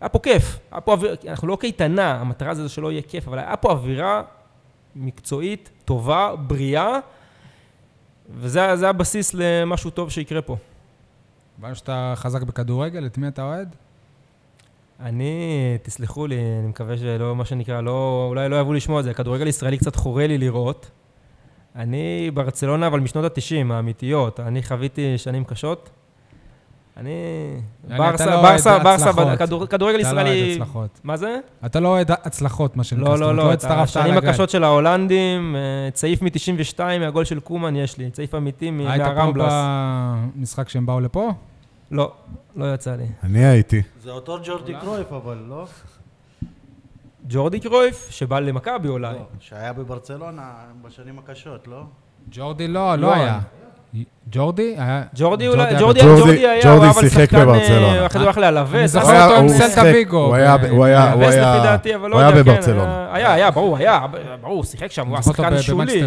[0.00, 3.38] היה פה כיף, היה פה אוויר, אנחנו לא קייטנה, המטרה זה שלא יהיה כיף, אבל
[3.38, 4.22] היה פה אווירה
[4.96, 6.98] מקצועית, טובה, בריאה,
[8.30, 10.56] וזה זה הבסיס למשהו טוב שיקרה פה.
[11.58, 13.76] הבנו שאתה חזק בכדורגל, את מי אתה אוהד?
[15.00, 19.10] אני, תסלחו לי, אני מקווה שלא, מה שנקרא, לא, אולי לא יאהבו לשמוע את זה,
[19.10, 20.90] הכדורגל הישראלי קצת חורה לי לראות.
[21.76, 24.40] אני ברצלונה, אבל משנות ה-90, האמיתיות.
[24.40, 25.90] אני חוויתי שנים קשות.
[26.96, 27.10] אני...
[27.88, 30.52] ברסה, לא ברסה, ברסה, כדורגל אתה לא אוהד ישראלי...
[30.52, 31.00] הצלחות.
[31.04, 31.38] מה זה?
[31.66, 33.08] אתה לא אוהד הצלחות, מה שנקרא.
[33.08, 34.18] לא, לא, לא, את על השנים.
[34.18, 39.02] הקשות של ההולנדים, אה, צעיף מ-92 מהגול של קומן יש לי, צעיף אמיתי מ- היית
[39.02, 39.52] פה מהרמבלס.
[40.36, 41.30] במשחק שהם באו לפה?
[41.90, 42.12] לא,
[42.56, 43.06] לא יצא לי.
[43.24, 43.82] אני הייתי.
[44.02, 45.66] זה אותו ג'ורדי קרויף, אבל לא?
[47.28, 49.12] ג'ורדי קרויף, שבא למכבי אולי.
[49.12, 50.42] לא, שהיה בברצלונה
[50.82, 51.80] בשנים הקשות, לא?
[52.30, 53.14] ג'ורדי לא, לא לא.
[53.14, 53.38] היה.
[54.30, 54.76] ג'ורדי?
[55.14, 57.86] ג'ורדי אולי, היה ג'ורדי, היה, ג'ורדי הוא היה אבל שיחק שחקן, בברצלונה.
[58.00, 58.72] אה, אחרי זה הוא הלך לאלווס.
[58.74, 60.16] אני אה, זוכר הוא אותו עם הוא סלטה ויגו.
[60.24, 61.42] הוא היה- הוא היה- הוא אלווס היה-
[61.98, 63.08] לא הוא היה כן, בברצלונה.
[63.12, 64.06] היה, היה, ברור, היה,
[64.40, 66.02] ברור, הוא שיחק שם, הוא היה שחקן שולי.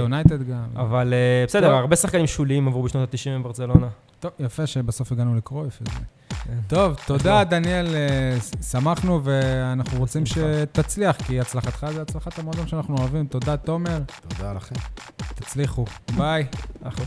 [0.76, 1.76] אבל אה, בסדר, טוב.
[1.80, 3.88] הרבה שחקנים שוליים עברו בשנות ה-90 בברצלונה.
[4.22, 6.00] טוב, יפה שבסוף הגענו לקרוא יפה זה.
[6.44, 6.60] כן.
[6.68, 7.44] טוב, תודה, לא.
[7.44, 8.38] דניאל, אה,
[8.72, 13.26] שמחנו, ואנחנו רוצים שתצליח, כי הצלחתך זה הצלחת המועדון שאנחנו אוהבים.
[13.26, 14.00] תודה, תומר.
[14.28, 14.76] תודה לכם.
[15.18, 15.86] תצליחו.
[16.18, 16.46] ביי.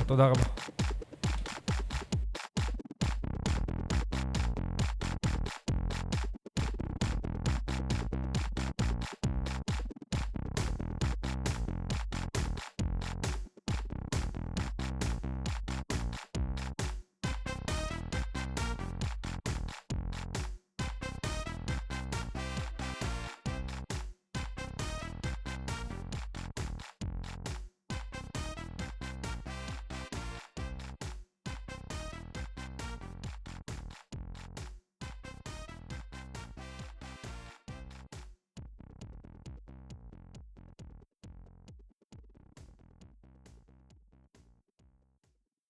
[0.07, 0.43] תודה רבה.